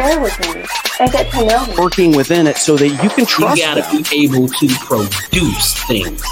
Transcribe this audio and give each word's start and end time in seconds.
share 0.00 0.20
with 0.20 0.40
me 0.54 0.64
and 1.00 1.12
get 1.12 1.30
to 1.32 1.44
know 1.44 1.66
me. 1.66 1.74
Working 1.78 2.16
within 2.16 2.46
it 2.46 2.56
so 2.56 2.76
that 2.76 2.88
you 2.88 3.10
can 3.10 3.26
trust. 3.26 3.58
You 3.58 3.64
gotta 3.66 3.82
them. 3.82 4.02
be 4.10 4.24
able 4.24 4.48
to 4.48 4.68
produce 4.80 5.74
things. 5.86 6.22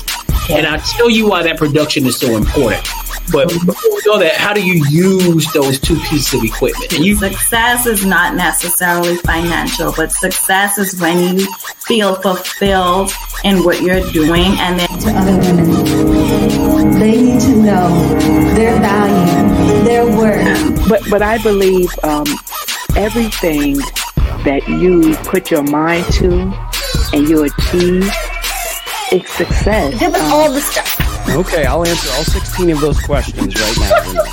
And 0.50 0.66
I'll 0.66 0.80
tell 0.80 1.10
you 1.10 1.29
why 1.29 1.42
that 1.42 1.59
production 1.59 2.06
is 2.06 2.16
so 2.18 2.36
important. 2.36 2.86
But 3.30 3.48
before 3.50 3.95
we 3.95 4.02
go 4.02 4.18
there, 4.18 4.32
how 4.34 4.54
do 4.54 4.64
you 4.66 4.82
use 4.88 5.52
those 5.52 5.78
two 5.78 5.96
pieces 6.09 6.32
of 6.32 6.42
equipment? 6.42 6.95
And 6.95 7.04
you- 7.04 7.16
success 7.16 7.84
is 7.84 8.06
not 8.06 8.34
necessarily 8.34 9.16
financial, 9.16 9.92
but 9.95 10.10
success 10.12 10.78
is 10.78 10.98
when 10.98 11.38
you 11.38 11.46
feel 11.87 12.14
fulfilled 12.14 13.12
in 13.45 13.62
what 13.64 13.82
you're 13.82 14.00
doing 14.12 14.52
and 14.60 14.80
then 14.80 14.88
to 14.88 15.10
other 15.10 15.37
women. 15.37 16.98
They 16.98 17.20
need 17.20 17.41
to 17.42 17.56
know 17.56 18.09
their 18.55 18.80
value, 18.80 19.84
their 19.84 20.06
worth. 20.06 20.88
But 20.88 21.02
but 21.10 21.20
I 21.20 21.37
believe 21.42 21.91
um, 22.02 22.24
everything 22.97 23.77
that 24.45 24.66
you 24.69 25.15
put 25.29 25.51
your 25.51 25.62
mind 25.62 26.05
to 26.15 26.30
and 27.12 27.29
you 27.29 27.45
achieve, 27.45 28.10
it's 29.10 29.33
success. 29.33 29.98
Give 29.98 30.15
us 30.15 30.23
um, 30.23 30.33
all 30.33 30.52
the 30.52 30.60
stuff. 30.60 31.29
Okay, 31.30 31.66
I'll 31.66 31.87
answer 31.87 32.10
all 32.12 32.24
16 32.24 32.70
of 32.70 32.80
those 32.80 33.01
questions 33.01 33.55
right 33.55 33.77
now. 33.79 34.24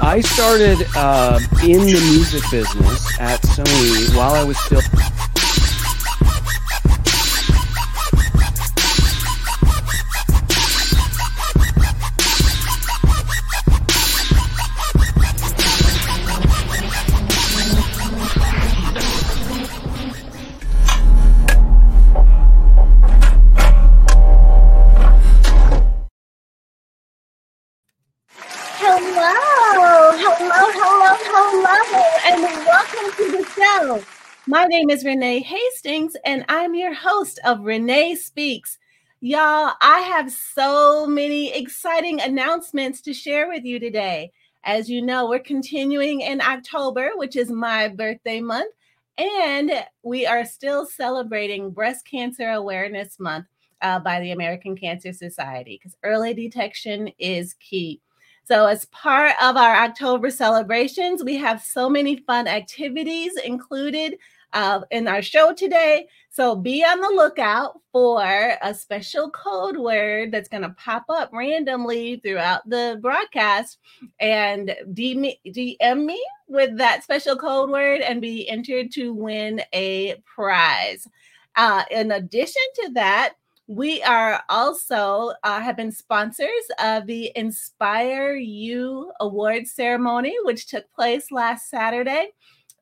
I 0.00 0.20
started 0.20 0.86
uh, 0.96 1.38
in 1.62 1.80
the 1.80 2.00
music 2.12 2.42
business 2.50 3.20
at 3.20 3.40
Sony 3.42 4.16
while 4.16 4.34
I 4.34 4.44
was 4.44 4.58
still 4.58 4.82
My 34.56 34.64
name 34.64 34.88
is 34.88 35.04
Renee 35.04 35.40
Hastings, 35.40 36.16
and 36.24 36.42
I'm 36.48 36.74
your 36.74 36.94
host 36.94 37.38
of 37.44 37.60
Renee 37.60 38.14
Speaks. 38.14 38.78
Y'all, 39.20 39.74
I 39.82 39.98
have 39.98 40.32
so 40.32 41.06
many 41.06 41.52
exciting 41.52 42.22
announcements 42.22 43.02
to 43.02 43.12
share 43.12 43.48
with 43.48 43.66
you 43.66 43.78
today. 43.78 44.32
As 44.64 44.88
you 44.88 45.02
know, 45.02 45.28
we're 45.28 45.40
continuing 45.40 46.22
in 46.22 46.40
October, 46.40 47.10
which 47.16 47.36
is 47.36 47.50
my 47.50 47.88
birthday 47.88 48.40
month, 48.40 48.72
and 49.18 49.72
we 50.02 50.24
are 50.24 50.46
still 50.46 50.86
celebrating 50.86 51.70
Breast 51.70 52.06
Cancer 52.06 52.48
Awareness 52.52 53.20
Month 53.20 53.48
uh, 53.82 53.98
by 53.98 54.20
the 54.20 54.32
American 54.32 54.74
Cancer 54.74 55.12
Society 55.12 55.78
because 55.78 55.98
early 56.02 56.32
detection 56.32 57.10
is 57.18 57.52
key. 57.60 58.00
So, 58.48 58.64
as 58.64 58.86
part 58.86 59.32
of 59.42 59.58
our 59.58 59.74
October 59.74 60.30
celebrations, 60.30 61.22
we 61.22 61.36
have 61.36 61.60
so 61.60 61.90
many 61.90 62.16
fun 62.16 62.48
activities 62.48 63.36
included 63.44 64.16
uh, 64.52 64.80
in 64.90 65.08
our 65.08 65.22
show 65.22 65.52
today. 65.52 66.06
So 66.30 66.54
be 66.54 66.84
on 66.84 67.00
the 67.00 67.08
lookout 67.08 67.80
for 67.92 68.22
a 68.62 68.74
special 68.74 69.30
code 69.30 69.76
word 69.76 70.32
that's 70.32 70.48
going 70.48 70.62
to 70.62 70.76
pop 70.78 71.04
up 71.08 71.30
randomly 71.32 72.16
throughout 72.16 72.68
the 72.68 72.98
broadcast 73.00 73.78
and 74.20 74.74
DM 74.92 76.04
me 76.04 76.26
with 76.48 76.76
that 76.78 77.02
special 77.02 77.36
code 77.36 77.70
word 77.70 78.00
and 78.02 78.20
be 78.20 78.48
entered 78.48 78.92
to 78.92 79.12
win 79.12 79.62
a 79.72 80.22
prize. 80.24 81.08
Uh, 81.56 81.84
in 81.90 82.12
addition 82.12 82.62
to 82.74 82.90
that, 82.92 83.34
we 83.68 84.00
are 84.02 84.42
also 84.48 85.32
uh, 85.42 85.60
have 85.60 85.76
been 85.76 85.90
sponsors 85.90 86.48
of 86.78 87.06
the 87.06 87.32
Inspire 87.34 88.36
You 88.36 89.10
Award 89.20 89.66
ceremony, 89.66 90.36
which 90.44 90.66
took 90.66 90.90
place 90.92 91.32
last 91.32 91.68
Saturday 91.68 92.28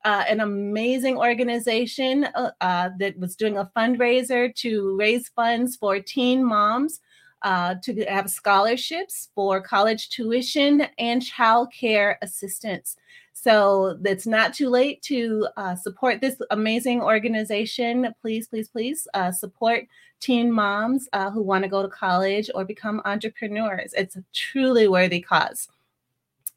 uh, 0.04 0.24
an 0.28 0.40
amazing 0.40 1.16
organization 1.16 2.24
uh, 2.34 2.50
uh, 2.60 2.90
that 2.98 3.18
was 3.18 3.36
doing 3.36 3.56
a 3.56 3.70
fundraiser 3.76 4.54
to 4.54 4.96
raise 4.96 5.28
funds 5.28 5.76
for 5.76 5.98
teen 5.98 6.44
moms 6.44 7.00
uh, 7.42 7.74
to 7.82 8.04
have 8.04 8.30
scholarships 8.30 9.30
for 9.34 9.60
college 9.60 10.10
tuition 10.10 10.86
and 10.98 11.24
child 11.24 11.72
care 11.72 12.18
assistance. 12.22 12.96
So 13.32 13.98
it's 14.04 14.26
not 14.26 14.54
too 14.54 14.68
late 14.68 15.02
to 15.02 15.48
uh, 15.56 15.74
support 15.74 16.20
this 16.20 16.36
amazing 16.50 17.02
organization. 17.02 18.14
Please, 18.20 18.46
please, 18.48 18.68
please 18.68 19.08
uh, 19.14 19.32
support 19.32 19.86
teen 20.20 20.50
moms 20.50 21.08
who 21.32 21.42
want 21.42 21.64
to 21.64 21.68
go 21.68 21.82
to 21.82 21.88
college 21.88 22.48
or 22.54 22.64
become 22.64 23.02
entrepreneurs. 23.04 23.92
It's 23.94 24.16
a 24.16 24.24
truly 24.32 24.88
worthy 24.88 25.20
cause. 25.20 25.68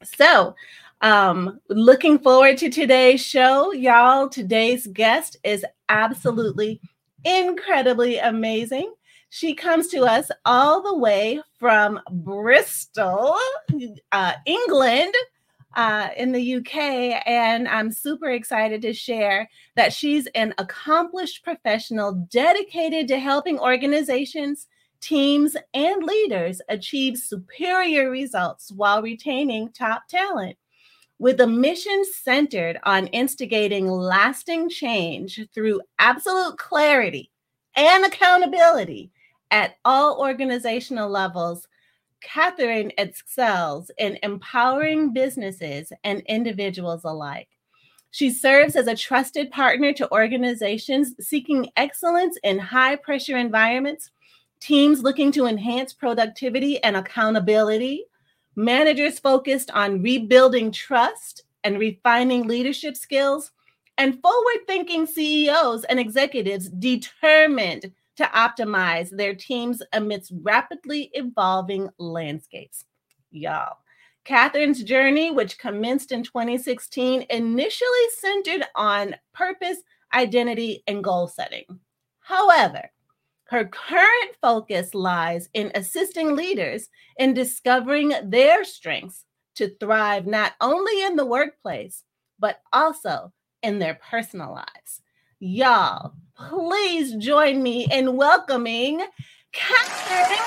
So, 0.04 0.54
um, 1.00 1.60
looking 1.68 2.18
forward 2.18 2.58
to 2.58 2.70
today's 2.70 3.24
show, 3.24 3.72
y'all. 3.72 4.28
Today's 4.28 4.86
guest 4.86 5.36
is 5.44 5.64
absolutely 5.88 6.80
incredibly 7.24 8.18
amazing. 8.18 8.92
She 9.30 9.54
comes 9.54 9.88
to 9.88 10.04
us 10.04 10.30
all 10.44 10.82
the 10.82 10.96
way 10.96 11.40
from 11.58 12.00
Bristol, 12.10 13.36
uh, 14.12 14.32
England, 14.46 15.14
uh, 15.74 16.08
in 16.16 16.32
the 16.32 16.56
UK. 16.56 17.22
And 17.26 17.68
I'm 17.68 17.92
super 17.92 18.30
excited 18.30 18.82
to 18.82 18.92
share 18.92 19.48
that 19.76 19.92
she's 19.92 20.26
an 20.28 20.54
accomplished 20.58 21.44
professional 21.44 22.12
dedicated 22.30 23.06
to 23.08 23.18
helping 23.18 23.60
organizations, 23.60 24.66
teams, 25.00 25.56
and 25.74 26.02
leaders 26.02 26.60
achieve 26.68 27.18
superior 27.18 28.10
results 28.10 28.72
while 28.72 29.02
retaining 29.02 29.70
top 29.70 30.08
talent. 30.08 30.56
With 31.20 31.40
a 31.40 31.46
mission 31.48 32.04
centered 32.04 32.78
on 32.84 33.08
instigating 33.08 33.88
lasting 33.88 34.68
change 34.68 35.40
through 35.52 35.80
absolute 35.98 36.58
clarity 36.58 37.32
and 37.74 38.04
accountability 38.04 39.10
at 39.50 39.78
all 39.84 40.20
organizational 40.20 41.10
levels, 41.10 41.66
Catherine 42.20 42.92
excels 42.98 43.90
in 43.98 44.18
empowering 44.22 45.12
businesses 45.12 45.92
and 46.04 46.20
individuals 46.26 47.02
alike. 47.04 47.48
She 48.10 48.30
serves 48.30 48.76
as 48.76 48.86
a 48.86 48.96
trusted 48.96 49.50
partner 49.50 49.92
to 49.94 50.10
organizations 50.12 51.14
seeking 51.20 51.70
excellence 51.76 52.38
in 52.44 52.60
high 52.60 52.94
pressure 52.94 53.36
environments, 53.36 54.10
teams 54.60 55.02
looking 55.02 55.32
to 55.32 55.46
enhance 55.46 55.92
productivity 55.92 56.82
and 56.82 56.96
accountability, 56.96 58.04
managers 58.58 59.20
focused 59.20 59.70
on 59.70 60.02
rebuilding 60.02 60.72
trust 60.72 61.44
and 61.62 61.78
refining 61.78 62.48
leadership 62.48 62.96
skills, 62.96 63.52
and 63.96 64.20
forward 64.20 64.66
thinking 64.66 65.06
CEOs 65.06 65.84
and 65.84 66.00
executives 66.00 66.68
determined 66.68 67.92
to 68.16 68.24
optimize 68.24 69.10
their 69.10 69.32
teams 69.32 69.80
amidst 69.92 70.32
rapidly 70.42 71.08
evolving 71.14 71.88
landscapes. 71.98 72.84
Y'all. 73.30 73.76
Catherine's 74.24 74.82
journey, 74.82 75.30
which 75.30 75.58
commenced 75.58 76.10
in 76.10 76.24
2016, 76.24 77.26
initially 77.30 78.06
centered 78.18 78.66
on 78.74 79.14
purpose, 79.32 79.78
identity, 80.12 80.82
and 80.88 81.02
goal 81.02 81.28
setting. 81.28 81.64
However, 82.20 82.90
her 83.48 83.64
current 83.64 84.36
focus 84.42 84.94
lies 84.94 85.48
in 85.54 85.72
assisting 85.74 86.36
leaders 86.36 86.90
in 87.16 87.32
discovering 87.32 88.12
their 88.24 88.62
strengths 88.62 89.24
to 89.54 89.74
thrive 89.80 90.26
not 90.26 90.52
only 90.60 91.02
in 91.02 91.16
the 91.16 91.24
workplace, 91.24 92.04
but 92.38 92.60
also 92.74 93.32
in 93.62 93.78
their 93.78 93.98
personal 94.10 94.52
lives. 94.52 95.00
Y'all, 95.40 96.12
please 96.36 97.14
join 97.16 97.62
me 97.62 97.86
in 97.90 98.16
welcoming 98.16 99.02
Catherine. 99.52 100.38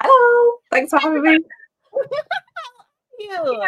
Hello, 0.00 0.52
thanks 0.70 0.90
for 0.90 0.98
having 0.98 1.22
me. 1.22 1.38
you. 3.18 3.62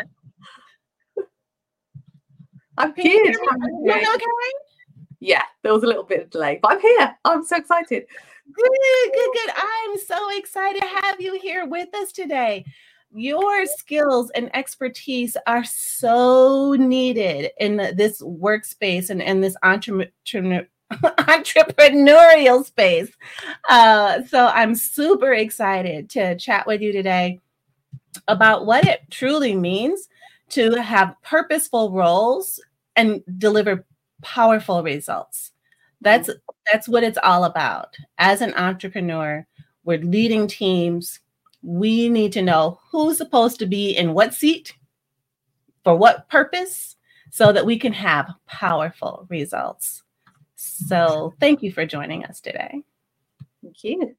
I'm 2.78 2.94
here. 2.94 3.34
Okay? 4.14 4.24
Yeah, 5.20 5.42
there 5.62 5.72
was 5.72 5.82
a 5.82 5.86
little 5.86 6.04
bit 6.04 6.22
of 6.22 6.30
delay, 6.30 6.60
but 6.62 6.72
I'm 6.72 6.80
here. 6.80 7.16
I'm 7.24 7.44
so 7.44 7.56
excited. 7.56 8.04
Good, 8.52 8.70
good, 9.12 9.30
good. 9.32 9.54
I'm 9.56 9.98
so 9.98 10.38
excited 10.38 10.80
to 10.80 10.88
have 11.02 11.20
you 11.20 11.38
here 11.40 11.66
with 11.66 11.94
us 11.94 12.12
today. 12.12 12.64
Your 13.12 13.66
skills 13.66 14.30
and 14.30 14.54
expertise 14.54 15.36
are 15.46 15.64
so 15.64 16.74
needed 16.74 17.50
in 17.58 17.76
this 17.96 18.22
workspace 18.22 19.10
and, 19.10 19.20
and 19.22 19.42
this 19.42 19.56
entrepreneur 19.62 20.66
entrepreneurial 20.92 22.64
space. 22.64 23.10
Uh, 23.68 24.22
so 24.24 24.46
I'm 24.46 24.74
super 24.74 25.34
excited 25.34 26.08
to 26.10 26.36
chat 26.36 26.66
with 26.66 26.80
you 26.80 26.92
today 26.92 27.40
about 28.28 28.66
what 28.66 28.86
it 28.86 29.00
truly 29.10 29.54
means 29.54 30.08
to 30.50 30.80
have 30.80 31.14
purposeful 31.22 31.92
roles 31.92 32.60
and 32.98 33.22
deliver 33.38 33.86
powerful 34.22 34.82
results. 34.82 35.52
That's 36.00 36.28
that's 36.70 36.88
what 36.88 37.04
it's 37.04 37.18
all 37.22 37.44
about. 37.44 37.96
As 38.18 38.42
an 38.42 38.52
entrepreneur, 38.54 39.46
we're 39.84 39.98
leading 39.98 40.46
teams. 40.46 41.20
We 41.62 42.08
need 42.08 42.32
to 42.32 42.42
know 42.42 42.80
who's 42.90 43.16
supposed 43.16 43.58
to 43.60 43.66
be 43.66 43.96
in 43.96 44.14
what 44.14 44.34
seat 44.34 44.74
for 45.82 45.96
what 45.96 46.28
purpose 46.28 46.96
so 47.30 47.52
that 47.52 47.66
we 47.66 47.78
can 47.78 47.92
have 47.92 48.30
powerful 48.46 49.26
results. 49.30 50.02
So, 50.56 51.34
thank 51.40 51.62
you 51.62 51.72
for 51.72 51.86
joining 51.86 52.24
us 52.24 52.40
today. 52.40 52.82
Thank 53.62 53.84
you. 53.84 54.16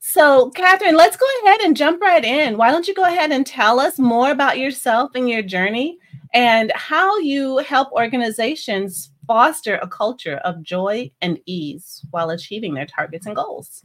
So, 0.00 0.50
Catherine, 0.50 0.96
let's 0.96 1.16
go 1.16 1.26
ahead 1.44 1.60
and 1.60 1.76
jump 1.76 2.00
right 2.00 2.24
in. 2.24 2.56
Why 2.56 2.70
don't 2.70 2.88
you 2.88 2.94
go 2.94 3.04
ahead 3.04 3.30
and 3.30 3.46
tell 3.46 3.78
us 3.78 3.98
more 3.98 4.30
about 4.30 4.58
yourself 4.58 5.12
and 5.14 5.28
your 5.28 5.42
journey 5.42 5.98
and 6.34 6.72
how 6.74 7.18
you 7.18 7.58
help 7.58 7.90
organizations 7.92 9.10
foster 9.26 9.76
a 9.76 9.88
culture 9.88 10.36
of 10.44 10.62
joy 10.62 11.10
and 11.20 11.38
ease 11.46 12.04
while 12.10 12.30
achieving 12.30 12.74
their 12.74 12.86
targets 12.86 13.26
and 13.26 13.36
goals? 13.36 13.82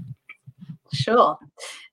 Sure. 0.94 1.38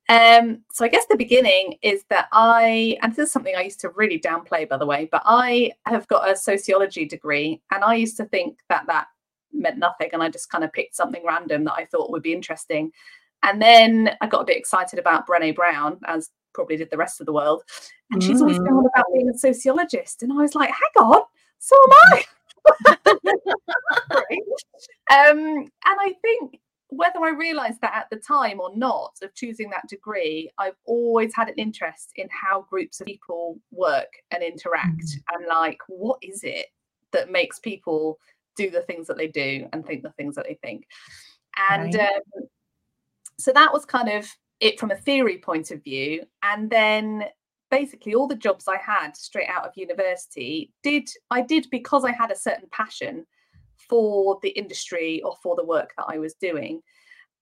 Um, 0.09 0.63
so 0.73 0.85
I 0.85 0.89
guess 0.89 1.05
the 1.07 1.17
beginning 1.17 1.77
is 1.83 2.05
that 2.09 2.29
I, 2.33 2.97
and 3.03 3.15
this 3.15 3.27
is 3.27 3.33
something 3.33 3.55
I 3.55 3.63
used 3.63 3.81
to 3.81 3.91
really 3.91 4.19
downplay, 4.19 4.67
by 4.69 4.79
the 4.79 4.87
way, 4.87 5.09
but 5.13 5.23
I 5.25 5.73
have 5.87 6.09
got 6.09 6.31
a 6.31 6.35
sociology 6.35 7.05
degree, 7.05 7.61
and 7.71 7.85
I 7.85 7.95
used 7.95 8.17
to 8.17 8.25
think 8.25 8.59
that 8.71 8.87
that 8.87 9.09
meant 9.53 9.77
nothing, 9.77 10.11
and 10.13 10.23
I 10.23 10.31
just 10.31 10.51
kind 10.51 10.65
of 10.65 10.73
picked 10.73 10.97
something 10.97 11.23
random 11.27 11.65
that 11.65 11.75
I 11.75 11.85
thought 11.85 12.11
would 12.11 12.23
be 12.23 12.33
interesting. 12.33 12.91
And 13.43 13.61
then 13.61 14.17
I 14.21 14.27
got 14.27 14.41
a 14.41 14.47
bit 14.47 14.57
excited 14.57 14.99
about 14.99 15.27
Brené 15.27 15.55
Brown, 15.55 15.99
as 16.07 16.31
probably 16.59 16.77
did 16.77 16.91
the 16.91 16.97
rest 16.97 17.21
of 17.21 17.27
the 17.27 17.33
world, 17.33 17.63
and 18.11 18.21
she's 18.21 18.43
always 18.43 18.59
going 18.59 18.73
on 18.73 18.87
about 18.87 19.07
being 19.15 19.29
a 19.29 19.39
sociologist, 19.39 20.25
and 20.25 20.33
I 20.33 20.37
was 20.37 20.57
like, 20.57 20.71
hang 20.71 21.05
on, 21.05 21.23
so 21.61 21.77
am 21.85 21.91
I. 22.13 22.25
um, 25.31 25.39
and 25.39 25.71
I 25.85 26.15
think 26.21 26.59
whether 26.89 27.21
I 27.21 27.31
realized 27.31 27.81
that 27.83 27.95
at 27.95 28.11
the 28.11 28.17
time 28.17 28.61
or 28.61 28.75
not 28.75 29.13
of 29.23 29.35
choosing 29.35 29.71
that 29.71 29.89
degree, 29.89 30.51
I've 30.59 30.77
always 30.85 31.33
had 31.35 31.49
an 31.49 31.55
interest 31.57 32.13
in 32.17 32.29
how 32.31 32.67
groups 32.69 33.01
of 33.01 33.07
people 33.07 33.59
work 33.71 34.13
and 34.31 34.43
interact 34.43 35.05
mm-hmm. 35.05 35.37
and 35.37 35.47
like 35.49 35.79
what 35.87 36.19
is 36.23 36.43
it 36.43 36.67
that 37.13 37.31
makes 37.31 37.59
people 37.59 38.19
do 38.57 38.71
the 38.71 38.83
things 38.83 39.07
that 39.07 39.17
they 39.17 39.29
do 39.29 39.69
and 39.73 39.87
think 39.87 40.03
the 40.03 40.13
things 40.13 40.35
that 40.35 40.47
they 40.49 40.59
think. 40.63 40.87
And 41.71 41.95
right. 41.95 42.09
um, 42.09 42.49
so 43.39 43.53
that 43.53 43.73
was 43.73 43.85
kind 43.85 44.09
of 44.09 44.27
it 44.61 44.79
from 44.79 44.91
a 44.91 44.97
theory 44.97 45.39
point 45.39 45.71
of 45.71 45.83
view. 45.83 46.25
And 46.43 46.71
then 46.71 47.25
basically 47.71 48.15
all 48.15 48.27
the 48.27 48.37
jobs 48.37 48.67
I 48.67 48.79
had 48.79 49.17
straight 49.17 49.49
out 49.49 49.67
of 49.67 49.77
university 49.77 50.73
did 50.83 51.09
I 51.31 51.43
did 51.43 51.69
because 51.71 52.05
I 52.05 52.13
had 52.13 52.31
a 52.31 52.37
certain 52.37 52.69
passion 52.73 53.27
for 53.89 54.39
the 54.43 54.51
industry 54.51 55.23
or 55.23 55.37
for 55.43 55.55
the 55.57 55.65
work 55.65 55.93
that 55.97 56.07
I 56.09 56.19
was 56.19 56.35
doing. 56.35 56.83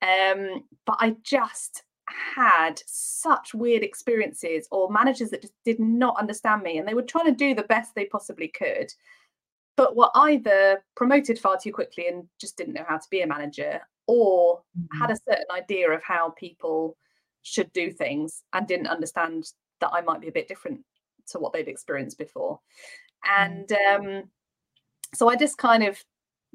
Um, 0.02 0.64
but 0.84 0.96
I 1.00 1.16
just 1.22 1.82
had 2.08 2.80
such 2.86 3.54
weird 3.54 3.82
experiences 3.82 4.68
or 4.70 4.90
managers 4.90 5.30
that 5.30 5.42
just 5.42 5.54
did 5.64 5.80
not 5.80 6.18
understand 6.18 6.62
me 6.62 6.78
and 6.78 6.86
they 6.86 6.94
were 6.94 7.02
trying 7.02 7.26
to 7.26 7.32
do 7.32 7.54
the 7.54 7.64
best 7.64 7.94
they 7.94 8.04
possibly 8.04 8.48
could 8.48 8.92
but 9.76 9.96
were 9.96 10.10
either 10.14 10.82
promoted 10.96 11.38
far 11.38 11.58
too 11.58 11.72
quickly 11.72 12.08
and 12.08 12.24
just 12.40 12.56
didn't 12.56 12.74
know 12.74 12.84
how 12.88 12.96
to 12.96 13.06
be 13.10 13.20
a 13.20 13.26
manager 13.26 13.80
or 14.06 14.60
mm-hmm. 14.78 15.00
had 15.00 15.10
a 15.10 15.16
certain 15.28 15.44
idea 15.54 15.90
of 15.90 16.02
how 16.02 16.30
people 16.38 16.96
should 17.46 17.72
do 17.72 17.90
things 17.90 18.42
and 18.52 18.66
didn't 18.66 18.88
understand 18.88 19.52
that 19.80 19.90
I 19.92 20.00
might 20.00 20.20
be 20.20 20.28
a 20.28 20.32
bit 20.32 20.48
different 20.48 20.80
to 21.28 21.38
what 21.38 21.52
they'd 21.52 21.68
experienced 21.68 22.18
before. 22.18 22.60
And 23.28 23.70
um, 23.72 24.24
so 25.14 25.28
I 25.28 25.36
just 25.36 25.58
kind 25.58 25.82
of 25.82 26.02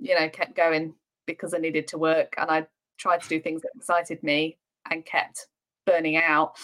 you 0.01 0.19
know, 0.19 0.27
kept 0.27 0.55
going 0.55 0.93
because 1.27 1.53
I 1.53 1.59
needed 1.59 1.88
to 1.89 1.97
work 1.97 2.33
and 2.38 2.49
I 2.49 2.65
tried 2.97 3.21
to 3.21 3.29
do 3.29 3.39
things 3.39 3.61
that 3.61 3.71
excited 3.75 4.21
me 4.23 4.57
and 4.89 5.05
kept 5.05 5.47
burning 5.85 6.17
out 6.17 6.57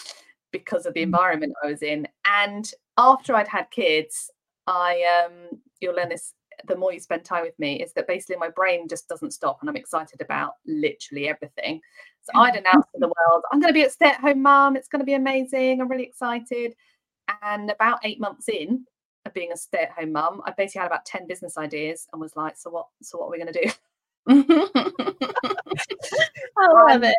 because 0.51 0.85
of 0.85 0.93
the 0.93 1.01
mm. 1.01 1.03
environment 1.03 1.53
I 1.63 1.67
was 1.67 1.83
in. 1.83 2.07
And 2.25 2.69
after 2.97 3.35
I'd 3.35 3.47
had 3.47 3.69
kids, 3.71 4.31
I 4.65 5.23
um 5.23 5.59
you'll 5.79 5.95
learn 5.95 6.09
this 6.09 6.33
the 6.65 6.75
more 6.75 6.93
you 6.93 6.99
spend 6.99 7.23
time 7.23 7.43
with 7.43 7.57
me 7.59 7.81
is 7.81 7.93
that 7.93 8.07
basically 8.07 8.37
my 8.37 8.49
brain 8.49 8.87
just 8.87 9.07
doesn't 9.07 9.31
stop 9.31 9.59
and 9.61 9.69
I'm 9.69 9.75
excited 9.75 10.21
about 10.21 10.53
literally 10.65 11.27
everything. 11.27 11.81
So 12.23 12.39
I'd 12.39 12.55
announced 12.55 12.89
to 12.93 12.99
the 12.99 13.07
world, 13.07 13.43
I'm 13.51 13.59
going 13.59 13.69
to 13.69 13.73
be 13.73 13.83
a 13.83 13.89
stay-at-home 13.89 14.41
mom. 14.41 14.75
It's 14.75 14.87
going 14.87 14.99
to 14.99 15.05
be 15.05 15.13
amazing. 15.13 15.79
I'm 15.79 15.87
really 15.87 16.03
excited. 16.03 16.75
And 17.41 17.71
about 17.71 17.99
eight 18.03 18.19
months 18.19 18.49
in, 18.49 18.85
of 19.25 19.33
being 19.33 19.51
a 19.51 19.57
stay-at-home 19.57 20.11
mum, 20.11 20.41
I 20.45 20.53
basically 20.57 20.81
had 20.81 20.87
about 20.87 21.05
10 21.05 21.27
business 21.27 21.57
ideas 21.57 22.07
and 22.11 22.19
was 22.19 22.35
like, 22.35 22.57
so 22.57 22.69
what 22.69 22.87
so 23.01 23.17
what 23.17 23.27
are 23.27 23.31
we 23.31 23.37
gonna 23.37 23.53
do? 23.53 23.69
I 26.57 26.91
love 26.91 27.03
it. 27.03 27.17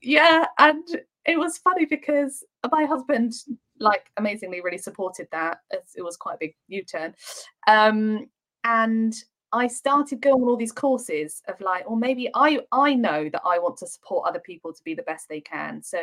Yeah, 0.00 0.46
and 0.58 0.82
it 1.26 1.38
was 1.38 1.58
funny 1.58 1.84
because 1.84 2.42
my 2.70 2.84
husband 2.84 3.32
like 3.78 4.10
amazingly 4.16 4.60
really 4.60 4.78
supported 4.78 5.28
that. 5.32 5.58
It 5.70 6.02
was 6.02 6.16
quite 6.16 6.36
a 6.36 6.38
big 6.38 6.54
U-turn. 6.68 7.14
Um, 7.66 8.28
and 8.64 9.14
I 9.52 9.66
started 9.66 10.22
going 10.22 10.42
on 10.42 10.48
all 10.48 10.56
these 10.56 10.72
courses 10.72 11.42
of 11.46 11.60
like, 11.60 11.84
or 11.86 11.96
maybe 11.96 12.30
I 12.34 12.60
I 12.72 12.94
know 12.94 13.28
that 13.28 13.42
I 13.44 13.58
want 13.58 13.76
to 13.78 13.86
support 13.86 14.28
other 14.28 14.40
people 14.40 14.72
to 14.72 14.82
be 14.82 14.94
the 14.94 15.02
best 15.02 15.28
they 15.28 15.40
can. 15.40 15.82
So 15.82 16.00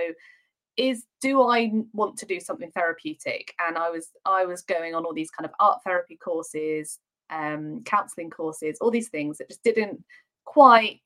is 0.78 1.06
do 1.20 1.42
I 1.42 1.72
want 1.94 2.18
to 2.18 2.26
do 2.26 2.40
something 2.40 2.72
therapeutic? 2.72 3.54
And 3.60 3.78
I 3.78 3.90
was 3.90 4.10
I 4.26 4.46
was 4.46 4.62
going 4.62 4.94
on 4.94 5.04
all 5.04 5.14
these 5.14 5.32
kind 5.32 5.46
of 5.46 5.54
art 5.60 5.80
therapy 5.84 6.16
courses, 6.16 7.00
um, 7.30 7.82
counseling 7.86 8.30
courses, 8.30 8.78
all 8.80 8.92
these 8.92 9.10
things 9.10 9.40
that 9.40 9.50
just 9.50 9.64
didn't 9.64 10.04
quite. 10.46 11.02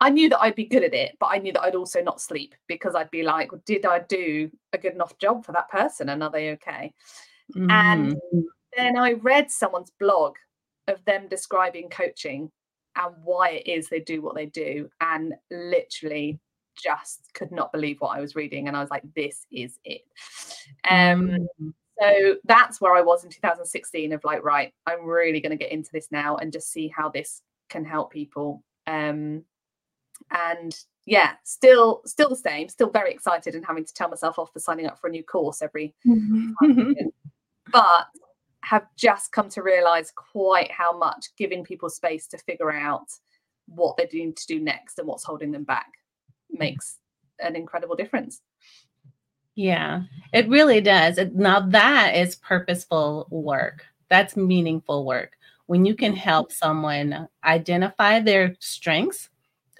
I 0.00 0.10
knew 0.10 0.28
that 0.28 0.40
I'd 0.40 0.56
be 0.56 0.66
good 0.66 0.84
at 0.84 0.92
it, 0.92 1.16
but 1.18 1.26
I 1.26 1.38
knew 1.38 1.52
that 1.52 1.62
I'd 1.62 1.74
also 1.74 2.02
not 2.02 2.20
sleep 2.20 2.54
because 2.66 2.94
I'd 2.94 3.10
be 3.10 3.22
like, 3.22 3.50
did 3.64 3.86
I 3.86 4.00
do 4.00 4.50
a 4.72 4.78
good 4.78 4.92
enough 4.92 5.16
job 5.18 5.46
for 5.46 5.52
that 5.52 5.70
person? 5.70 6.10
And 6.10 6.22
are 6.22 6.30
they 6.30 6.50
okay? 6.52 6.92
Mm. 7.54 7.70
And 7.70 8.20
then 8.76 8.96
I 8.96 9.12
read 9.12 9.50
someone's 9.50 9.92
blog 9.98 10.36
of 10.88 11.04
them 11.04 11.28
describing 11.28 11.88
coaching 11.88 12.50
and 12.96 13.14
why 13.24 13.50
it 13.50 13.66
is 13.66 13.88
they 13.88 14.00
do 14.00 14.22
what 14.22 14.34
they 14.34 14.46
do. 14.46 14.88
And 15.00 15.34
literally 15.50 16.38
just 16.76 17.30
could 17.34 17.52
not 17.52 17.72
believe 17.72 18.00
what 18.00 18.16
I 18.16 18.20
was 18.20 18.34
reading. 18.36 18.68
And 18.68 18.76
I 18.76 18.80
was 18.80 18.90
like, 18.90 19.04
this 19.14 19.46
is 19.52 19.78
it. 19.84 20.02
Um, 20.88 21.36
mm. 21.60 21.72
So 22.00 22.36
that's 22.44 22.80
where 22.80 22.96
I 22.96 23.02
was 23.02 23.24
in 23.24 23.30
2016 23.30 24.12
of 24.12 24.24
like, 24.24 24.42
right, 24.42 24.72
I'm 24.86 25.04
really 25.04 25.40
going 25.40 25.56
to 25.56 25.56
get 25.56 25.70
into 25.72 25.90
this 25.92 26.08
now 26.10 26.36
and 26.36 26.52
just 26.52 26.72
see 26.72 26.88
how 26.88 27.08
this 27.08 27.42
can 27.68 27.84
help 27.84 28.12
people. 28.12 28.64
Um, 28.86 29.44
and 30.30 30.76
yeah, 31.06 31.32
still, 31.44 32.02
still 32.04 32.28
the 32.28 32.36
same, 32.36 32.68
still 32.68 32.90
very 32.90 33.12
excited 33.12 33.54
and 33.54 33.64
having 33.64 33.84
to 33.84 33.94
tell 33.94 34.08
myself 34.08 34.38
off 34.38 34.52
for 34.52 34.58
signing 34.58 34.86
up 34.86 34.98
for 34.98 35.06
a 35.06 35.10
new 35.10 35.22
course 35.22 35.62
every, 35.62 35.94
but 37.72 38.06
have 38.64 38.86
just 38.96 39.30
come 39.32 39.48
to 39.50 39.62
realize 39.62 40.10
quite 40.10 40.70
how 40.70 40.96
much 40.96 41.26
giving 41.36 41.64
people 41.64 41.90
space 41.90 42.26
to 42.28 42.38
figure 42.38 42.72
out 42.72 43.08
what 43.66 43.96
they're 43.96 44.06
doing 44.06 44.32
to 44.32 44.46
do 44.46 44.60
next 44.60 44.98
and 44.98 45.06
what's 45.06 45.24
holding 45.24 45.52
them 45.52 45.64
back 45.64 45.92
makes 46.50 46.98
an 47.40 47.56
incredible 47.56 47.96
difference. 47.96 48.40
Yeah, 49.54 50.02
it 50.32 50.48
really 50.48 50.80
does. 50.80 51.18
Now, 51.34 51.60
that 51.60 52.16
is 52.16 52.36
purposeful 52.36 53.26
work. 53.30 53.86
That's 54.08 54.36
meaningful 54.36 55.04
work. 55.04 55.36
When 55.66 55.84
you 55.84 55.94
can 55.94 56.14
help 56.14 56.50
someone 56.50 57.28
identify 57.44 58.20
their 58.20 58.56
strengths, 58.58 59.28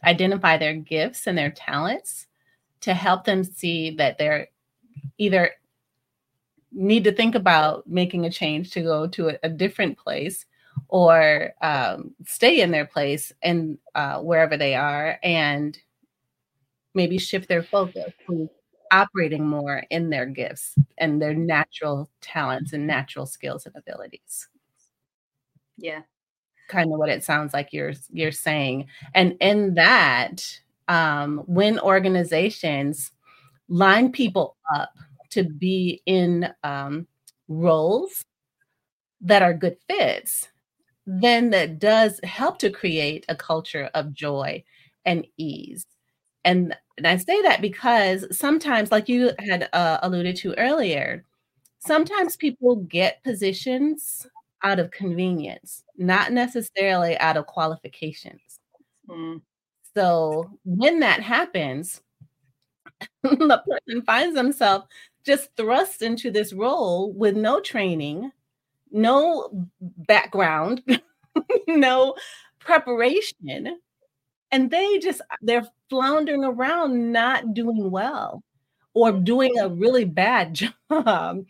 identify 0.04 0.58
their 0.58 0.74
gifts 0.74 1.26
and 1.26 1.36
their 1.36 1.50
talents 1.50 2.26
to 2.82 2.94
help 2.94 3.24
them 3.24 3.42
see 3.44 3.90
that 3.96 4.18
they're 4.18 4.48
either 5.18 5.52
need 6.74 7.04
to 7.04 7.12
think 7.12 7.34
about 7.34 7.86
making 7.86 8.26
a 8.26 8.30
change 8.30 8.70
to 8.72 8.82
go 8.82 9.06
to 9.06 9.30
a, 9.30 9.38
a 9.44 9.48
different 9.48 9.96
place 9.96 10.46
or 10.88 11.52
um, 11.62 12.14
stay 12.26 12.60
in 12.60 12.70
their 12.70 12.84
place 12.84 13.32
and 13.42 13.78
uh, 13.94 14.18
wherever 14.20 14.56
they 14.56 14.74
are 14.74 15.18
and 15.22 15.78
maybe 16.94 17.18
shift 17.18 17.48
their 17.48 17.62
focus 17.62 18.12
to 18.28 18.48
operating 18.90 19.46
more 19.46 19.82
in 19.90 20.10
their 20.10 20.26
gifts 20.26 20.74
and 20.98 21.20
their 21.20 21.34
natural 21.34 22.08
talents 22.20 22.72
and 22.72 22.86
natural 22.86 23.26
skills 23.26 23.66
and 23.66 23.74
abilities. 23.76 24.48
Yeah. 25.76 26.02
Kind 26.68 26.92
of 26.92 26.98
what 26.98 27.08
it 27.08 27.24
sounds 27.24 27.52
like 27.52 27.72
you're 27.72 27.92
you're 28.10 28.32
saying. 28.32 28.86
And 29.14 29.36
in 29.40 29.74
that, 29.74 30.60
um, 30.88 31.42
when 31.46 31.78
organizations 31.80 33.10
line 33.68 34.12
people 34.12 34.56
up 34.74 34.92
to 35.34 35.44
be 35.44 36.02
in 36.06 36.48
um, 36.62 37.06
roles 37.48 38.24
that 39.20 39.42
are 39.42 39.54
good 39.54 39.76
fits, 39.88 40.48
then 41.06 41.50
that 41.50 41.78
does 41.78 42.20
help 42.24 42.58
to 42.58 42.70
create 42.70 43.24
a 43.28 43.36
culture 43.36 43.90
of 43.94 44.12
joy 44.12 44.62
and 45.04 45.26
ease 45.36 45.86
and, 46.44 46.76
and 46.98 47.06
I 47.06 47.16
say 47.16 47.40
that 47.42 47.60
because 47.60 48.26
sometimes, 48.36 48.92
like 48.92 49.08
you 49.08 49.32
had 49.38 49.68
uh, 49.72 49.98
alluded 50.02 50.36
to 50.36 50.54
earlier, 50.58 51.24
sometimes 51.78 52.36
people 52.36 52.76
get 52.76 53.22
positions 53.24 54.26
out 54.62 54.78
of 54.78 54.90
convenience, 54.90 55.82
not 55.96 56.32
necessarily 56.32 57.18
out 57.18 57.36
of 57.36 57.46
qualifications. 57.46 58.40
Mm. 59.08 59.40
So 59.94 60.50
when 60.64 61.00
that 61.00 61.22
happens, 61.22 62.02
the 63.22 63.62
person 63.68 64.02
finds 64.02 64.34
themselves 64.34 64.86
just 65.24 65.50
thrust 65.56 66.02
into 66.02 66.30
this 66.30 66.52
role 66.52 67.12
with 67.12 67.36
no 67.36 67.60
training, 67.60 68.30
no 68.90 69.48
background, 69.80 70.82
no 71.68 72.14
preparation. 72.60 73.78
And 74.52 74.70
they 74.70 74.98
just 74.98 75.20
they're 75.42 75.66
floundering 75.90 76.44
around 76.44 77.12
not 77.12 77.54
doing 77.54 77.90
well 77.90 78.42
or 78.94 79.12
doing 79.12 79.58
a 79.58 79.68
really 79.68 80.04
bad 80.04 80.54
job 80.90 81.44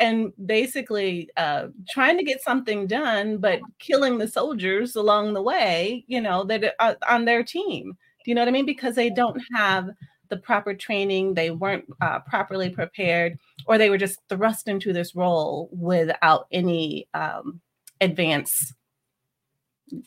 and 0.00 0.32
basically 0.46 1.28
uh, 1.36 1.68
trying 1.90 2.16
to 2.18 2.24
get 2.24 2.42
something 2.42 2.86
done, 2.86 3.38
but 3.38 3.60
killing 3.78 4.18
the 4.18 4.28
soldiers 4.28 4.94
along 4.94 5.34
the 5.34 5.42
way, 5.42 6.04
you 6.06 6.20
know, 6.20 6.44
that 6.44 6.74
are 6.78 6.96
on 7.08 7.24
their 7.24 7.42
team. 7.42 7.96
Do 8.24 8.30
you 8.30 8.34
know 8.34 8.42
what 8.42 8.48
I 8.48 8.52
mean? 8.52 8.66
Because 8.66 8.94
they 8.94 9.10
don't 9.10 9.40
have 9.54 9.90
the 10.28 10.36
proper 10.36 10.74
training, 10.74 11.34
they 11.34 11.50
weren't 11.50 11.84
uh, 12.00 12.20
properly 12.20 12.70
prepared, 12.70 13.38
or 13.66 13.78
they 13.78 13.90
were 13.90 13.98
just 13.98 14.20
thrust 14.28 14.68
into 14.68 14.92
this 14.92 15.14
role 15.14 15.68
without 15.72 16.46
any 16.52 17.08
um, 17.14 17.60
advanced 18.00 18.74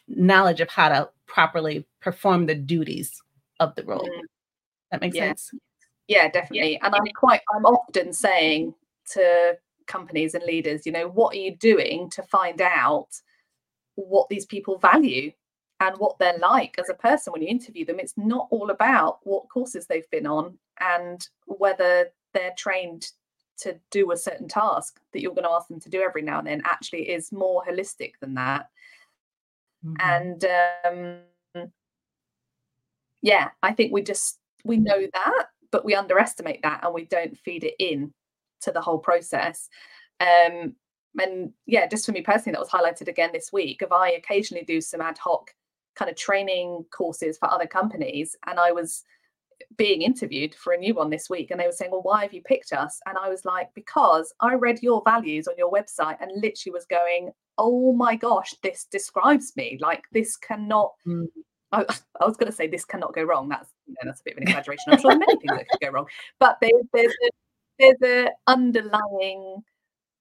knowledge 0.07 0.61
of 0.61 0.69
how 0.69 0.89
to 0.89 1.09
properly 1.25 1.85
perform 2.01 2.45
the 2.45 2.55
duties 2.55 3.21
of 3.59 3.73
the 3.75 3.83
role. 3.83 4.07
Mm. 4.07 4.21
That 4.91 5.01
makes 5.01 5.15
Yeah. 5.15 5.29
sense. 5.29 5.51
Yeah, 6.07 6.29
definitely. 6.29 6.79
And 6.81 6.93
I'm 6.93 7.05
quite, 7.15 7.41
I'm 7.55 7.65
often 7.65 8.11
saying 8.11 8.73
to 9.13 9.57
companies 9.87 10.33
and 10.33 10.43
leaders, 10.43 10.85
you 10.85 10.91
know, 10.91 11.07
what 11.07 11.35
are 11.35 11.39
you 11.39 11.55
doing 11.55 12.09
to 12.11 12.23
find 12.23 12.61
out 12.61 13.07
what 13.95 14.27
these 14.29 14.45
people 14.45 14.77
value 14.77 15.31
and 15.81 15.97
what 15.97 16.19
they're 16.19 16.37
like 16.37 16.75
as 16.77 16.89
a 16.89 16.93
person 16.93 17.33
when 17.33 17.41
you 17.41 17.47
interview 17.47 17.83
them? 17.83 17.99
It's 17.99 18.13
not 18.15 18.47
all 18.51 18.69
about 18.69 19.19
what 19.23 19.49
courses 19.49 19.87
they've 19.87 20.09
been 20.11 20.27
on 20.27 20.57
and 20.79 21.27
whether 21.45 22.09
they're 22.33 22.53
trained 22.55 23.07
to 23.57 23.79
do 23.89 24.11
a 24.11 24.17
certain 24.17 24.47
task 24.47 24.99
that 25.11 25.21
you're 25.21 25.33
going 25.33 25.43
to 25.43 25.51
ask 25.51 25.67
them 25.67 25.79
to 25.79 25.89
do 25.89 26.01
every 26.01 26.21
now 26.21 26.37
and 26.37 26.47
then. 26.47 26.61
Actually, 26.65 27.09
it 27.09 27.13
is 27.15 27.31
more 27.31 27.63
holistic 27.67 28.13
than 28.21 28.35
that. 28.35 28.69
And 29.99 30.45
um, 30.85 31.17
yeah, 33.23 33.49
I 33.63 33.73
think 33.73 33.91
we 33.91 34.03
just 34.03 34.37
we 34.63 34.77
know 34.77 35.07
that, 35.13 35.47
but 35.71 35.83
we 35.83 35.95
underestimate 35.95 36.61
that 36.61 36.81
and 36.83 36.93
we 36.93 37.05
don't 37.05 37.37
feed 37.39 37.63
it 37.63 37.73
in 37.79 38.13
to 38.61 38.71
the 38.71 38.81
whole 38.81 38.99
process. 38.99 39.67
Um, 40.19 40.75
and 41.19 41.53
yeah, 41.65 41.87
just 41.87 42.05
for 42.05 42.11
me 42.11 42.21
personally, 42.21 42.53
that 42.53 42.59
was 42.59 42.69
highlighted 42.69 43.07
again 43.07 43.31
this 43.33 43.51
week. 43.51 43.81
If 43.81 43.91
I 43.91 44.11
occasionally 44.11 44.63
do 44.63 44.79
some 44.79 45.01
ad 45.01 45.17
hoc 45.17 45.51
kind 45.95 46.09
of 46.09 46.17
training 46.17 46.85
courses 46.91 47.37
for 47.37 47.51
other 47.51 47.67
companies, 47.67 48.35
and 48.47 48.59
I 48.59 48.71
was 48.71 49.03
being 49.77 50.01
interviewed 50.01 50.55
for 50.55 50.73
a 50.73 50.77
new 50.77 50.93
one 50.93 51.09
this 51.09 51.29
week, 51.29 51.51
and 51.51 51.59
they 51.59 51.65
were 51.65 51.71
saying, 51.71 51.91
"Well, 51.91 52.01
why 52.01 52.23
have 52.23 52.33
you 52.33 52.41
picked 52.41 52.73
us?" 52.73 52.99
And 53.05 53.17
I 53.17 53.29
was 53.29 53.45
like, 53.45 53.69
"Because 53.75 54.33
I 54.41 54.55
read 54.55 54.81
your 54.81 55.01
values 55.05 55.47
on 55.47 55.55
your 55.57 55.71
website 55.71 56.17
and 56.21 56.31
literally 56.41 56.73
was 56.73 56.85
going." 56.85 57.31
Oh 57.57 57.93
my 57.93 58.15
gosh, 58.15 58.55
this 58.63 58.85
describes 58.85 59.53
me. 59.55 59.77
Like 59.81 60.03
this 60.11 60.37
cannot 60.37 60.93
Mm. 61.07 61.27
I, 61.71 61.85
I 62.19 62.25
was 62.25 62.37
going 62.37 62.51
to 62.51 62.55
say 62.55 62.67
this 62.67 62.85
cannot 62.85 63.13
go 63.13 63.23
wrong. 63.23 63.49
That's 63.49 63.69
you 63.87 63.93
know, 63.93 64.09
that's 64.09 64.21
a 64.21 64.23
bit 64.25 64.33
of 64.33 64.37
an 64.37 64.43
exaggeration. 64.43 64.85
I'm 64.87 64.99
sure 64.99 65.11
there 65.11 65.17
are 65.17 65.19
many 65.19 65.37
things 65.37 65.57
that 65.57 65.69
could 65.69 65.81
go 65.81 65.91
wrong, 65.91 66.07
but 66.39 66.57
there, 66.61 66.71
there's 66.93 67.13
a, 67.13 67.29
there's 67.79 68.01
a 68.03 68.29
underlying 68.47 69.63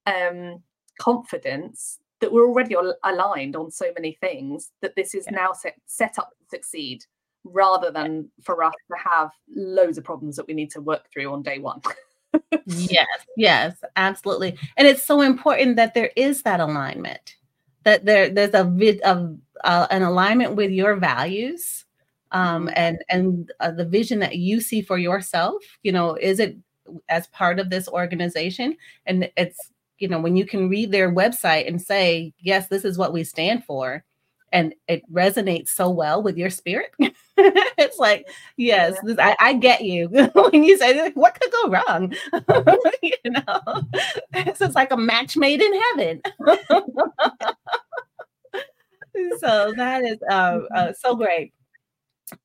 um, 0.07 0.63
confidence 0.99 1.99
that 2.21 2.33
we're 2.33 2.47
already 2.47 2.75
al- 2.75 2.97
aligned 3.05 3.57
on 3.57 3.71
so 3.71 3.87
many 3.95 4.17
things 4.21 4.71
that 4.83 4.95
this 4.97 5.15
is 5.15 5.27
now 5.31 5.53
set 5.53 5.77
set 5.87 6.19
up 6.19 6.31
to 6.31 6.45
succeed, 6.49 7.05
rather 7.45 7.91
than 7.91 8.31
for 8.43 8.63
us 8.63 8.75
to 8.91 8.97
have 9.11 9.31
loads 9.55 9.99
of 9.99 10.05
problems 10.05 10.37
that 10.37 10.47
we 10.47 10.55
need 10.55 10.71
to 10.71 10.81
work 10.81 11.09
through 11.13 11.33
on 11.33 11.43
day 11.43 11.59
one. 11.59 11.81
yes, 12.67 13.07
yes, 13.37 13.83
absolutely. 13.97 14.57
And 14.77 14.87
it's 14.87 15.03
so 15.05 15.21
important 15.21 15.77
that 15.77 15.95
there 15.95 16.11
is 16.17 16.43
that 16.43 16.61
alignment, 16.61 17.37
that 17.85 18.05
there 18.05 18.29
there's 18.29 18.55
a 18.55 18.65
vid 18.65 19.01
of 19.03 19.37
uh, 19.65 19.87
an 19.91 20.03
alignment 20.03 20.55
with 20.57 20.71
your 20.71 20.97
values, 20.97 21.85
um, 22.33 22.69
Mhm. 22.69 22.73
and 22.77 23.05
and 23.09 23.53
uh, 23.61 23.71
the 23.73 23.85
vision 23.85 24.19
that 24.21 24.37
you 24.37 24.61
see 24.61 24.83
for 24.83 24.99
yourself. 24.99 25.63
You 25.83 25.93
know, 25.93 26.15
is 26.15 26.39
it 26.41 26.57
as 27.09 27.27
part 27.29 27.59
of 27.59 27.71
this 27.71 27.89
organization? 27.89 28.77
And 29.07 29.31
it's 29.37 29.71
you 30.01 30.09
know 30.09 30.19
when 30.19 30.35
you 30.37 30.45
can 30.45 30.69
read 30.69 30.91
their 30.91 31.13
website 31.13 31.69
and 31.69 31.81
say, 31.81 32.33
yes, 32.41 32.67
this 32.69 32.85
is 32.85 32.99
what 32.99 33.13
we 33.13 33.23
stand 33.23 33.65
for. 33.65 34.05
And 34.53 34.75
it 34.89 35.03
resonates 35.13 35.69
so 35.69 35.89
well 35.91 36.25
with 36.25 36.37
your 36.37 36.51
spirit. 36.51 36.91
it's 36.99 37.99
like, 37.99 38.27
yes, 38.57 38.99
this, 39.05 39.17
I, 39.17 39.37
I 39.39 39.53
get 39.53 39.83
you 39.83 40.09
when 40.35 40.65
you 40.65 40.77
say, 40.77 41.11
what 41.13 41.39
could 41.41 41.53
go 41.53 41.71
wrong? 41.71 42.13
you 43.03 43.13
know, 43.27 43.83
this 44.33 44.61
is 44.61 44.75
like 44.75 44.91
a 44.91 44.97
match 44.97 45.37
made 45.37 45.63
in 45.63 45.81
heaven. 45.83 46.23
so 49.39 49.73
that 49.77 50.03
is 50.03 50.19
uh, 50.29 50.61
uh, 50.75 50.93
so 50.95 51.15
great. 51.15 51.53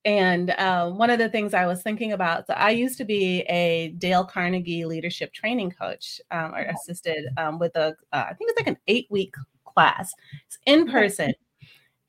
And 0.04 0.52
uh, 0.52 0.90
one 0.92 1.10
of 1.10 1.20
the 1.20 1.30
things 1.30 1.54
I 1.54 1.66
was 1.66 1.82
thinking 1.82 2.12
about, 2.12 2.48
so 2.48 2.54
I 2.54 2.72
used 2.72 2.98
to 3.00 3.06
be 3.06 3.42
a 3.42 3.90
Dale 3.98 4.26
Carnegie 4.26 4.86
leadership 4.86 5.34
training 5.34 5.72
coach, 5.72 6.20
um, 6.32 6.54
or 6.54 6.60
assisted 6.60 7.26
um, 7.38 7.60
with 7.60 7.76
a, 7.76 7.96
uh, 8.14 8.26
I 8.30 8.34
think 8.34 8.52
it's 8.52 8.60
like 8.60 8.68
an 8.68 8.78
eight 8.88 9.08
week 9.10 9.34
class. 9.66 10.14
It's 10.48 10.58
in 10.66 10.90
person. 10.90 11.34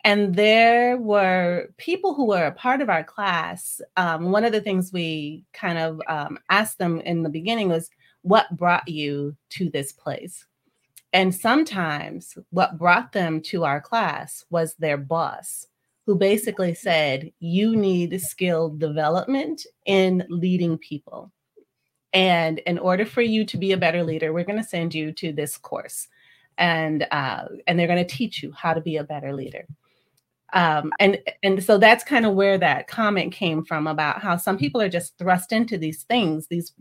And 0.04 0.36
there 0.36 0.98
were 0.98 1.70
people 1.78 2.14
who 2.14 2.26
were 2.26 2.46
a 2.46 2.52
part 2.52 2.80
of 2.80 2.88
our 2.88 3.02
class. 3.02 3.80
Um, 3.96 4.30
one 4.30 4.44
of 4.44 4.52
the 4.52 4.60
things 4.60 4.92
we 4.92 5.44
kind 5.52 5.78
of 5.78 6.00
um, 6.06 6.38
asked 6.48 6.78
them 6.78 7.00
in 7.00 7.24
the 7.24 7.28
beginning 7.28 7.68
was, 7.68 7.90
What 8.22 8.56
brought 8.56 8.86
you 8.86 9.36
to 9.50 9.68
this 9.68 9.92
place? 9.92 10.46
And 11.12 11.34
sometimes 11.34 12.36
what 12.50 12.78
brought 12.78 13.12
them 13.12 13.40
to 13.42 13.64
our 13.64 13.80
class 13.80 14.44
was 14.50 14.74
their 14.74 14.96
boss, 14.96 15.66
who 16.06 16.16
basically 16.16 16.74
said, 16.74 17.30
You 17.40 17.76
need 17.76 18.20
skill 18.20 18.70
development 18.70 19.66
in 19.84 20.24
leading 20.28 20.78
people. 20.78 21.32
And 22.12 22.60
in 22.60 22.78
order 22.78 23.04
for 23.04 23.20
you 23.20 23.44
to 23.44 23.58
be 23.58 23.72
a 23.72 23.76
better 23.76 24.02
leader, 24.02 24.32
we're 24.32 24.44
going 24.44 24.62
to 24.62 24.68
send 24.68 24.94
you 24.94 25.12
to 25.12 25.32
this 25.32 25.58
course. 25.58 26.08
And 26.56 27.06
uh, 27.10 27.44
and 27.66 27.78
they're 27.78 27.86
going 27.86 28.06
to 28.06 28.16
teach 28.16 28.42
you 28.42 28.52
how 28.52 28.72
to 28.72 28.80
be 28.80 28.96
a 28.96 29.04
better 29.04 29.34
leader 29.34 29.66
um, 30.52 30.92
and 31.00 31.18
and 31.42 31.62
so 31.62 31.78
that's 31.78 32.04
kind 32.04 32.24
of 32.24 32.34
where 32.34 32.58
that 32.58 32.88
comment 32.88 33.32
came 33.32 33.64
from 33.64 33.86
about 33.86 34.22
how 34.22 34.36
some 34.36 34.56
people 34.56 34.80
are 34.80 34.88
just 34.88 35.18
thrust 35.18 35.52
into 35.52 35.76
these 35.76 36.04
things 36.04 36.46
these 36.46 36.72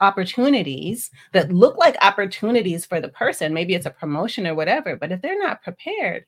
opportunities 0.00 1.10
that 1.32 1.52
look 1.52 1.76
like 1.78 1.96
opportunities 2.02 2.86
for 2.86 3.00
the 3.00 3.08
person 3.08 3.52
maybe 3.52 3.74
it's 3.74 3.86
a 3.86 3.90
promotion 3.90 4.46
or 4.46 4.54
whatever 4.54 4.96
but 4.96 5.12
if 5.12 5.20
they're 5.20 5.38
not 5.38 5.62
prepared 5.62 6.24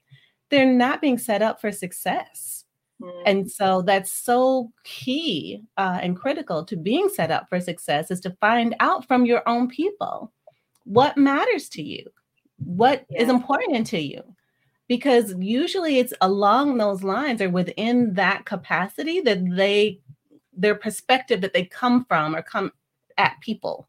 they're 0.51 0.73
not 0.73 1.01
being 1.01 1.19
set 1.19 1.43
up 1.43 1.61
for 1.61 1.73
success 1.73 2.61
Mm. 3.03 3.23
and 3.27 3.51
so 3.51 3.83
that's 3.83 4.13
so 4.13 4.71
key 4.85 5.65
uh, 5.77 5.99
and 6.01 6.17
critical 6.17 6.65
to 6.65 6.77
being 6.77 7.09
set 7.09 7.33
up 7.33 7.49
for 7.49 7.59
success 7.61 8.09
is 8.09 8.21
to 8.21 8.31
find 8.41 8.77
out 8.79 9.05
from 9.09 9.27
your 9.27 9.43
own 9.49 9.67
people 9.69 10.33
what 10.85 11.17
matters 11.17 11.69
to 11.71 11.83
you 11.83 12.05
what 12.65 13.05
is 13.11 13.27
Yeah. 13.27 13.35
important 13.35 13.89
to 13.89 13.99
you 14.01 14.23
because 14.87 15.35
usually 15.41 15.99
it's 15.99 16.15
along 16.21 16.77
those 16.79 17.03
lines 17.03 17.43
or 17.43 17.51
within 17.51 18.15
that 18.15 18.45
capacity 18.47 19.21
that 19.23 19.41
they 19.57 19.99
their 20.57 20.77
perspective 20.77 21.41
that 21.41 21.53
they 21.53 21.65
come 21.65 22.05
from 22.05 22.37
or 22.37 22.43
come 22.43 22.71
at 23.19 23.35
people 23.41 23.89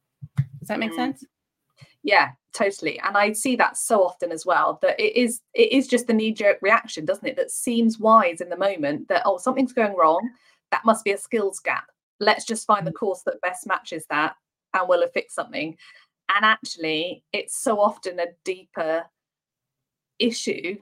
does 0.60 0.68
that 0.70 0.80
make 0.80 0.94
Mm. 0.94 0.96
sense 0.96 1.24
yeah 2.02 2.32
totally 2.56 2.98
and 3.02 3.18
i 3.18 3.34
see 3.34 3.56
that 3.56 3.76
so 3.76 4.02
often 4.02 4.32
as 4.32 4.46
well 4.46 4.80
that 4.82 4.98
it 5.00 5.16
is 5.16 5.42
it 5.54 5.72
is 5.74 5.88
just 5.88 6.08
the 6.08 6.14
knee-jerk 6.14 6.58
reaction 6.62 7.04
doesn't 7.04 7.28
it 7.28 7.36
that 7.36 7.52
seems 7.52 8.00
wise 8.00 8.40
in 8.40 8.50
the 8.50 8.58
moment 8.58 9.08
that 9.10 9.22
oh 9.26 9.38
something's 9.38 9.74
going 9.74 9.96
wrong 9.96 10.30
that 10.72 10.86
must 10.86 11.06
be 11.06 11.12
a 11.12 11.18
skills 11.18 11.60
gap. 11.60 11.86
Let's 12.20 12.46
just 12.46 12.68
find 12.68 12.86
the 12.86 12.92
mm. 12.92 12.96
course 12.96 13.22
that 13.26 13.42
best 13.42 13.68
matches 13.68 14.06
that 14.10 14.36
and 14.74 14.90
we'll 14.90 15.02
have 15.02 15.14
fixed 15.14 15.36
something. 15.36 15.78
And 16.36 16.46
actually 16.46 17.24
it's 17.32 17.58
so 17.58 17.80
often 17.80 18.20
a 18.20 18.28
deeper 18.44 19.06
issue 20.20 20.78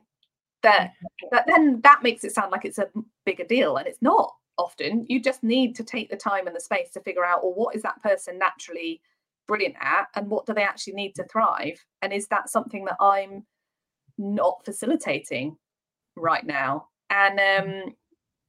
that 0.64 0.92
mm. 0.92 1.30
that 1.32 1.46
then 1.48 1.82
that 1.84 2.04
makes 2.04 2.24
it 2.24 2.34
sound 2.34 2.52
like 2.52 2.66
it's 2.66 2.80
a 2.80 2.90
bigger 3.26 3.44
deal 3.44 3.78
and 3.78 3.88
it's 3.88 4.02
not 4.02 4.34
often. 4.58 5.06
You 5.10 5.20
just 5.20 5.44
need 5.44 5.76
to 5.76 5.84
take 5.84 6.10
the 6.10 6.18
time 6.18 6.48
and 6.48 6.56
the 6.56 6.62
space 6.62 6.92
to 6.92 7.02
figure 7.02 7.26
out 7.26 7.44
well 7.44 7.54
what 7.54 7.76
is 7.76 7.84
that 7.84 8.02
person 8.02 8.40
naturally 8.40 9.02
brilliant 9.48 9.76
at 9.82 10.08
and 10.16 10.30
what 10.30 10.46
do 10.46 10.54
they 10.54 10.64
actually 10.64 10.94
need 10.94 11.14
to 11.14 11.26
thrive 11.26 11.84
and 12.02 12.14
is 12.14 12.28
that 12.28 12.50
something 12.50 12.86
that 12.86 12.98
i'm 13.00 13.44
not 14.18 14.64
facilitating 14.64 15.58
right 16.16 16.46
now 16.46 16.88
and 17.10 17.40
um 17.40 17.94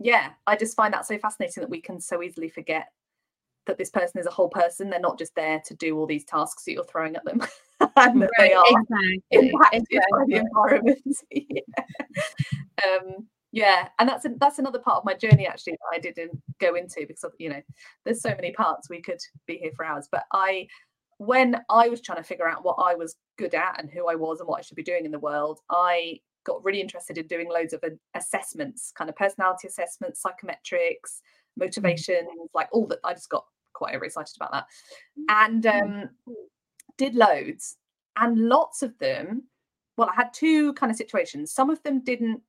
yeah, 0.00 0.30
I 0.46 0.56
just 0.56 0.76
find 0.76 0.92
that 0.92 1.06
so 1.06 1.18
fascinating 1.18 1.62
that 1.62 1.70
we 1.70 1.80
can 1.80 2.00
so 2.00 2.22
easily 2.22 2.48
forget 2.48 2.88
that 3.66 3.78
this 3.78 3.90
person 3.90 4.20
is 4.20 4.26
a 4.26 4.30
whole 4.30 4.48
person. 4.48 4.90
They're 4.90 5.00
not 5.00 5.18
just 5.18 5.34
there 5.34 5.62
to 5.66 5.74
do 5.74 5.96
all 5.96 6.06
these 6.06 6.24
tasks 6.24 6.64
that 6.64 6.72
you're 6.72 6.84
throwing 6.84 7.16
at 7.16 7.24
them, 7.24 7.40
and 7.96 8.22
that 8.22 8.30
they 8.38 8.52
are 8.52 8.64
exactly. 8.66 9.22
impacted 9.30 10.02
by 10.10 10.24
the 10.26 10.36
environment. 10.36 10.98
yeah. 11.30 11.60
Um, 12.84 13.26
yeah, 13.54 13.86
and 14.00 14.08
that's 14.08 14.24
a, 14.24 14.30
that's 14.38 14.58
another 14.58 14.80
part 14.80 14.96
of 14.96 15.04
my 15.04 15.14
journey 15.14 15.46
actually 15.46 15.74
that 15.74 15.96
I 15.96 16.00
didn't 16.00 16.42
go 16.58 16.74
into 16.74 17.06
because 17.06 17.22
of, 17.22 17.32
you 17.38 17.50
know 17.50 17.62
there's 18.04 18.20
so 18.20 18.30
many 18.30 18.50
parts 18.50 18.90
we 18.90 19.00
could 19.00 19.20
be 19.46 19.58
here 19.58 19.70
for 19.76 19.84
hours. 19.84 20.08
But 20.10 20.24
I, 20.32 20.66
when 21.18 21.62
I 21.70 21.88
was 21.88 22.00
trying 22.00 22.18
to 22.18 22.24
figure 22.24 22.48
out 22.48 22.64
what 22.64 22.80
I 22.84 22.96
was 22.96 23.14
good 23.38 23.54
at 23.54 23.78
and 23.78 23.88
who 23.88 24.08
I 24.08 24.16
was 24.16 24.40
and 24.40 24.48
what 24.48 24.58
I 24.58 24.62
should 24.62 24.74
be 24.76 24.82
doing 24.82 25.04
in 25.04 25.12
the 25.12 25.20
world, 25.20 25.60
I 25.70 26.18
got 26.44 26.64
really 26.64 26.80
interested 26.80 27.16
in 27.16 27.28
doing 27.28 27.48
loads 27.48 27.72
of 27.72 27.84
assessments, 28.16 28.92
kind 28.98 29.08
of 29.08 29.14
personality 29.14 29.68
assessments, 29.68 30.20
psychometrics, 30.20 31.20
mm. 31.20 31.58
motivation, 31.58 32.26
like 32.54 32.68
all 32.72 32.88
that. 32.88 32.98
I 33.04 33.14
just 33.14 33.30
got 33.30 33.44
quite 33.72 33.94
overexcited 33.94 34.34
about 34.34 34.50
that, 34.50 34.66
mm. 35.16 35.24
and 35.28 35.66
um, 35.66 36.10
mm. 36.28 36.34
did 36.98 37.14
loads, 37.14 37.76
and 38.16 38.36
lots 38.36 38.82
of 38.82 38.98
them. 38.98 39.44
Well, 39.96 40.10
I 40.10 40.14
had 40.16 40.34
two 40.34 40.72
kind 40.72 40.90
of 40.90 40.96
situations. 40.96 41.52
Some 41.52 41.70
of 41.70 41.80
them 41.84 42.02
didn't 42.02 42.40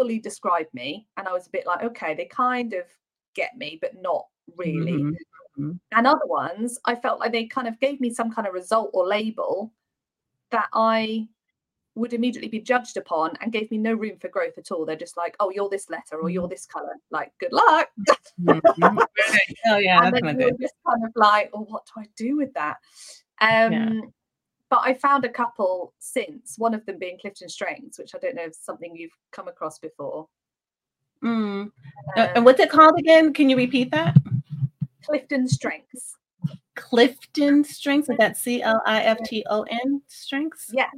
fully 0.00 0.18
describe 0.18 0.66
me, 0.72 1.06
and 1.18 1.28
I 1.28 1.32
was 1.32 1.46
a 1.46 1.50
bit 1.50 1.66
like, 1.66 1.82
okay, 1.84 2.14
they 2.14 2.24
kind 2.24 2.72
of 2.72 2.84
get 3.34 3.50
me, 3.58 3.78
but 3.82 4.00
not 4.00 4.26
really. 4.56 4.92
Mhm. 4.94 5.14
Mhm. 5.58 5.78
And 5.92 6.06
other 6.06 6.24
ones, 6.26 6.78
I 6.86 6.94
felt 6.94 7.20
like 7.20 7.32
they 7.32 7.44
kind 7.44 7.68
of 7.68 7.78
gave 7.80 8.00
me 8.00 8.08
some 8.08 8.32
kind 8.32 8.48
of 8.48 8.54
result 8.54 8.90
or 8.94 9.06
label 9.06 9.74
that 10.52 10.68
I 10.72 11.28
would 11.96 12.14
immediately 12.14 12.48
be 12.48 12.60
judged 12.60 12.96
upon 12.96 13.36
and 13.42 13.52
gave 13.52 13.70
me 13.70 13.76
no 13.76 13.92
room 13.92 14.16
for 14.18 14.28
growth 14.28 14.56
at 14.56 14.70
all. 14.70 14.86
They're 14.86 14.96
just 14.96 15.18
like, 15.18 15.36
oh, 15.38 15.50
you're 15.50 15.68
this 15.68 15.90
letter 15.90 16.16
or 16.16 16.30
you're 16.30 16.48
this 16.48 16.64
color. 16.64 16.96
Like, 17.10 17.32
good 17.38 17.52
luck. 17.52 17.88
Mhm. 18.40 19.06
oh 19.66 19.76
yeah, 19.76 20.02
and 20.02 20.16
then 20.16 20.24
you're 20.24 20.50
good. 20.50 20.60
just 20.62 20.74
kind 20.86 21.04
of 21.04 21.12
like, 21.14 21.50
oh, 21.52 21.64
what 21.64 21.84
do 21.84 22.00
I 22.00 22.06
do 22.16 22.38
with 22.38 22.54
that? 22.54 22.78
Um, 23.42 24.14
But 24.70 24.82
I 24.82 24.94
found 24.94 25.24
a 25.24 25.28
couple 25.28 25.92
since, 25.98 26.54
one 26.56 26.74
of 26.74 26.86
them 26.86 26.98
being 26.98 27.18
Clifton 27.20 27.48
Strengths, 27.48 27.98
which 27.98 28.14
I 28.14 28.18
don't 28.18 28.36
know 28.36 28.44
if 28.44 28.54
something 28.54 28.94
you've 28.94 29.16
come 29.32 29.48
across 29.48 29.78
before. 29.78 30.28
Mm. 31.22 31.70
Uh, 32.16 32.20
Um, 32.20 32.28
and 32.36 32.44
what's 32.44 32.60
it 32.60 32.70
called 32.70 32.98
again? 32.98 33.32
Can 33.32 33.50
you 33.50 33.56
repeat 33.56 33.90
that? 33.90 34.16
Clifton 35.04 35.48
Strengths. 35.48 36.16
Clifton 36.76 37.64
Strengths. 37.64 38.08
Is 38.08 38.16
that 38.18 38.36
C 38.36 38.62
L 38.62 38.80
I 38.86 39.02
F 39.02 39.18
T 39.24 39.44
O 39.50 39.62
N 39.62 40.02
Strengths? 40.06 40.70
Yeah. 40.72 40.90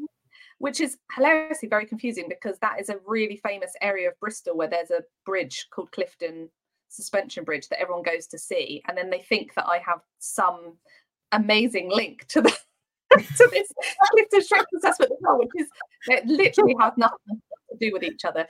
Which 0.58 0.80
is 0.80 0.98
hilariously 1.16 1.68
very 1.68 1.86
confusing 1.86 2.26
because 2.28 2.58
that 2.60 2.80
is 2.80 2.88
a 2.88 3.00
really 3.06 3.36
famous 3.36 3.72
area 3.80 4.08
of 4.08 4.20
Bristol 4.20 4.56
where 4.56 4.68
there's 4.68 4.90
a 4.90 5.02
bridge 5.24 5.66
called 5.70 5.90
Clifton 5.92 6.48
Suspension 6.88 7.42
Bridge 7.42 7.68
that 7.68 7.80
everyone 7.80 8.02
goes 8.02 8.26
to 8.28 8.38
see. 8.38 8.82
And 8.86 8.96
then 8.96 9.10
they 9.10 9.20
think 9.20 9.54
that 9.54 9.66
I 9.66 9.78
have 9.78 10.00
some 10.18 10.74
amazing 11.32 11.90
link 11.90 12.26
to 12.28 12.42
the 12.42 12.56
to 13.36 13.48
this 13.52 13.68
Clifton 14.10 14.42
Strength 14.42 14.66
Assessment 14.78 15.12
as 15.12 15.18
well, 15.20 15.38
which 15.38 15.50
is 15.56 15.68
it 16.08 16.26
literally 16.26 16.74
has 16.80 16.92
nothing 16.96 17.40
to 17.70 17.76
do 17.80 17.92
with 17.92 18.02
each 18.02 18.24
other. 18.24 18.46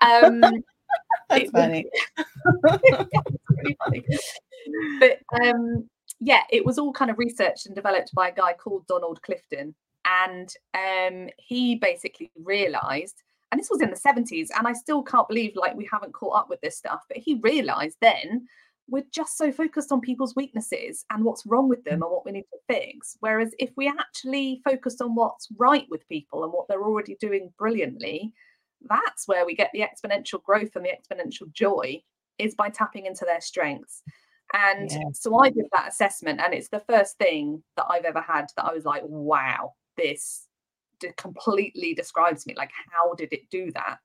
Um 0.00 0.40
That's 1.30 1.44
it- 1.44 1.50
funny. 1.52 1.86
really 2.62 3.76
funny. 3.84 4.04
But 5.00 5.18
um, 5.42 5.88
yeah, 6.20 6.42
it 6.50 6.64
was 6.64 6.78
all 6.78 6.92
kind 6.92 7.10
of 7.10 7.18
researched 7.18 7.66
and 7.66 7.74
developed 7.74 8.14
by 8.14 8.28
a 8.28 8.34
guy 8.34 8.52
called 8.52 8.86
Donald 8.86 9.22
Clifton, 9.22 9.74
and 10.04 10.52
um, 10.74 11.28
he 11.38 11.76
basically 11.76 12.30
realised, 12.44 13.22
and 13.50 13.58
this 13.58 13.70
was 13.70 13.80
in 13.80 13.90
the 13.90 13.96
seventies, 13.96 14.50
and 14.56 14.68
I 14.68 14.72
still 14.74 15.02
can't 15.02 15.26
believe 15.28 15.52
like 15.56 15.74
we 15.74 15.88
haven't 15.90 16.12
caught 16.12 16.38
up 16.38 16.50
with 16.50 16.60
this 16.60 16.76
stuff. 16.76 17.00
But 17.08 17.16
he 17.18 17.36
realised 17.42 17.96
then 18.00 18.46
we're 18.88 19.04
just 19.12 19.38
so 19.38 19.52
focused 19.52 19.92
on 19.92 20.00
people's 20.00 20.36
weaknesses 20.36 21.04
and 21.10 21.24
what's 21.24 21.46
wrong 21.46 21.68
with 21.68 21.84
them 21.84 22.00
mm. 22.00 22.02
and 22.04 22.12
what 22.12 22.24
we 22.24 22.32
need 22.32 22.46
to 22.52 22.58
fix. 22.68 23.16
Whereas 23.20 23.54
if 23.58 23.70
we 23.76 23.88
actually 23.88 24.60
focused 24.64 25.00
on 25.00 25.14
what's 25.14 25.48
right 25.56 25.86
with 25.88 26.08
people 26.08 26.44
and 26.44 26.52
what 26.52 26.66
they're 26.68 26.84
already 26.84 27.16
doing 27.20 27.52
brilliantly, 27.58 28.32
that's 28.88 29.28
where 29.28 29.46
we 29.46 29.54
get 29.54 29.70
the 29.72 29.80
exponential 29.80 30.42
growth 30.42 30.74
and 30.74 30.84
the 30.84 30.90
exponential 30.90 31.50
joy 31.52 32.02
is 32.38 32.54
by 32.54 32.68
tapping 32.68 33.06
into 33.06 33.24
their 33.24 33.40
strengths. 33.40 34.02
And 34.52 34.90
Yeah. 34.90 34.98
so 35.14 35.38
I 35.38 35.50
did 35.50 35.66
that 35.72 35.88
assessment, 35.88 36.40
and 36.40 36.52
it's 36.52 36.68
the 36.68 36.80
first 36.80 37.16
thing 37.16 37.62
that 37.76 37.86
I've 37.88 38.04
ever 38.04 38.20
had 38.20 38.46
that 38.56 38.66
I 38.66 38.74
was 38.74 38.84
like, 38.84 39.02
wow, 39.04 39.74
this 39.96 40.48
completely 41.16 41.94
describes 41.94 42.46
me. 42.46 42.54
Like, 42.54 42.70
how 42.90 43.14
did 43.14 43.32
it 43.32 43.48
do 43.50 43.70
that? 43.72 43.98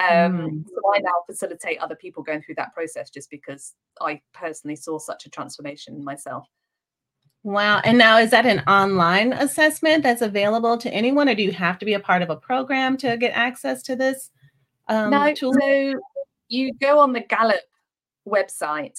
Um, 0.00 0.40
Mm. 0.40 0.64
So 0.66 0.94
I 0.94 0.98
now 1.00 1.22
facilitate 1.26 1.78
other 1.78 1.94
people 1.94 2.22
going 2.22 2.42
through 2.42 2.54
that 2.56 2.72
process 2.72 3.10
just 3.10 3.30
because 3.30 3.74
I 4.00 4.20
personally 4.32 4.76
saw 4.76 4.98
such 4.98 5.26
a 5.26 5.30
transformation 5.30 5.94
in 5.94 6.04
myself. 6.04 6.46
Wow. 7.42 7.80
And 7.84 7.96
now 7.96 8.18
is 8.18 8.30
that 8.30 8.46
an 8.46 8.60
online 8.60 9.32
assessment 9.32 10.02
that's 10.02 10.22
available 10.22 10.76
to 10.78 10.92
anyone, 10.92 11.28
or 11.28 11.34
do 11.34 11.42
you 11.42 11.52
have 11.52 11.78
to 11.78 11.86
be 11.86 11.94
a 11.94 12.00
part 12.00 12.22
of 12.22 12.30
a 12.30 12.36
program 12.36 12.96
to 12.98 13.16
get 13.16 13.32
access 13.32 13.82
to 13.84 13.96
this? 13.96 14.30
Um, 14.88 15.10
no, 15.10 15.32
tool? 15.32 15.54
so 15.54 15.94
you 16.48 16.74
go 16.80 16.98
on 16.98 17.12
the 17.12 17.20
Gallup 17.20 17.62
website 18.28 18.98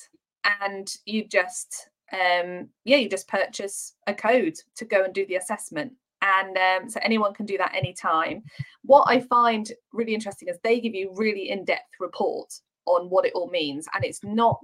and 0.62 0.96
you 1.06 1.28
just 1.28 1.90
um 2.12 2.68
yeah 2.84 2.98
you 2.98 3.08
just 3.08 3.28
purchase 3.28 3.94
a 4.08 4.14
code 4.14 4.56
to 4.76 4.84
go 4.84 5.04
and 5.04 5.14
do 5.14 5.26
the 5.28 5.36
assessment 5.36 5.94
and 6.22 6.58
um, 6.58 6.90
so 6.90 7.00
anyone 7.04 7.34
can 7.34 7.46
do 7.46 7.58
that 7.58 7.76
anytime. 7.76 8.44
What 8.84 9.06
i 9.08 9.20
find 9.20 9.72
really 9.94 10.14
interesting 10.14 10.48
is 10.50 10.58
they 10.64 10.80
give 10.80 10.94
you 10.94 11.14
really 11.16 11.50
in-depth 11.50 11.96
report 12.00 12.52
on 12.86 13.10
what 13.10 13.26
it 13.26 13.34
all 13.36 13.50
means. 13.50 13.88
And 13.94 14.04
it's 14.04 14.24
not 14.24 14.64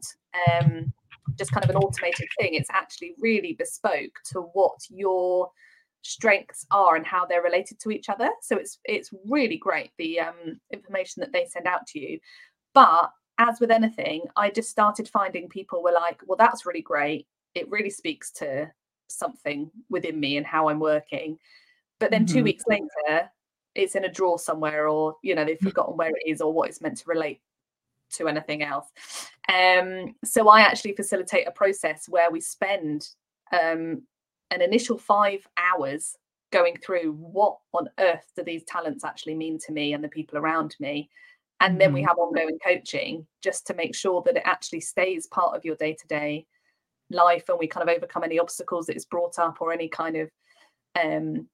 um 0.51 0.93
just 1.37 1.51
kind 1.51 1.63
of 1.63 1.69
an 1.69 1.77
automated 1.77 2.27
thing. 2.39 2.53
It's 2.53 2.69
actually 2.71 3.13
really 3.19 3.53
bespoke 3.53 4.13
to 4.31 4.41
what 4.53 4.77
your 4.89 5.49
strengths 6.01 6.65
are 6.71 6.95
and 6.95 7.05
how 7.05 7.25
they're 7.25 7.43
related 7.43 7.79
to 7.81 7.91
each 7.91 8.09
other. 8.09 8.29
So 8.41 8.55
it's 8.57 8.79
it's 8.85 9.11
really 9.27 9.57
great 9.57 9.91
the 9.97 10.19
um 10.21 10.59
information 10.71 11.21
that 11.21 11.31
they 11.31 11.45
send 11.45 11.67
out 11.67 11.85
to 11.87 11.99
you. 11.99 12.19
But 12.73 13.11
as 13.39 13.59
with 13.59 13.69
anything 13.69 14.23
i 14.35 14.49
just 14.49 14.67
started 14.67 15.07
finding 15.07 15.47
people 15.47 15.83
were 15.83 15.91
like 15.91 16.19
well 16.25 16.37
that's 16.37 16.65
really 16.65 16.81
great. 16.81 17.27
It 17.55 17.69
really 17.69 17.89
speaks 17.89 18.31
to 18.33 18.71
something 19.07 19.71
within 19.89 20.19
me 20.19 20.37
and 20.37 20.45
how 20.45 20.69
i'm 20.69 20.79
working. 20.79 21.37
But 21.99 22.11
then 22.11 22.25
two 22.25 22.41
Mhm. 22.41 22.43
weeks 22.43 22.63
later 22.67 23.29
it's 23.75 23.95
in 23.95 24.05
a 24.05 24.11
drawer 24.11 24.39
somewhere 24.39 24.87
or 24.87 25.15
you 25.23 25.35
know 25.35 25.45
they've 25.45 25.59
forgotten 25.59 25.97
where 25.97 26.09
it 26.09 26.23
is 26.25 26.41
or 26.41 26.53
what 26.53 26.69
it's 26.69 26.81
meant 26.81 26.97
to 26.97 27.09
relate 27.09 27.41
to 28.13 28.27
anything 28.27 28.63
else. 28.63 28.87
Um 29.49 30.15
so 30.23 30.47
i 30.49 30.61
actually 30.61 30.93
facilitate 30.95 31.47
a 31.47 31.51
process 31.51 32.07
where 32.09 32.31
we 32.31 32.41
spend 32.41 33.09
um 33.51 34.01
an 34.51 34.61
initial 34.61 34.97
five 34.97 35.45
hours 35.57 36.15
going 36.51 36.77
through 36.77 37.11
what 37.13 37.57
on 37.73 37.89
earth 37.99 38.31
do 38.35 38.43
these 38.43 38.63
talents 38.63 39.03
actually 39.03 39.35
mean 39.35 39.59
to 39.59 39.73
me 39.73 39.93
and 39.93 40.01
the 40.03 40.07
people 40.09 40.37
around 40.37 40.75
me. 40.79 41.09
And 41.59 41.81
then 41.81 41.91
we 41.91 42.01
Mhm. 42.01 42.07
have 42.07 42.17
ongoing 42.17 42.57
coaching 42.65 43.27
just 43.41 43.67
to 43.67 43.73
make 43.73 43.93
sure 43.95 44.21
that 44.25 44.37
it 44.37 44.43
actually 44.45 44.79
stays 44.79 45.27
part 45.27 45.55
of 45.57 45.65
your 45.65 45.75
day-to-day 45.75 46.45
life 47.09 47.47
and 47.49 47.57
we 47.59 47.67
kind 47.67 47.87
of 47.87 47.95
overcome 47.95 48.23
any 48.23 48.39
obstacles 48.39 48.87
that 48.87 48.95
is 48.95 49.05
brought 49.05 49.39
up 49.39 49.57
or 49.61 49.71
any 49.71 49.87
kind 49.87 50.15
of 50.17 50.29
um 51.01 51.47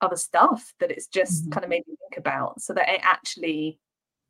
other 0.00 0.16
stuff 0.16 0.72
that 0.80 0.90
it's 0.90 1.06
just 1.06 1.46
Mhm. 1.46 1.52
kind 1.52 1.64
of 1.64 1.70
made 1.70 1.86
me 1.86 1.94
think 1.96 2.18
about. 2.18 2.60
So 2.60 2.74
that 2.74 2.88
it 2.88 3.00
actually 3.02 3.78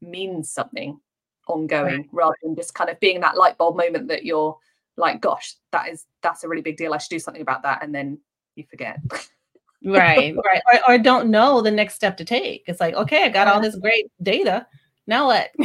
means 0.01 0.51
something 0.53 1.01
ongoing 1.49 2.09
rather 2.13 2.37
than 2.43 2.55
just 2.57 2.75
kind 2.75 2.91
of 2.91 3.01
being 3.01 3.21
that 3.21 3.37
light 3.37 3.57
bulb 3.57 3.77
moment 3.77 4.09
that 4.09 4.25
you're 4.25 4.59
like 4.97 5.21
gosh 5.21 5.55
that 5.73 5.89
is 5.89 6.05
that's 6.23 6.45
a 6.45 6.49
really 6.49 6.63
big 6.63 6.77
deal. 6.77 6.93
I 6.95 6.99
should 6.99 7.11
do 7.11 7.19
something 7.19 7.43
about 7.43 7.63
that 7.63 7.83
and 7.83 7.95
then 7.95 8.19
you 8.55 8.65
forget. 8.69 8.99
Right 9.85 10.35
right. 10.37 10.63
Or, 10.73 10.95
or 10.95 10.99
don't 10.99 11.31
know 11.31 11.61
the 11.61 11.71
next 11.71 11.95
step 11.95 12.17
to 12.19 12.25
take. 12.25 12.65
It's 12.67 12.81
like 12.81 12.95
okay 12.95 13.25
i 13.25 13.29
got 13.29 13.47
all 13.49 13.61
this 13.61 13.77
great 13.77 14.11
data 14.23 14.67
now 15.07 15.27
what? 15.27 15.51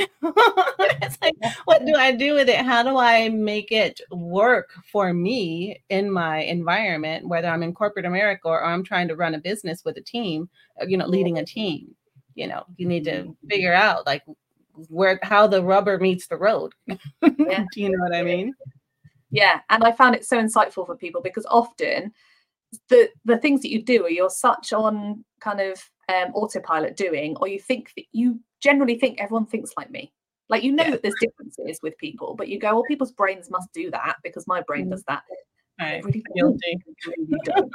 It's 1.04 1.18
like 1.22 1.34
what 1.66 1.86
do 1.86 1.96
i 1.96 2.12
do 2.12 2.34
with 2.36 2.48
it? 2.48 2.64
How 2.64 2.84
do 2.84 2.98
i 2.98 3.28
make 3.30 3.72
it 3.72 4.00
work 4.12 4.70
for 4.92 5.14
me 5.14 5.82
in 5.90 6.12
my 6.12 6.38
environment 6.40 7.28
whether 7.28 7.48
i'm 7.48 7.64
in 7.64 7.74
corporate 7.74 8.06
america 8.06 8.48
or 8.48 8.64
i'm 8.64 8.84
trying 8.84 9.08
to 9.08 9.16
run 9.16 9.34
a 9.36 9.40
business 9.40 9.84
with 9.84 9.98
a 9.98 10.02
team 10.02 10.48
uh, 10.82 10.86
you 10.86 10.98
know 10.98 11.08
leading 11.08 11.38
a 11.40 11.46
team? 11.46 11.96
You 12.36 12.48
know 12.48 12.64
you 12.78 12.88
need 12.88 13.04
to 13.06 13.36
figure 13.50 13.74
out 13.74 14.06
like 14.06 14.24
where 14.90 15.20
how 15.24 15.48
the 15.48 15.64
rubber 15.64 15.98
meets 15.98 16.28
the 16.28 16.38
road. 16.38 16.74
Yeah. 17.22 17.66
do 17.74 17.82
you 17.82 17.90
know 17.90 18.04
what 18.04 18.16
i 18.16 18.22
mean? 18.24 18.54
Yeah 19.32 19.62
and 19.70 19.84
i 19.84 19.92
found 19.92 20.16
it 20.16 20.26
so 20.26 20.38
insightful 20.38 20.86
for 20.86 20.96
people 20.96 21.22
because 21.22 21.46
often 21.48 22.14
the 22.90 23.10
the 23.26 23.38
things 23.38 23.62
that 23.62 23.72
you 23.72 23.82
do 23.82 24.06
are 24.06 24.10
you're 24.10 24.30
such 24.30 24.72
on 24.74 25.26
kind 25.40 25.60
of 25.60 25.91
um, 26.10 26.32
autopilot 26.34 26.96
doing 26.98 27.36
or 27.38 27.48
you 27.48 27.60
think 27.60 27.92
that 27.96 28.06
you 28.12 28.40
generally 28.60 28.98
think 29.00 29.20
everyone 29.20 29.46
thinks 29.46 29.72
like 29.78 29.90
me 29.92 30.12
like 30.50 30.64
you 30.64 30.72
know 30.72 30.84
Yeah. 30.84 30.92
that 30.92 31.04
there's 31.04 31.16
differences 31.16 31.80
with 31.82 31.98
people 31.98 32.36
but 32.36 32.48
you 32.48 32.60
go 32.60 32.74
well 32.74 32.84
people's 32.84 33.12
brains 33.14 33.50
must 33.50 33.72
do 33.74 33.90
that 33.92 34.18
because 34.24 34.46
my 34.48 34.62
brain 34.62 34.88
Mhm. 34.88 34.92
does 34.92 35.04
that 35.08 35.24
right 35.80 36.04
really 36.04 36.24
guilty 36.36 36.78
doesn't. 36.78 36.98
It 36.98 37.30
really 37.30 37.42
don't. 37.46 37.72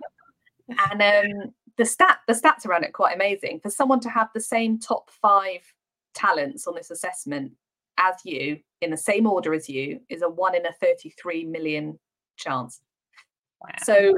and 0.91 1.03
um 1.03 1.55
the 1.77 1.85
stat 1.85 2.19
the 2.27 2.33
stats 2.35 2.67
around 2.67 2.85
it 2.85 2.89
are 2.91 2.93
quite 2.93 3.15
amazing 3.15 3.61
for 3.61 3.71
someone 3.71 4.01
to 4.01 4.11
have 4.11 4.29
the 4.35 4.41
same 4.41 4.79
top 4.79 5.11
five 5.11 5.61
talents 6.15 6.67
on 6.67 6.75
this 6.75 6.91
assessment 6.91 7.53
as 7.99 8.15
you 8.25 8.59
in 8.83 8.91
the 8.91 8.97
same 8.97 9.27
order 9.27 9.55
as 9.55 9.69
you 9.69 10.01
is 10.09 10.23
a 10.23 10.29
one 10.29 10.55
in 10.55 10.67
a 10.67 10.73
33 10.81 11.45
million 11.45 11.99
chance. 12.37 12.81
Wow. 13.63 13.71
So 13.83 14.15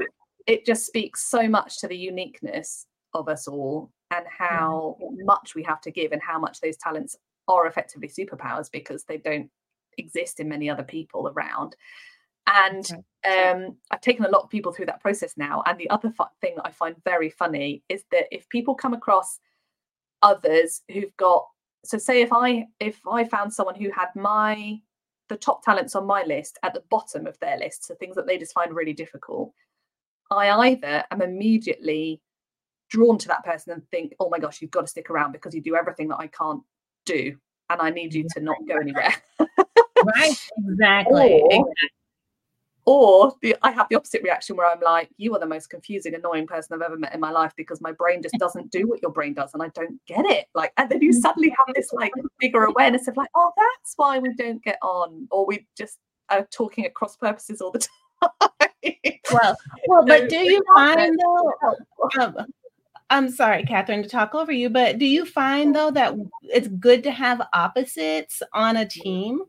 it 0.47 0.65
just 0.65 0.85
speaks 0.85 1.23
so 1.29 1.47
much 1.47 1.79
to 1.79 1.87
the 1.87 1.95
uniqueness 1.97 2.85
of 3.13 3.29
us 3.29 3.47
all 3.47 3.91
and 4.11 4.25
how 4.27 4.97
much 5.19 5.55
we 5.55 5.63
have 5.63 5.81
to 5.81 5.91
give 5.91 6.11
and 6.11 6.21
how 6.21 6.39
much 6.39 6.61
those 6.61 6.77
talents 6.77 7.15
are 7.47 7.67
effectively 7.67 8.07
superpowers 8.07 8.71
because 8.71 9.03
they 9.03 9.17
don't 9.17 9.49
exist 9.97 10.39
in 10.39 10.49
many 10.49 10.69
other 10.69 10.83
people 10.83 11.27
around. 11.27 11.75
And 12.47 12.89
um, 13.27 13.75
I've 13.91 14.01
taken 14.01 14.25
a 14.25 14.29
lot 14.29 14.43
of 14.43 14.49
people 14.49 14.71
through 14.71 14.87
that 14.87 15.01
process 15.01 15.35
now. 15.37 15.61
And 15.67 15.77
the 15.77 15.89
other 15.89 16.09
fu- 16.09 16.23
thing 16.41 16.55
that 16.55 16.65
I 16.65 16.71
find 16.71 16.95
very 17.03 17.29
funny 17.29 17.83
is 17.89 18.03
that 18.11 18.25
if 18.31 18.49
people 18.49 18.73
come 18.73 18.93
across 18.93 19.39
others 20.23 20.81
who've 20.91 21.15
got, 21.17 21.45
so 21.85 21.97
say 21.97 22.21
if 22.21 22.33
I 22.33 22.65
if 22.79 22.99
I 23.07 23.23
found 23.23 23.53
someone 23.53 23.75
who 23.75 23.89
had 23.91 24.09
my 24.15 24.79
the 25.29 25.37
top 25.37 25.63
talents 25.63 25.95
on 25.95 26.07
my 26.07 26.23
list 26.23 26.57
at 26.63 26.73
the 26.73 26.83
bottom 26.89 27.27
of 27.27 27.39
their 27.39 27.57
list, 27.57 27.85
so 27.85 27.93
things 27.95 28.15
that 28.15 28.25
they 28.25 28.37
just 28.37 28.53
find 28.53 28.75
really 28.75 28.93
difficult, 28.93 29.53
I 30.31 30.49
either 30.49 31.03
am 31.11 31.21
immediately 31.21 32.19
drawn 32.89 33.17
to 33.19 33.27
that 33.29 33.43
person 33.43 33.73
and 33.73 33.87
think, 33.89 34.13
oh 34.19 34.29
my 34.29 34.39
gosh, 34.39 34.61
you've 34.61 34.71
got 34.71 34.81
to 34.81 34.87
stick 34.87 35.09
around 35.09 35.31
because 35.31 35.53
you 35.53 35.61
do 35.61 35.75
everything 35.75 36.07
that 36.09 36.17
I 36.17 36.27
can't 36.27 36.61
do, 37.05 37.35
and 37.69 37.81
I 37.81 37.89
need 37.89 38.13
you 38.13 38.25
to 38.35 38.39
not 38.39 38.57
go 38.67 38.75
anywhere. 38.75 39.13
right, 39.39 40.49
exactly. 40.57 41.41
Or- 41.51 41.73
Or 42.85 43.35
the, 43.43 43.55
I 43.61 43.69
have 43.69 43.87
the 43.89 43.97
opposite 43.97 44.23
reaction 44.23 44.55
where 44.55 44.65
I'm 44.65 44.79
like, 44.79 45.09
you 45.17 45.35
are 45.35 45.39
the 45.39 45.45
most 45.45 45.69
confusing, 45.69 46.15
annoying 46.15 46.47
person 46.47 46.73
I've 46.73 46.81
ever 46.81 46.97
met 46.97 47.13
in 47.13 47.19
my 47.19 47.29
life 47.29 47.53
because 47.55 47.81
my 47.81 47.91
brain 47.91 48.23
just 48.23 48.33
doesn't 48.39 48.71
do 48.71 48.87
what 48.87 48.99
your 48.99 49.11
brain 49.11 49.35
does 49.35 49.51
and 49.53 49.61
I 49.61 49.67
don't 49.75 49.99
get 50.07 50.25
it. 50.25 50.47
Like, 50.55 50.73
and 50.77 50.89
then 50.89 50.99
you 50.99 51.13
suddenly 51.13 51.49
have 51.49 51.75
this 51.75 51.93
like 51.93 52.11
bigger 52.39 52.63
awareness 52.63 53.07
of 53.07 53.15
like, 53.15 53.29
oh, 53.35 53.51
that's 53.55 53.93
why 53.95 54.17
we 54.17 54.33
don't 54.33 54.63
get 54.63 54.79
on, 54.81 55.27
or 55.29 55.45
we 55.45 55.67
just 55.77 55.99
are 56.29 56.47
talking 56.51 56.83
at 56.83 56.95
cross 56.95 57.15
purposes 57.15 57.61
all 57.61 57.69
the 57.69 57.79
time. 58.23 58.59
Well, 59.31 59.55
well, 59.87 60.05
but 60.07 60.27
do 60.29 60.37
you 60.37 60.63
find 60.73 61.15
though? 61.19 61.53
um, 62.19 62.37
I'm 63.09 63.31
sorry, 63.31 63.63
Catherine, 63.63 64.03
to 64.03 64.09
talk 64.09 64.35
over 64.35 64.51
you, 64.51 64.69
but 64.69 64.99
do 64.99 65.05
you 65.05 65.25
find 65.25 65.75
though 65.75 65.91
that 65.91 66.15
it's 66.43 66.67
good 66.67 67.03
to 67.03 67.11
have 67.11 67.41
opposites 67.53 68.43
on 68.53 68.77
a 68.77 68.85
team, 68.87 69.41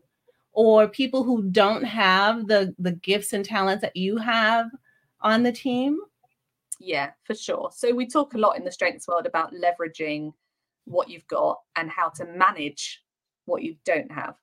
or 0.53 0.87
people 0.87 1.23
who 1.23 1.43
don't 1.43 1.83
have 1.83 2.47
the 2.47 2.73
the 2.79 2.93
gifts 2.93 3.33
and 3.33 3.45
talents 3.45 3.81
that 3.81 3.95
you 3.95 4.17
have 4.17 4.67
on 5.21 5.43
the 5.43 5.51
team? 5.51 5.99
Yeah, 6.79 7.11
for 7.23 7.35
sure. 7.35 7.69
So 7.73 7.93
we 7.93 8.07
talk 8.07 8.33
a 8.33 8.39
lot 8.39 8.57
in 8.57 8.63
the 8.63 8.71
strengths 8.71 9.07
world 9.07 9.27
about 9.27 9.53
leveraging 9.53 10.33
what 10.85 11.09
you've 11.09 11.27
got 11.27 11.59
and 11.75 11.89
how 11.89 12.09
to 12.09 12.25
manage 12.25 13.03
what 13.45 13.61
you 13.61 13.75
don't 13.85 14.11
have. 14.11 14.35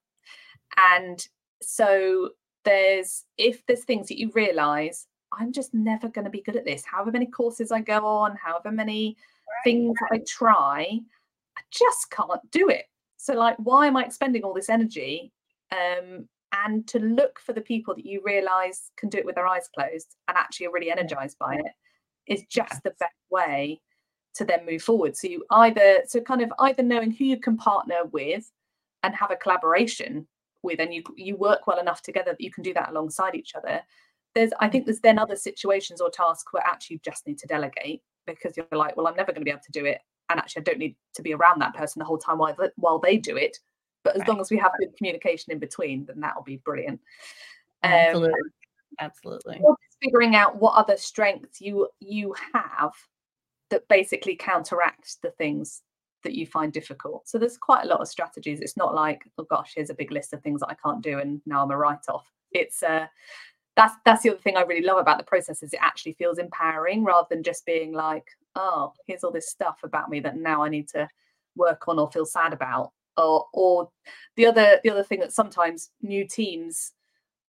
And 0.77 1.27
so 1.61 2.31
there's 2.65 3.25
if 3.37 3.67
there's 3.67 3.85
things 3.85 4.09
that 4.09 4.19
you 4.19 4.31
realize 4.35 5.07
I'm 5.33 5.53
just 5.53 5.75
never 5.75 6.09
going 6.09 6.25
to 6.25 6.31
be 6.31 6.43
good 6.43 6.57
at 6.57 6.65
this. 6.65 6.85
However 6.85 7.13
many 7.13 7.27
courses 7.27 7.71
I 7.71 7.81
go 7.81 8.07
on, 8.07 8.37
however 8.37 8.71
many 8.71 9.17
things 9.65 9.97
I 10.11 10.23
try, 10.27 11.01
I 11.57 11.61
just 11.71 12.11
can't 12.11 12.51
do 12.51 12.69
it. 12.69 12.87
So 13.17 13.35
like 13.35 13.57
why 13.59 13.87
am 13.87 13.97
I 13.97 14.05
expending 14.05 14.43
all 14.43 14.55
this 14.55 14.71
energy 14.71 15.33
um 15.73 16.29
and 16.53 16.87
to 16.89 16.99
look 16.99 17.39
for 17.41 17.53
the 17.53 17.61
people 17.61 17.95
that 17.95 18.07
you 18.07 18.23
realize 18.25 18.91
can 18.97 19.11
do 19.11 19.19
it 19.19 19.27
with 19.27 19.35
their 19.35 19.47
eyes 19.47 19.69
closed 19.75 20.17
and 20.29 20.37
actually 20.37 20.67
are 20.67 20.73
really 20.73 20.91
energized 20.91 21.39
by 21.39 21.57
it 21.57 21.73
is 22.27 22.45
just 22.49 22.83
the 22.83 22.95
best 22.99 23.13
way 23.31 23.81
to 24.35 24.45
then 24.45 24.65
move 24.65 24.83
forward. 24.83 25.17
So 25.17 25.27
you 25.29 25.45
either 25.51 26.03
so 26.07 26.21
kind 26.21 26.43
of 26.43 26.53
either 26.61 26.83
knowing 26.83 27.11
who 27.11 27.25
you 27.25 27.41
can 27.41 27.57
partner 27.57 28.05
with 28.13 28.51
and 29.03 29.15
have 29.15 29.31
a 29.31 29.37
collaboration 29.37 30.27
with 30.63 30.81
and 30.81 30.93
you 30.93 31.03
you 31.17 31.37
work 31.37 31.67
well 31.67 31.79
enough 31.79 32.03
together 32.03 32.33
that 32.33 32.41
you 32.41 32.51
can 32.51 32.63
do 32.63 32.75
that 32.75 32.91
alongside 32.91 33.35
each 33.35 33.55
other. 33.55 33.81
There's 34.35 34.53
I 34.61 34.69
think 34.69 34.85
there's 34.85 35.01
then 35.01 35.19
other 35.19 35.37
situations 35.37 36.01
or 36.01 36.11
tasks 36.11 36.53
where 36.53 36.67
actually 36.67 36.95
you 36.95 37.01
just 37.05 37.27
need 37.27 37.39
to 37.39 37.47
delegate 37.47 38.03
because 38.27 38.57
you're 38.57 38.67
like, 38.73 38.97
well, 38.97 39.07
I'm 39.07 39.17
never 39.17 39.33
going 39.33 39.41
to 39.41 39.45
be 39.45 39.51
able 39.51 39.63
to 39.65 39.73
do 39.73 39.87
it. 39.87 40.01
And 40.31 40.39
actually 40.39 40.61
I 40.61 40.65
don't 40.65 40.79
need 40.79 40.97
to 41.15 41.23
be 41.23 41.33
around 41.33 41.61
that 41.61 41.75
person 41.75 42.01
the 42.01 42.05
whole 42.05 42.19
time 42.19 42.39
while 42.39 42.57
while 42.77 42.99
they 42.99 43.17
do 43.17 43.37
it. 43.37 43.59
But 44.05 44.17
as 44.21 44.27
long 44.29 44.41
as 44.41 44.51
we 44.51 44.59
have 44.59 44.73
good 44.79 44.97
communication 44.97 45.53
in 45.53 45.59
between, 45.59 46.07
then 46.07 46.21
that'll 46.21 46.43
be 46.43 46.59
brilliant. 46.59 47.01
Um, 47.83 47.91
Absolutely, 47.91 48.41
absolutely. 49.01 49.61
figuring 50.03 50.35
out 50.35 50.57
what 50.57 50.75
other 50.75 50.97
strengths 50.97 51.61
you 51.61 51.89
you 52.01 52.35
have 52.55 52.93
that 53.71 53.87
basically 53.89 54.35
counteract 54.35 55.21
the 55.23 55.31
things 55.33 55.83
that 56.25 56.35
you 56.35 56.47
find 56.47 56.73
difficult. 56.73 57.29
So 57.29 57.39
there's 57.39 57.57
quite 57.57 57.85
a 57.85 57.89
lot 57.89 58.01
of 58.01 58.09
strategies. 58.09 58.61
It's 58.61 58.77
not 58.77 58.95
like, 58.95 59.23
oh 59.39 59.45
gosh, 59.45 59.73
here's 59.75 59.91
a 59.91 59.95
big 59.95 60.11
list 60.11 60.33
of 60.33 60.43
things 60.43 60.61
that 60.61 60.71
I 60.71 60.75
can't 60.75 61.03
do 61.03 61.19
and 61.19 61.41
now 61.47 61.63
I'm 61.63 61.71
a 61.71 61.77
write-off. 61.77 62.27
It's 62.53 62.83
uh 62.83 63.07
that's 63.79 63.95
that's 64.05 64.25
the 64.25 64.31
other 64.31 64.41
thing 64.41 64.57
I 64.57 64.63
really 64.63 64.85
love 64.85 64.99
about 64.99 65.19
the 65.19 65.25
process 65.25 65.63
is 65.63 65.73
it 65.73 65.79
actually 65.81 66.15
feels 66.15 66.39
empowering 66.39 67.05
rather 67.05 67.29
than 67.31 67.45
just 67.45 67.65
being 67.65 67.93
like, 67.93 68.27
oh, 68.57 68.93
here's 69.07 69.23
all 69.23 69.31
this 69.31 69.49
stuff 69.49 69.79
about 69.85 70.11
me 70.11 70.19
that 70.21 70.37
now 70.37 70.65
I 70.65 70.69
need 70.69 70.89
to 70.89 71.09
work 71.55 71.87
on 71.87 71.99
or 71.99 72.11
feel 72.11 72.27
sad 72.27 72.53
about. 72.53 72.91
Or 73.17 73.47
or 73.55 73.89
the 74.37 74.47
other 74.47 74.81
the 74.83 74.91
other 74.91 75.05
thing 75.05 75.21
that 75.21 75.33
sometimes 75.33 75.91
new 76.03 76.27
teams 76.27 76.93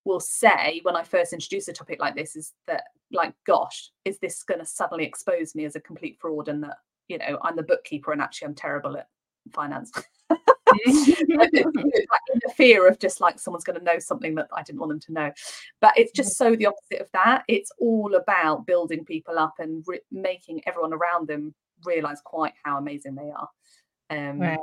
will 0.06 0.20
say 0.20 0.80
when 0.84 0.96
I 0.96 1.04
first 1.04 1.34
introduce 1.34 1.68
a 1.68 1.74
topic 1.74 2.00
like 2.00 2.15
this 2.15 2.36
is 2.36 2.54
that, 2.68 2.84
like, 3.12 3.34
gosh, 3.46 3.92
is 4.06 4.20
this 4.20 4.44
going 4.44 4.60
to 4.60 4.65
suddenly 4.65 5.06
expose 5.06 5.56
me 5.56 5.65
as 5.65 5.76
a 5.76 5.82
complete 5.82 6.18
fraud 6.22 6.48
and 6.48 6.63
that, 6.63 6.78
you 7.08 7.18
know, 7.18 7.38
I'm 7.44 7.56
the 7.56 7.63
bookkeeper 7.63 8.12
and 8.12 8.22
actually 8.22 8.48
I'm 8.48 8.56
terrible 8.56 8.98
at 8.98 9.08
finance? 9.52 9.92
It's- 10.86 11.08
it's 11.19 12.12
like 12.12 12.21
in 12.34 12.39
the 12.45 12.53
fear 12.55 12.88
of 12.88 12.99
just 12.99 13.21
like 13.21 13.39
someone's 13.39 13.63
going 13.63 13.79
to 13.79 13.84
know 13.86 13.99
something 13.99 14.36
that 14.36 14.47
I 14.53 14.63
didn't 14.63 14.79
want 14.79 14.91
them 14.91 14.99
to 15.01 15.13
know. 15.13 15.32
But 15.82 15.97
it's 15.97 16.12
just 16.12 16.38
so 16.38 16.55
the 16.55 16.67
opposite 16.67 17.01
of 17.01 17.10
that. 17.13 17.43
It's 17.47 17.71
all 17.79 18.15
about 18.15 18.65
building 18.65 19.05
people 19.05 19.38
up 19.39 19.55
and 19.60 19.84
re- 19.88 20.01
making 20.12 20.62
everyone 20.67 20.93
around 20.93 21.27
them 21.27 21.53
realize 21.86 22.21
quite 22.23 22.53
how 22.63 22.77
amazing 22.77 23.15
they 23.15 23.32
are. 23.32 23.49
Um, 24.10 24.39
Right. 24.39 24.60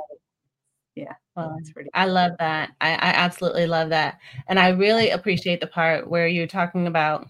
Yeah, 0.95 1.13
Well, 1.35 1.55
really 1.75 1.89
I 1.93 2.05
love 2.05 2.31
that. 2.39 2.71
I, 2.81 2.93
I 2.93 3.09
absolutely 3.13 3.67
love 3.67 3.89
that. 3.89 4.17
And 4.47 4.59
I 4.59 4.69
really 4.69 5.11
appreciate 5.11 5.59
the 5.61 5.67
part 5.67 6.09
where 6.09 6.27
you're 6.27 6.47
talking 6.47 6.87
about 6.87 7.27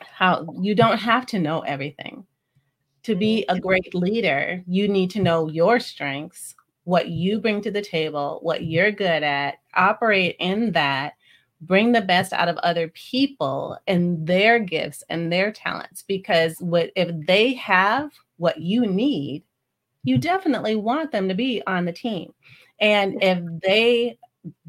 how 0.00 0.46
you 0.58 0.74
don't 0.74 0.98
have 0.98 1.26
to 1.26 1.38
know 1.38 1.60
everything. 1.60 2.24
To 3.02 3.14
be 3.14 3.44
a 3.48 3.60
great 3.60 3.94
leader, 3.94 4.62
you 4.66 4.88
need 4.88 5.10
to 5.10 5.22
know 5.22 5.48
your 5.48 5.80
strengths, 5.80 6.54
what 6.88 7.08
you 7.08 7.38
bring 7.38 7.60
to 7.60 7.70
the 7.70 7.82
table, 7.82 8.38
what 8.40 8.64
you're 8.64 8.90
good 8.90 9.22
at, 9.22 9.58
operate 9.74 10.34
in 10.38 10.72
that, 10.72 11.12
bring 11.60 11.92
the 11.92 12.00
best 12.00 12.32
out 12.32 12.48
of 12.48 12.56
other 12.58 12.88
people 12.88 13.76
and 13.86 14.26
their 14.26 14.58
gifts 14.58 15.04
and 15.10 15.30
their 15.30 15.52
talents. 15.52 16.02
Because 16.08 16.56
what 16.60 16.90
if 16.96 17.10
they 17.26 17.52
have 17.52 18.10
what 18.38 18.62
you 18.62 18.86
need, 18.86 19.44
you 20.02 20.16
definitely 20.16 20.76
want 20.76 21.12
them 21.12 21.28
to 21.28 21.34
be 21.34 21.62
on 21.66 21.84
the 21.84 21.92
team. 21.92 22.32
And 22.80 23.22
if 23.22 23.38
they 23.62 24.16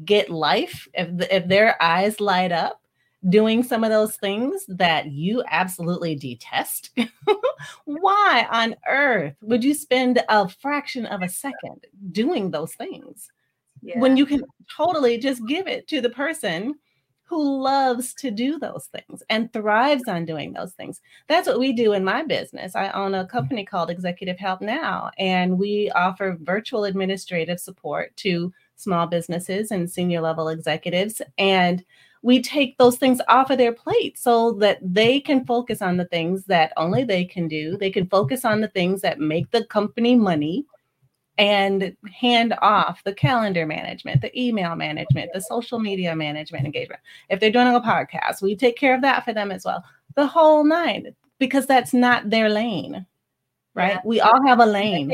get 0.04 0.28
life, 0.28 0.86
if 0.92 1.08
if 1.30 1.48
their 1.48 1.82
eyes 1.82 2.20
light 2.20 2.52
up 2.52 2.79
doing 3.28 3.62
some 3.62 3.84
of 3.84 3.90
those 3.90 4.16
things 4.16 4.64
that 4.68 5.06
you 5.06 5.44
absolutely 5.48 6.14
detest, 6.14 6.90
why 7.84 8.46
on 8.50 8.74
earth 8.88 9.34
would 9.42 9.62
you 9.62 9.74
spend 9.74 10.22
a 10.28 10.48
fraction 10.48 11.06
of 11.06 11.22
a 11.22 11.28
second 11.28 11.86
doing 12.12 12.50
those 12.50 12.72
things 12.74 13.30
yeah. 13.82 13.98
when 13.98 14.16
you 14.16 14.24
can 14.24 14.42
totally 14.74 15.18
just 15.18 15.46
give 15.46 15.66
it 15.66 15.86
to 15.88 16.00
the 16.00 16.10
person 16.10 16.74
who 17.30 17.62
loves 17.62 18.12
to 18.12 18.28
do 18.32 18.58
those 18.58 18.86
things 18.86 19.22
and 19.30 19.52
thrives 19.52 20.08
on 20.08 20.24
doing 20.24 20.52
those 20.52 20.72
things. 20.72 21.00
That's 21.28 21.46
what 21.46 21.60
we 21.60 21.72
do 21.72 21.92
in 21.92 22.02
my 22.02 22.24
business. 22.24 22.74
I 22.74 22.90
own 22.90 23.14
a 23.14 23.18
mm-hmm. 23.18 23.30
company 23.30 23.64
called 23.64 23.88
Executive 23.88 24.36
Help 24.36 24.60
Now, 24.60 25.12
and 25.16 25.56
we 25.56 25.92
offer 25.92 26.36
virtual 26.40 26.84
administrative 26.84 27.60
support 27.60 28.16
to 28.16 28.52
small 28.74 29.06
businesses 29.06 29.70
and 29.70 29.88
senior 29.88 30.20
level 30.20 30.48
executives. 30.48 31.22
And 31.38 31.84
we 32.22 32.42
take 32.42 32.76
those 32.76 32.98
things 32.98 33.20
off 33.28 33.50
of 33.50 33.58
their 33.58 33.72
plate 33.72 34.18
so 34.18 34.52
that 34.52 34.78
they 34.82 35.20
can 35.20 35.44
focus 35.46 35.80
on 35.80 35.96
the 35.96 36.04
things 36.06 36.44
that 36.44 36.72
only 36.76 37.02
they 37.04 37.24
can 37.24 37.48
do. 37.48 37.76
They 37.78 37.90
can 37.90 38.06
focus 38.06 38.44
on 38.44 38.60
the 38.60 38.68
things 38.68 39.00
that 39.00 39.18
make 39.18 39.50
the 39.50 39.64
company 39.64 40.14
money 40.14 40.66
and 41.38 41.96
hand 42.12 42.54
off 42.60 43.02
the 43.04 43.14
calendar 43.14 43.64
management, 43.64 44.20
the 44.20 44.38
email 44.38 44.76
management, 44.76 45.30
the 45.32 45.40
social 45.40 45.78
media 45.78 46.14
management 46.14 46.66
engagement. 46.66 47.00
If 47.30 47.40
they're 47.40 47.50
doing 47.50 47.74
a 47.74 47.80
podcast, 47.80 48.42
we 48.42 48.54
take 48.54 48.76
care 48.76 48.94
of 48.94 49.00
that 49.00 49.24
for 49.24 49.32
them 49.32 49.50
as 49.50 49.64
well. 49.64 49.82
The 50.16 50.26
whole 50.26 50.64
nine, 50.64 51.14
because 51.38 51.66
that's 51.66 51.94
not 51.94 52.28
their 52.28 52.50
lane, 52.50 53.06
right? 53.74 53.92
Yeah. 53.92 54.00
We 54.04 54.20
all 54.20 54.46
have 54.46 54.60
a 54.60 54.66
lane. 54.66 55.10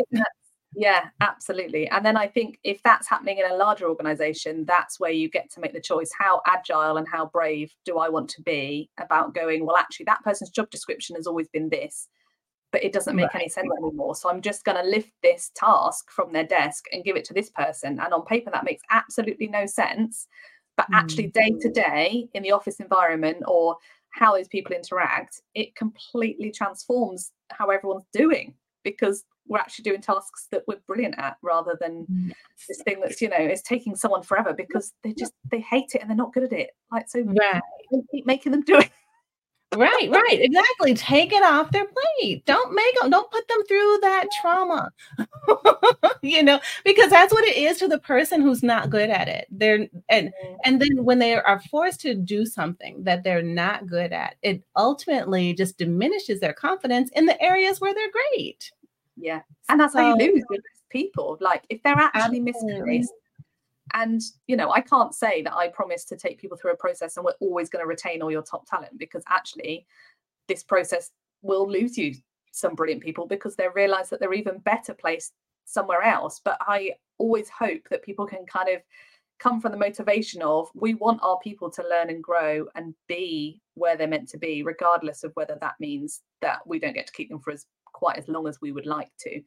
Yeah, 0.78 1.06
absolutely. 1.22 1.88
And 1.88 2.04
then 2.04 2.18
I 2.18 2.26
think 2.26 2.58
if 2.62 2.82
that's 2.82 3.08
happening 3.08 3.38
in 3.38 3.50
a 3.50 3.56
larger 3.56 3.88
organization, 3.88 4.66
that's 4.66 5.00
where 5.00 5.10
you 5.10 5.30
get 5.30 5.50
to 5.52 5.60
make 5.60 5.72
the 5.72 5.80
choice 5.80 6.10
how 6.18 6.42
agile 6.46 6.98
and 6.98 7.08
how 7.10 7.26
brave 7.26 7.74
do 7.86 7.96
I 7.98 8.10
want 8.10 8.28
to 8.30 8.42
be 8.42 8.90
about 9.00 9.34
going, 9.34 9.64
well, 9.64 9.76
actually, 9.78 10.04
that 10.04 10.22
person's 10.22 10.50
job 10.50 10.68
description 10.68 11.16
has 11.16 11.26
always 11.26 11.48
been 11.48 11.70
this. 11.70 12.08
but 12.72 12.84
it 12.84 12.92
doesn't 12.92 13.16
make 13.16 13.34
any 13.34 13.48
sense 13.48 13.70
anymore. 13.78 14.14
So 14.14 14.28
I'm 14.28 14.42
just 14.42 14.64
going 14.64 14.76
to 14.76 14.88
lift 14.88 15.10
this 15.22 15.50
task 15.54 16.10
from 16.10 16.32
their 16.32 16.44
desk 16.44 16.84
and 16.92 17.04
give 17.04 17.16
it 17.16 17.24
to 17.26 17.34
this 17.34 17.48
person. 17.48 17.98
And 17.98 18.12
on 18.12 18.24
paper, 18.26 18.50
that 18.50 18.64
makes 18.64 18.82
absolutely 18.90 19.46
no 19.48 19.64
sense. 19.64 20.26
But 20.76 20.86
actually, 20.92 21.28
mm. 21.28 21.32
day 21.32 21.54
to 21.58 21.70
day 21.70 22.28
in 22.34 22.42
the 22.42 22.52
office 22.52 22.80
environment 22.80 23.44
or 23.46 23.76
how 24.10 24.34
those 24.34 24.48
people 24.48 24.76
interact, 24.76 25.40
it 25.54 25.74
completely 25.74 26.50
transforms 26.50 27.32
how 27.50 27.70
everyone's 27.70 28.04
doing 28.12 28.52
because 28.84 29.24
we're 29.48 29.58
actually 29.58 29.84
doing 29.84 30.00
tasks 30.00 30.48
that 30.50 30.62
we're 30.66 30.78
brilliant 30.86 31.14
at 31.18 31.36
rather 31.42 31.76
than 31.80 32.06
mm, 32.10 32.32
this 32.68 32.82
thing 32.82 33.00
that's 33.00 33.20
you 33.20 33.28
know 33.28 33.36
is 33.36 33.62
taking 33.62 33.94
someone 33.94 34.22
forever 34.22 34.52
because 34.52 34.92
they 35.02 35.12
just 35.12 35.32
they 35.50 35.60
hate 35.60 35.94
it 35.94 36.00
and 36.00 36.10
they're 36.10 36.16
not 36.16 36.32
good 36.32 36.44
at 36.44 36.52
it 36.52 36.70
like 36.92 37.08
so 37.08 37.22
Right. 37.22 37.62
keep 38.12 38.26
making 38.26 38.52
them 38.52 38.62
do 38.66 38.78
it 38.78 38.90
Right, 39.74 40.08
right, 40.10 40.38
exactly. 40.40 40.94
Take 40.94 41.32
it 41.32 41.42
off 41.42 41.72
their 41.72 41.86
plate. 41.86 42.44
Don't 42.46 42.72
make 42.72 43.00
them, 43.00 43.10
don't 43.10 43.30
put 43.30 43.46
them 43.48 43.64
through 43.66 43.98
that 44.00 44.26
trauma. 44.40 44.90
you 46.22 46.42
know, 46.42 46.60
because 46.84 47.10
that's 47.10 47.32
what 47.32 47.44
it 47.44 47.56
is 47.56 47.78
to 47.78 47.88
the 47.88 47.98
person 47.98 48.40
who's 48.40 48.62
not 48.62 48.90
good 48.90 49.10
at 49.10 49.28
it. 49.28 49.46
They're 49.50 49.88
and 50.08 50.28
mm. 50.28 50.56
and 50.64 50.80
then 50.80 51.04
when 51.04 51.18
they 51.18 51.34
are 51.34 51.60
forced 51.70 52.00
to 52.02 52.14
do 52.14 52.46
something 52.46 53.02
that 53.04 53.24
they're 53.24 53.42
not 53.42 53.86
good 53.86 54.12
at, 54.12 54.36
it 54.42 54.62
ultimately 54.76 55.52
just 55.52 55.78
diminishes 55.78 56.40
their 56.40 56.54
confidence 56.54 57.10
in 57.14 57.26
the 57.26 57.40
areas 57.42 57.80
where 57.80 57.92
they're 57.92 58.12
great. 58.12 58.70
Yeah. 59.16 59.40
And 59.68 59.80
that's 59.80 59.94
how 59.94 60.16
you 60.16 60.32
lose 60.32 60.44
people. 60.90 61.38
Like 61.40 61.64
if 61.68 61.82
they're 61.82 61.94
actually 61.96 62.40
misplaced 62.40 63.12
and 63.94 64.20
you 64.48 64.56
know 64.56 64.72
i 64.72 64.80
can't 64.80 65.14
say 65.14 65.42
that 65.42 65.54
i 65.54 65.68
promise 65.68 66.04
to 66.04 66.16
take 66.16 66.40
people 66.40 66.56
through 66.56 66.72
a 66.72 66.76
process 66.76 67.16
and 67.16 67.24
we're 67.24 67.30
always 67.38 67.70
going 67.70 67.80
to 67.80 67.86
retain 67.86 68.20
all 68.20 68.32
your 68.32 68.42
top 68.42 68.68
talent 68.68 68.90
because 68.98 69.22
actually 69.28 69.86
this 70.48 70.64
process 70.64 71.12
will 71.42 71.70
lose 71.70 71.96
you 71.96 72.12
some 72.56 72.74
brilliant 72.74 73.02
people 73.02 73.26
because 73.26 73.54
they 73.54 73.68
realize 73.74 74.08
that 74.08 74.18
they're 74.18 74.32
even 74.32 74.58
better 74.58 74.94
placed 74.94 75.34
somewhere 75.66 76.02
else. 76.02 76.40
But 76.44 76.58
i 76.60 76.92
always 77.18 77.48
hope 77.48 77.82
that 77.90 78.02
people 78.02 78.26
can 78.26 78.44
kind 78.46 78.68
of 78.68 78.82
come 79.38 79.60
from 79.60 79.72
the 79.72 79.78
motivation 79.78 80.42
of 80.42 80.68
we 80.74 80.94
want 80.94 81.20
our 81.22 81.38
people 81.40 81.70
to 81.70 81.86
learn 81.88 82.08
and 82.08 82.22
grow 82.22 82.66
and 82.74 82.94
be 83.06 83.60
where 83.74 83.96
they're 83.96 84.06
meant 84.08 84.28
to 84.28 84.38
be 84.38 84.62
regardless 84.62 85.24
of 85.24 85.32
whether 85.34 85.56
that 85.60 85.74
means 85.78 86.22
that 86.40 86.66
we 86.66 86.78
don't 86.78 86.94
get 86.94 87.06
to 87.06 87.12
keep 87.12 87.28
them 87.28 87.38
for 87.38 87.52
as 87.52 87.66
quite 87.96 88.18
as 88.18 88.28
long 88.28 88.46
as 88.46 88.60
we 88.60 88.72
would 88.72 88.84
like 88.84 89.10
to 89.18 89.40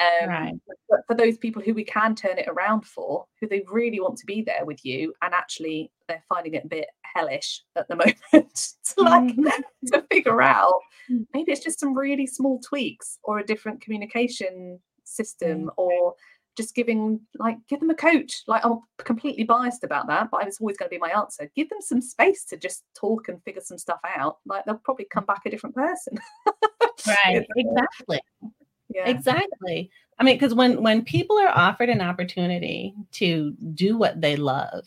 um, 0.00 0.28
Right. 0.28 0.54
but 0.88 1.00
for 1.06 1.14
those 1.14 1.36
people 1.36 1.60
who 1.60 1.74
we 1.74 1.84
can 1.84 2.14
turn 2.14 2.38
it 2.38 2.48
around 2.48 2.86
for 2.86 3.26
who 3.38 3.46
they 3.46 3.62
really 3.70 4.00
want 4.00 4.16
to 4.18 4.26
be 4.26 4.40
there 4.40 4.64
with 4.64 4.82
you 4.84 5.12
and 5.20 5.34
actually 5.34 5.92
they're 6.08 6.24
finding 6.28 6.54
it 6.54 6.64
a 6.64 6.68
bit 6.68 6.86
hellish 7.02 7.62
at 7.76 7.86
the 7.88 7.96
moment 8.32 8.72
to 8.84 9.02
like 9.02 9.36
mm-hmm. 9.36 9.60
to 9.92 10.02
figure 10.10 10.40
out 10.40 10.80
mm. 11.10 11.26
maybe 11.34 11.52
it's 11.52 11.62
just 11.62 11.78
some 11.78 11.96
really 11.96 12.26
small 12.26 12.58
tweaks 12.60 13.18
or 13.22 13.38
a 13.38 13.46
different 13.46 13.82
communication 13.82 14.80
system 15.04 15.64
mm. 15.64 15.70
or 15.76 16.14
just 16.56 16.74
giving 16.74 17.20
like 17.38 17.56
give 17.68 17.80
them 17.80 17.90
a 17.90 17.94
coach. 17.94 18.42
Like 18.46 18.64
i'm 18.64 18.80
completely 18.98 19.44
biased 19.44 19.84
about 19.84 20.06
that 20.08 20.30
but 20.30 20.46
it's 20.46 20.60
always 20.60 20.76
going 20.76 20.88
to 20.88 20.94
be 20.94 20.98
my 20.98 21.10
answer. 21.10 21.50
Give 21.54 21.68
them 21.68 21.80
some 21.80 22.00
space 22.00 22.44
to 22.46 22.56
just 22.56 22.84
talk 22.94 23.28
and 23.28 23.42
figure 23.42 23.62
some 23.62 23.78
stuff 23.78 24.00
out. 24.04 24.38
Like 24.46 24.64
they'll 24.64 24.76
probably 24.76 25.06
come 25.10 25.24
back 25.24 25.42
a 25.46 25.50
different 25.50 25.76
person 25.76 26.18
Right. 27.06 27.38
Uh, 27.38 27.44
exactly. 27.56 28.20
yeah 28.88 29.08
Exactly. 29.08 29.90
I 30.18 30.24
mean, 30.24 30.36
because 30.36 30.54
when 30.54 30.82
when 30.82 31.04
people 31.04 31.38
are 31.38 31.48
offered 31.48 31.88
an 31.88 32.00
opportunity 32.00 32.94
to 33.12 33.52
do 33.74 33.96
what 33.96 34.20
they 34.20 34.36
love, 34.36 34.84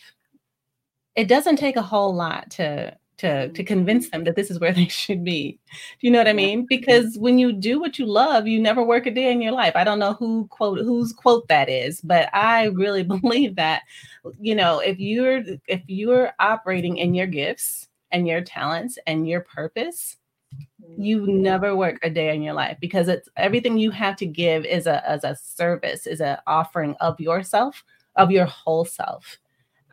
it 1.16 1.28
doesn't 1.28 1.58
take 1.58 1.76
a 1.76 1.82
whole 1.82 2.14
lot 2.14 2.50
to 2.52 2.96
to 3.18 3.50
to 3.50 3.64
convince 3.64 4.10
them 4.10 4.24
that 4.26 4.36
this 4.36 4.52
is 4.52 4.60
where 4.60 4.74
they 4.74 4.88
should 4.88 5.24
be. 5.24 5.60
Do 6.00 6.08
you 6.08 6.12
know 6.12 6.20
what 6.20 6.28
I 6.28 6.34
mean? 6.34 6.66
Because 6.68 7.18
when 7.18 7.38
you 7.38 7.54
do 7.54 7.80
what 7.80 7.98
you 7.98 8.06
love, 8.06 8.48
you 8.48 8.60
never 8.60 8.84
work 8.84 9.06
a 9.06 9.12
day 9.12 9.32
in 9.32 9.42
your 9.42 9.54
life. 9.54 9.76
I 9.76 9.84
don't 9.84 10.00
know 10.00 10.14
who 10.14 10.48
quote 10.48 10.80
whose 10.80 11.14
quote 11.14 11.48
that 11.48 11.70
is, 11.70 12.02
but 12.02 12.30
I 12.34 12.66
really 12.66 13.04
believe 13.22 13.56
that. 13.56 13.84
You 14.40 14.56
know, 14.56 14.80
if 14.80 15.00
you're 15.00 15.44
if 15.68 15.82
you're 15.88 16.32
operating 16.40 16.98
in 16.98 17.14
your 17.14 17.28
gifts 17.28 17.88
and 18.12 18.28
your 18.28 18.42
talents 18.42 18.98
and 19.08 19.28
your 19.28 19.42
purpose, 19.42 20.18
you 20.98 21.28
never 21.28 21.76
work 21.76 22.00
a 22.04 22.10
day 22.10 22.34
in 22.34 22.42
your 22.42 22.54
life 22.54 22.78
because 22.80 23.08
it's 23.08 23.30
everything 23.38 23.78
you 23.78 23.92
have 23.92 24.16
to 24.16 24.26
give 24.26 24.66
is 24.66 24.88
a 24.88 25.08
as 25.10 25.24
a 25.24 25.36
service 25.36 26.08
is 26.08 26.22
an 26.22 26.38
offering 26.48 26.96
of 27.02 27.20
yourself 27.20 27.84
of 28.16 28.32
your 28.32 28.46
whole 28.46 28.86
self 28.86 29.38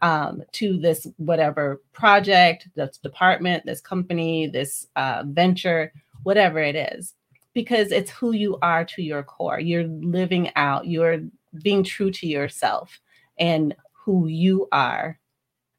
um, 0.02 0.42
to 0.52 0.78
this 0.78 1.06
whatever 1.16 1.80
project 1.92 2.68
this 2.74 2.98
department 2.98 3.64
this 3.66 3.80
company 3.80 4.46
this 4.46 4.86
uh, 4.96 5.22
venture 5.26 5.92
whatever 6.22 6.58
it 6.58 6.76
is 6.76 7.14
because 7.54 7.92
it's 7.92 8.10
who 8.10 8.32
you 8.32 8.58
are 8.62 8.84
to 8.84 9.02
your 9.02 9.22
core. 9.22 9.60
You're 9.60 9.84
living 9.84 10.50
out 10.56 10.86
you're 10.86 11.20
being 11.62 11.84
true 11.84 12.10
to 12.10 12.26
yourself 12.26 12.98
and 13.38 13.74
who 13.92 14.26
you 14.26 14.68
are 14.72 15.18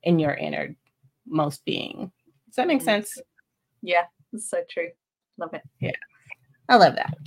in 0.03 0.19
your 0.19 0.33
inner 0.33 0.75
most 1.25 1.65
being. 1.65 2.11
Does 2.47 2.55
that 2.57 2.67
make 2.67 2.81
sense? 2.81 3.19
yeah 3.85 4.03
it's 4.31 4.49
so 4.49 4.63
true 4.69 4.89
love 5.37 5.53
it 5.53 5.61
Yeah. 5.79 5.91
I 6.69 6.77
love 6.77 6.95
that. 6.95 7.17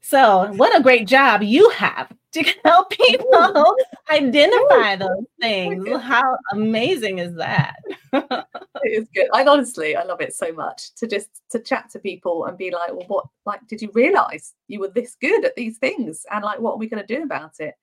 So, 0.00 0.52
what 0.52 0.78
a 0.78 0.82
great 0.82 1.06
job 1.06 1.42
you 1.42 1.70
have 1.70 2.12
to 2.32 2.42
help 2.64 2.90
people 2.90 3.76
identify 4.10 4.96
those 4.96 5.24
things. 5.40 5.88
How 6.00 6.36
amazing 6.52 7.18
is 7.18 7.34
that? 7.36 7.76
it 8.12 8.46
is 8.84 9.08
good. 9.14 9.28
I 9.32 9.44
honestly, 9.44 9.96
I 9.96 10.02
love 10.04 10.20
it 10.20 10.34
so 10.34 10.52
much 10.52 10.94
to 10.96 11.06
just 11.06 11.28
to 11.50 11.60
chat 11.60 11.88
to 11.90 11.98
people 11.98 12.46
and 12.46 12.58
be 12.58 12.70
like, 12.70 12.90
well, 12.92 13.06
what 13.06 13.26
like 13.46 13.66
did 13.68 13.80
you 13.80 13.90
realize 13.94 14.54
you 14.68 14.80
were 14.80 14.90
this 14.90 15.16
good 15.20 15.44
at 15.44 15.56
these 15.56 15.78
things? 15.78 16.26
And 16.30 16.44
like, 16.44 16.60
what 16.60 16.72
are 16.72 16.78
we 16.78 16.88
going 16.88 17.04
to 17.04 17.16
do 17.16 17.22
about 17.22 17.52
it? 17.58 17.74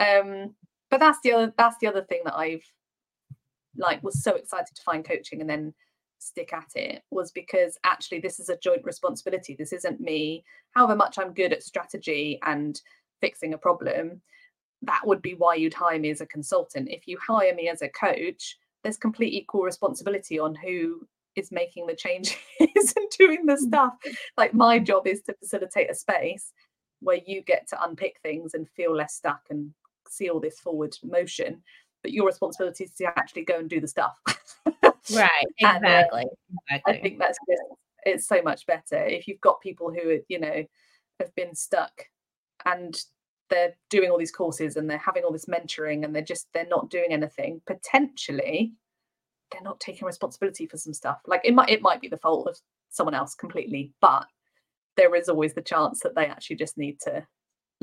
Um, 0.00 0.54
but 0.90 1.00
that's 1.00 1.20
the 1.22 1.32
other 1.32 1.52
that's 1.56 1.76
the 1.80 1.86
other 1.86 2.02
thing 2.02 2.22
that 2.24 2.36
I've 2.36 2.64
like 3.76 4.02
was 4.02 4.22
so 4.22 4.34
excited 4.34 4.74
to 4.74 4.82
find 4.82 5.04
coaching 5.04 5.40
and 5.40 5.50
then 5.50 5.74
stick 6.18 6.52
at 6.52 6.70
it 6.74 7.02
was 7.10 7.30
because 7.30 7.78
actually 7.84 8.20
this 8.20 8.40
is 8.40 8.48
a 8.48 8.58
joint 8.58 8.84
responsibility. 8.84 9.54
This 9.54 9.72
isn't 9.72 10.00
me, 10.00 10.44
however 10.72 10.96
much 10.96 11.18
I'm 11.18 11.34
good 11.34 11.52
at 11.52 11.62
strategy 11.62 12.38
and 12.44 12.80
fixing 13.20 13.54
a 13.54 13.58
problem. 13.58 14.20
That 14.82 15.02
would 15.06 15.22
be 15.22 15.34
why 15.34 15.54
you'd 15.54 15.74
hire 15.74 15.98
me 15.98 16.10
as 16.10 16.20
a 16.20 16.26
consultant. 16.26 16.88
If 16.90 17.06
you 17.06 17.18
hire 17.26 17.54
me 17.54 17.68
as 17.68 17.82
a 17.82 17.88
coach, 17.88 18.56
there's 18.82 18.96
complete 18.96 19.34
equal 19.34 19.62
responsibility 19.62 20.38
on 20.38 20.54
who 20.54 21.06
is 21.34 21.52
making 21.52 21.86
the 21.86 21.94
changes 21.94 22.36
and 22.60 23.10
doing 23.18 23.46
the 23.46 23.54
mm. 23.54 23.58
stuff. 23.58 23.94
Like 24.36 24.54
my 24.54 24.78
job 24.78 25.06
is 25.06 25.22
to 25.22 25.34
facilitate 25.34 25.90
a 25.90 25.94
space 25.94 26.52
where 27.00 27.20
you 27.26 27.42
get 27.42 27.68
to 27.68 27.84
unpick 27.84 28.16
things 28.22 28.54
and 28.54 28.68
feel 28.70 28.94
less 28.94 29.14
stuck 29.14 29.40
and 29.50 29.72
see 30.08 30.30
all 30.30 30.40
this 30.40 30.60
forward 30.60 30.96
motion. 31.04 31.62
But 32.02 32.12
your 32.12 32.26
responsibility 32.26 32.84
is 32.84 32.92
to 32.94 33.06
actually 33.18 33.44
go 33.44 33.58
and 33.58 33.68
do 33.68 33.80
the 33.80 33.88
stuff. 33.88 34.18
Right, 35.12 35.30
And, 35.60 35.84
uh, 35.84 35.88
exactly. 35.88 36.24
I 36.86 36.92
think 36.98 37.18
that's 37.18 37.38
just 37.48 37.62
it's 38.04 38.26
so 38.28 38.40
much 38.42 38.66
better 38.66 39.04
if 39.04 39.26
you've 39.26 39.40
got 39.40 39.60
people 39.60 39.92
who 39.92 40.20
you 40.28 40.38
know 40.38 40.64
have 41.18 41.34
been 41.34 41.54
stuck 41.54 42.04
and 42.64 42.96
they're 43.50 43.76
doing 43.90 44.10
all 44.10 44.18
these 44.18 44.32
courses 44.32 44.76
and 44.76 44.88
they're 44.88 44.98
having 44.98 45.24
all 45.24 45.32
this 45.32 45.46
mentoring 45.46 46.04
and 46.04 46.14
they're 46.14 46.22
just 46.22 46.46
they're 46.54 46.66
not 46.68 46.90
doing 46.90 47.12
anything 47.12 47.60
potentially 47.66 48.72
they're 49.50 49.62
not 49.62 49.80
taking 49.80 50.06
responsibility 50.06 50.66
for 50.66 50.76
some 50.76 50.92
stuff 50.92 51.18
like 51.26 51.40
it 51.44 51.54
might 51.54 51.70
it 51.70 51.82
might 51.82 52.00
be 52.00 52.08
the 52.08 52.16
fault 52.18 52.48
of 52.48 52.56
someone 52.90 53.14
else 53.14 53.34
completely 53.34 53.92
but 54.00 54.26
there 54.96 55.14
is 55.14 55.28
always 55.28 55.54
the 55.54 55.62
chance 55.62 56.00
that 56.00 56.14
they 56.14 56.26
actually 56.26 56.56
just 56.56 56.78
need 56.78 56.98
to 57.00 57.26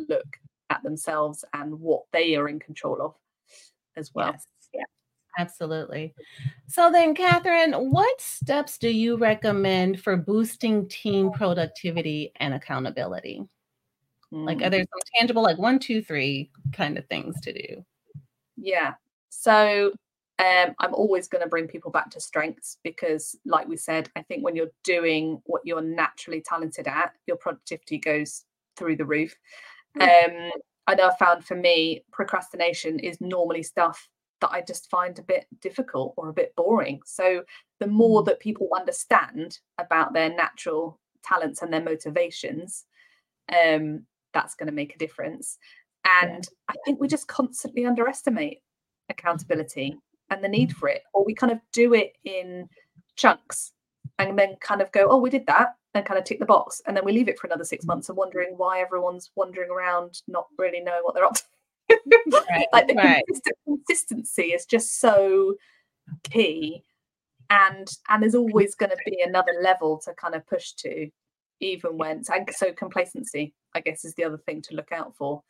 look 0.09 0.37
at 0.69 0.81
themselves 0.83 1.45
and 1.53 1.79
what 1.79 2.03
they 2.11 2.35
are 2.35 2.47
in 2.47 2.59
control 2.59 3.01
of 3.01 3.13
as 3.95 4.11
well 4.13 4.31
Yes. 4.31 4.45
Absolutely. 5.37 6.13
So 6.67 6.91
then, 6.91 7.15
Catherine, 7.15 7.73
what 7.73 8.21
steps 8.21 8.77
do 8.77 8.89
you 8.89 9.17
recommend 9.17 9.99
for 9.99 10.15
boosting 10.15 10.87
team 10.87 11.31
productivity 11.31 12.31
and 12.35 12.53
accountability? 12.53 13.47
Like, 14.31 14.57
Mm. 14.57 14.65
are 14.65 14.69
there 14.69 14.79
some 14.79 14.99
tangible, 15.15 15.43
like 15.43 15.59
one, 15.59 15.77
two, 15.79 16.01
three 16.01 16.51
kind 16.71 16.97
of 16.97 17.05
things 17.07 17.39
to 17.41 17.53
do? 17.53 17.85
Yeah. 18.57 18.93
So 19.29 19.93
um, 20.39 20.75
I'm 20.79 20.93
always 20.93 21.27
going 21.27 21.43
to 21.43 21.49
bring 21.49 21.67
people 21.67 21.91
back 21.91 22.09
to 22.11 22.19
strengths 22.19 22.77
because, 22.83 23.35
like 23.45 23.67
we 23.67 23.77
said, 23.77 24.09
I 24.15 24.23
think 24.23 24.43
when 24.43 24.55
you're 24.55 24.71
doing 24.83 25.41
what 25.45 25.61
you're 25.65 25.81
naturally 25.81 26.41
talented 26.41 26.87
at, 26.87 27.13
your 27.27 27.37
productivity 27.37 27.99
goes 27.99 28.45
through 28.75 28.95
the 28.95 29.05
roof. 29.05 29.35
Um, 30.01 30.51
I 30.87 30.95
know 30.95 31.09
I 31.09 31.15
found 31.17 31.45
for 31.45 31.55
me, 31.55 32.03
procrastination 32.11 32.99
is 32.99 33.21
normally 33.21 33.61
stuff 33.61 34.09
that 34.43 34.51
I 34.51 34.61
just 34.61 34.89
find 34.89 35.17
a 35.17 35.23
bit 35.33 35.47
difficult 35.61 36.13
or 36.17 36.29
a 36.29 36.33
bit 36.33 36.53
boring. 36.55 36.99
So 37.05 37.43
the 37.79 37.87
more 37.87 38.19
mm-hmm. 38.19 38.29
that 38.29 38.39
people 38.47 38.67
understand 38.75 39.59
about 39.77 40.13
their 40.13 40.29
natural 40.29 40.99
talents 41.23 41.61
and 41.61 41.71
their 41.71 41.81
motivations, 41.91 42.85
um, 43.51 44.05
that's 44.33 44.55
going 44.55 44.67
to 44.67 44.79
make 44.81 44.93
a 44.93 44.99
difference. 45.05 45.57
And 46.23 46.43
I 46.67 46.75
think 46.83 46.99
we 46.99 47.07
just 47.07 47.27
constantly 47.27 47.85
underestimate 47.85 48.57
mm-hmm. 48.57 49.13
accountability 49.13 49.97
and 50.29 50.43
the 50.43 50.49
need 50.49 50.69
mm-hmm. 50.69 50.79
for 50.79 50.89
it, 50.89 51.03
or 51.13 51.23
we 51.25 51.33
kind 51.33 51.53
of 51.53 51.59
do 51.71 51.93
it 51.93 52.11
in 52.23 52.67
chunks. 53.15 53.71
and 54.19 54.37
then 54.37 54.55
kind 54.61 54.81
of 54.81 54.91
go, 54.91 55.07
oh, 55.09 55.17
we 55.17 55.29
did 55.29 55.45
that, 55.47 55.75
and 55.93 56.05
kind 56.05 56.17
of 56.17 56.25
tick 56.25 56.39
the 56.39 56.45
box, 56.45 56.81
and 56.87 56.97
then 56.97 57.05
we 57.05 57.11
leave 57.11 57.29
it 57.29 57.37
for 57.37 57.47
another 57.47 57.63
six 57.63 57.85
months 57.85 58.09
and 58.09 58.17
wondering 58.17 58.53
why 58.57 58.81
everyone's 58.81 59.29
wandering 59.35 59.69
around, 59.69 60.21
not 60.27 60.47
really 60.57 60.79
knowing 60.79 61.01
what 61.03 61.13
they're 61.13 61.25
up 61.25 61.35
to. 61.35 61.43
Right, 62.05 62.67
like 62.73 62.87
the 62.87 62.95
right. 62.95 63.23
consistent, 63.25 63.57
consistency 63.65 64.53
is 64.53 64.65
just 64.65 64.99
so 64.99 65.55
key, 66.23 66.83
and 67.49 67.87
and 68.09 68.23
there's 68.23 68.35
always 68.35 68.75
going 68.75 68.91
to 68.91 68.97
be 69.05 69.21
another 69.21 69.53
level 69.61 69.99
to 70.05 70.13
kind 70.13 70.35
of 70.35 70.45
push 70.47 70.73
to, 70.79 71.09
even 71.59 71.97
when 71.97 72.23
and 72.33 72.49
so 72.51 72.71
complacency, 72.73 73.53
I 73.75 73.79
guess, 73.79 74.05
is 74.05 74.13
the 74.15 74.23
other 74.23 74.37
thing 74.37 74.61
to 74.63 74.75
look 74.75 74.91
out 74.91 75.15
for 75.15 75.41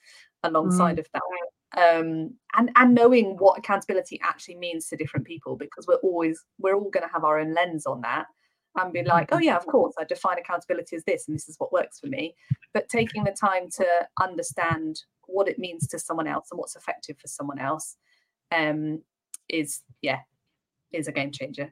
alongside 0.43 0.99
of 0.99 1.07
that. 1.13 1.21
Um, 1.75 2.35
and 2.55 2.69
and 2.75 2.93
knowing 2.93 3.37
what 3.37 3.57
accountability 3.57 4.19
actually 4.23 4.55
means 4.57 4.87
to 4.87 4.95
different 4.95 5.25
people 5.25 5.55
because 5.55 5.87
we're 5.87 5.95
always 5.95 6.43
we're 6.59 6.75
all 6.75 6.91
going 6.91 7.07
to 7.07 7.11
have 7.11 7.23
our 7.23 7.39
own 7.39 7.53
lens 7.53 7.85
on 7.87 8.01
that 8.01 8.27
and 8.75 8.91
be 8.91 9.03
like 9.03 9.29
oh 9.31 9.39
yeah 9.39 9.55
of 9.55 9.65
course 9.67 9.93
i 9.99 10.03
define 10.03 10.37
accountability 10.39 10.95
as 10.95 11.03
this 11.03 11.27
and 11.27 11.35
this 11.35 11.47
is 11.47 11.59
what 11.59 11.71
works 11.71 11.99
for 11.99 12.07
me 12.07 12.35
but 12.73 12.89
taking 12.89 13.23
the 13.23 13.31
time 13.31 13.69
to 13.69 13.85
understand 14.21 15.03
what 15.27 15.47
it 15.47 15.59
means 15.59 15.87
to 15.87 15.99
someone 15.99 16.27
else 16.27 16.47
and 16.51 16.57
what's 16.57 16.75
effective 16.75 17.17
for 17.17 17.27
someone 17.27 17.59
else 17.59 17.97
um 18.51 19.01
is 19.47 19.81
yeah 20.01 20.19
is 20.91 21.07
a 21.07 21.11
game 21.11 21.31
changer 21.31 21.71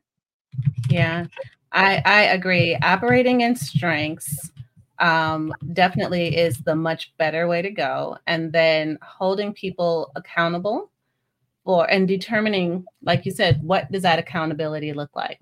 Yeah, 0.89 1.25
I 1.71 2.01
I 2.05 2.21
agree. 2.23 2.75
Operating 2.81 3.41
in 3.41 3.55
strengths 3.55 4.51
um, 4.99 5.53
definitely 5.73 6.37
is 6.37 6.57
the 6.59 6.75
much 6.75 7.13
better 7.17 7.47
way 7.47 7.61
to 7.61 7.71
go, 7.71 8.17
and 8.27 8.51
then 8.51 8.97
holding 9.01 9.53
people 9.53 10.11
accountable 10.15 10.91
for 11.63 11.89
and 11.89 12.07
determining, 12.07 12.85
like 13.03 13.25
you 13.25 13.31
said, 13.31 13.61
what 13.63 13.91
does 13.91 14.03
that 14.03 14.19
accountability 14.19 14.93
look 14.93 15.15
like? 15.15 15.39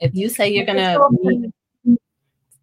If 0.00 0.14
you 0.14 0.28
say 0.28 0.48
you're 0.48 0.66
gonna 0.66 0.98
meet 1.22 1.50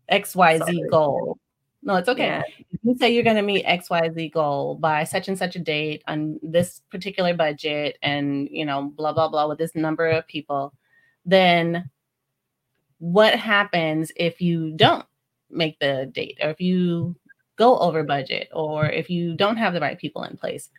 X 0.09 0.35
Y 0.35 0.57
Z 0.57 0.63
Sorry. 0.63 0.89
goal, 0.89 1.37
no, 1.83 1.95
it's 1.95 2.09
okay. 2.09 2.25
Yeah. 2.25 2.43
If 2.71 2.79
you 2.83 2.95
say 2.97 3.13
you're 3.13 3.23
gonna 3.23 3.41
meet 3.41 3.63
X 3.65 3.89
Y 3.89 4.09
Z 4.13 4.29
goal 4.29 4.75
by 4.75 5.03
such 5.03 5.27
and 5.27 5.37
such 5.37 5.55
a 5.55 5.59
date 5.59 6.03
on 6.07 6.39
this 6.43 6.81
particular 6.91 7.33
budget, 7.33 7.97
and 8.01 8.47
you 8.51 8.65
know, 8.65 8.91
blah 8.95 9.13
blah 9.13 9.29
blah, 9.29 9.47
with 9.47 9.57
this 9.57 9.75
number 9.75 10.07
of 10.07 10.27
people, 10.27 10.73
then 11.25 11.89
what 13.01 13.33
happens 13.33 14.11
if 14.15 14.41
you 14.41 14.73
don't 14.75 15.05
make 15.49 15.79
the 15.79 16.09
date 16.13 16.37
or 16.41 16.51
if 16.51 16.61
you 16.61 17.15
go 17.55 17.77
over 17.79 18.03
budget 18.03 18.47
or 18.53 18.85
if 18.85 19.09
you 19.09 19.35
don't 19.35 19.57
have 19.57 19.73
the 19.73 19.81
right 19.81 19.97
people 19.97 20.23
in 20.23 20.37
place 20.37 20.69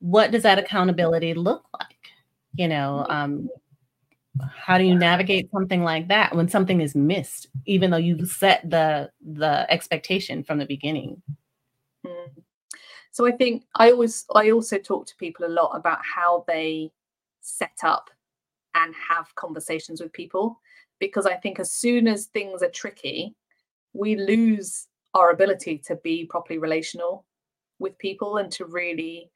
what 0.00 0.30
does 0.30 0.42
that 0.42 0.58
accountability 0.58 1.34
look 1.34 1.66
like 1.78 2.08
you 2.54 2.66
know 2.66 3.06
um 3.10 3.48
how 4.56 4.78
do 4.78 4.84
you 4.84 4.94
navigate 4.94 5.50
something 5.50 5.82
like 5.82 6.08
that 6.08 6.34
when 6.34 6.48
something 6.48 6.80
is 6.80 6.94
missed 6.94 7.48
even 7.66 7.90
though 7.90 7.96
you 7.96 8.24
set 8.24 8.68
the 8.70 9.10
the 9.20 9.66
expectation 9.70 10.44
from 10.44 10.58
the 10.58 10.66
beginning 10.66 11.20
Mm. 12.06 12.42
So 13.10 13.26
I 13.26 13.32
think 13.32 13.64
I 13.74 13.90
always 13.90 14.24
I 14.34 14.50
also 14.50 14.78
talk 14.78 15.06
to 15.06 15.16
people 15.16 15.46
a 15.46 15.48
lot 15.48 15.76
about 15.76 15.98
how 16.02 16.44
they 16.46 16.90
set 17.40 17.78
up 17.82 18.10
and 18.74 18.94
have 19.08 19.34
conversations 19.34 20.00
with 20.00 20.12
people 20.12 20.60
because 21.00 21.26
I 21.26 21.34
think 21.34 21.58
as 21.58 21.72
soon 21.72 22.06
as 22.06 22.26
things 22.26 22.62
are 22.62 22.70
tricky, 22.70 23.34
we 23.92 24.16
lose 24.16 24.86
our 25.14 25.30
ability 25.30 25.78
to 25.86 25.96
be 25.96 26.26
properly 26.26 26.58
relational 26.58 27.24
with 27.78 27.98
people 27.98 28.36
and 28.36 28.52
to 28.52 28.66
really 28.66 29.30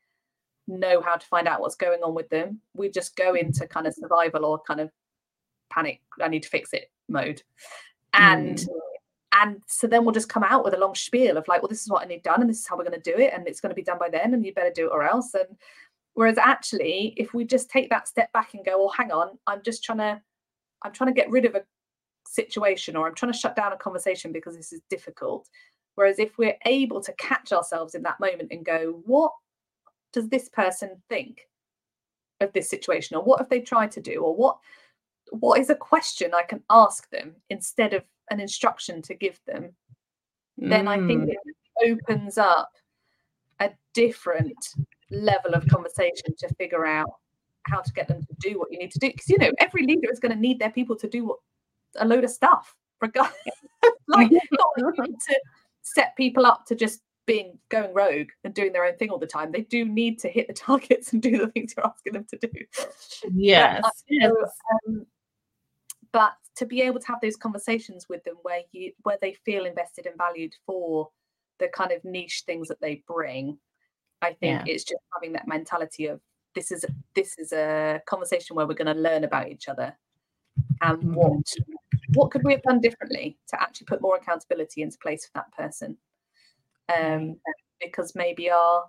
know 0.66 1.00
how 1.00 1.16
to 1.16 1.27
find 1.27 1.46
out 1.46 1.61
what's 1.61 1.77
going 1.77 2.03
on 2.03 2.14
with 2.14 2.29
them. 2.29 2.61
We 2.74 2.88
just 2.88 3.16
go 3.16 3.33
mm-hmm. 3.33 3.46
into 3.46 3.66
kind 3.66 3.87
of 3.87 3.94
survival 3.94 4.44
or 4.44 4.61
kind 4.66 4.81
of 4.81 4.90
panic, 5.70 6.00
I 6.20 6.29
need 6.29 6.42
to 6.44 6.48
fix 6.48 6.72
it 6.72 6.90
mode. 7.09 7.42
And 8.12 8.59
mm. 8.59 8.68
and 9.33 9.62
so 9.66 9.87
then 9.87 10.05
we'll 10.05 10.14
just 10.14 10.29
come 10.29 10.44
out 10.44 10.64
with 10.64 10.74
a 10.74 10.79
long 10.79 10.94
spiel 10.94 11.37
of 11.37 11.48
like, 11.48 11.62
well, 11.62 11.68
this 11.68 11.83
is 11.83 11.90
what 11.90 12.03
I 12.03 12.07
need 12.07 12.22
done, 12.22 12.40
and 12.40 12.48
this 12.48 12.61
is 12.61 12.66
how 12.66 12.77
we're 12.77 12.85
going 12.85 13.00
to 13.00 13.12
do 13.12 13.18
it, 13.18 13.33
and 13.35 13.46
it's 13.46 13.61
going 13.61 13.70
to 13.70 13.77
be 13.77 13.83
done 13.83 13.98
by 13.98 14.09
then, 14.09 14.35
and 14.35 14.44
you 14.44 14.55
better 14.55 14.72
do 14.74 14.87
it 14.87 14.92
or 14.92 15.03
else. 15.03 15.35
And 15.35 15.57
whereas 16.14 16.38
actually, 16.38 17.14
if 17.16 17.35
we 17.35 17.44
just 17.44 17.70
take 17.70 17.90
that 17.90 18.09
step 18.09 18.33
back 18.33 18.55
and 18.55 18.64
go, 18.64 18.79
well, 18.79 18.94
hang 18.96 19.11
on, 19.11 19.38
I'm 19.46 19.62
just 19.62 19.83
trying 19.83 19.98
to, 19.98 20.22
I'm 20.83 20.92
trying 20.92 21.12
to 21.12 21.20
get 21.20 21.31
rid 21.31 21.44
of 21.44 21.55
a 21.57 21.64
situation, 22.27 22.96
or 22.96 23.07
I'm 23.09 23.14
trying 23.14 23.33
to 23.33 23.38
shut 23.38 23.57
down 23.57 23.72
a 23.72 23.77
conversation 23.77 24.33
because 24.33 24.57
this 24.57 24.72
is 24.72 24.81
difficult. 24.88 25.48
Whereas 25.96 26.18
if 26.18 26.38
we're 26.38 26.57
able 26.66 27.00
to 27.03 27.12
catch 27.14 27.53
ourselves 27.53 27.94
in 27.94 28.03
that 28.03 28.18
moment 28.20 28.48
and 28.50 28.64
go, 28.64 29.00
what 29.07 29.33
does 30.14 30.29
this 30.29 30.48
person 30.48 31.03
think 31.11 31.42
of 32.40 32.53
this 32.53 32.70
situation, 32.70 33.16
or 33.16 33.22
what 33.22 33.38
have 33.38 33.50
they 33.50 33.61
tried 33.61 33.90
to 33.92 34.00
do, 34.00 34.22
or 34.22 34.35
what 34.35 34.57
what 35.31 35.61
is 35.61 35.70
a 35.70 35.74
question 35.74 36.33
I 36.33 36.42
can 36.42 36.62
ask 36.70 37.11
them 37.11 37.35
instead 37.50 37.92
of 37.92 38.05
an 38.31 38.40
instruction 38.40 39.03
to 39.03 39.14
give 39.14 39.40
them, 39.46 39.74
then 40.57 40.87
I 40.87 40.96
think 41.07 41.24
Mm. 41.24 41.31
it 41.31 41.90
opens 41.90 42.38
up 42.38 42.70
a 43.61 43.70
different 43.94 44.74
level 45.11 45.55
of 45.55 45.66
conversation 45.66 46.35
to 46.38 46.55
figure 46.55 46.87
out 46.87 47.11
how 47.66 47.81
to 47.81 47.92
get 47.92 48.07
them 48.09 48.20
to 48.20 48.35
do 48.38 48.59
what 48.59 48.70
you 48.70 48.79
need 48.79 48.92
to 48.92 48.98
do. 48.98 49.09
Because 49.09 49.29
you 49.29 49.38
know, 49.38 49.50
every 49.59 49.85
leader 49.85 50.11
is 50.12 50.20
going 50.20 50.33
to 50.33 50.38
need 50.40 50.59
their 50.59 50.70
people 50.70 50.96
to 50.96 51.09
do 51.09 51.24
what 51.24 51.38
a 51.96 52.07
load 52.07 52.24
of 52.24 52.31
stuff, 52.31 52.77
regardless. 53.00 53.37
like 54.09 54.31
not 54.31 54.42
that 54.77 54.94
you 54.96 55.05
need 55.05 55.20
to 55.20 55.40
set 55.83 56.14
people 56.16 56.46
up 56.46 56.64
to 56.66 56.74
just 56.74 57.00
being 57.26 57.58
going 57.70 57.94
rogue 57.94 58.28
and 58.44 58.54
doing 58.54 58.72
their 58.72 58.84
own 58.84 58.96
thing 58.96 59.10
all 59.10 59.18
the 59.18 59.26
time. 59.26 59.50
They 59.52 59.62
do 59.62 59.84
need 59.84 60.18
to 60.20 60.28
hit 60.28 60.46
the 60.46 60.52
targets 60.54 61.12
and 61.12 61.22
do 61.22 61.38
the 61.38 61.48
things 61.48 61.74
you're 61.76 61.87
asking 61.87 62.12
them 62.14 62.26
to 62.30 62.38
do. 62.38 62.50
yes, 63.34 63.82
But, 63.82 63.87
uh, 63.87 63.90
yes. 64.08 64.32
so, 64.32 64.48
um, 64.88 65.06
but 66.12 66.34
to 66.56 66.66
be 66.66 66.82
able 66.82 67.00
to 67.00 67.06
have 67.08 67.20
those 67.20 67.37
conversations 67.37 68.06
with 68.08 68.22
them 68.24 68.37
where 68.42 68.60
you 68.72 68.92
where 69.02 69.18
they 69.20 69.34
feel 69.44 69.64
invested 69.64 70.06
and 70.06 70.16
valued 70.16 70.54
for 70.66 71.10
the 71.58 71.68
kind 71.68 71.92
of 71.92 72.04
niche 72.04 72.44
things 72.46 72.68
that 72.68 72.80
they 72.80 73.02
bring, 73.08 73.58
I 74.22 74.34
think 74.34 74.66
Yeah. 74.66 74.72
it's 74.72 74.84
just 74.84 75.00
having 75.12 75.32
that 75.32 75.48
mentality 75.48 76.06
of 76.06 76.20
this 76.54 76.70
is 76.70 76.84
this 77.14 77.37
is 77.38 77.52
a 77.52 78.00
conversation 78.06 78.54
where 78.54 78.66
we're 78.66 78.74
going 78.74 78.94
to 78.94 79.00
learn 79.00 79.24
about 79.24 79.48
each 79.48 79.68
other 79.68 79.96
and 80.82 81.02
Mhm. 81.02 81.14
what 81.14 81.54
what 82.14 82.30
could 82.30 82.44
we 82.44 82.52
have 82.52 82.62
done 82.62 82.80
differently 82.80 83.37
to 83.48 83.60
actually 83.60 83.87
put 83.87 84.00
more 84.00 84.16
accountability 84.16 84.82
into 84.82 84.98
place 84.98 85.26
for 85.26 85.32
that 85.34 85.50
person 85.52 85.96
um 86.88 87.37
because 87.81 88.14
maybe 88.14 88.51
our 88.51 88.85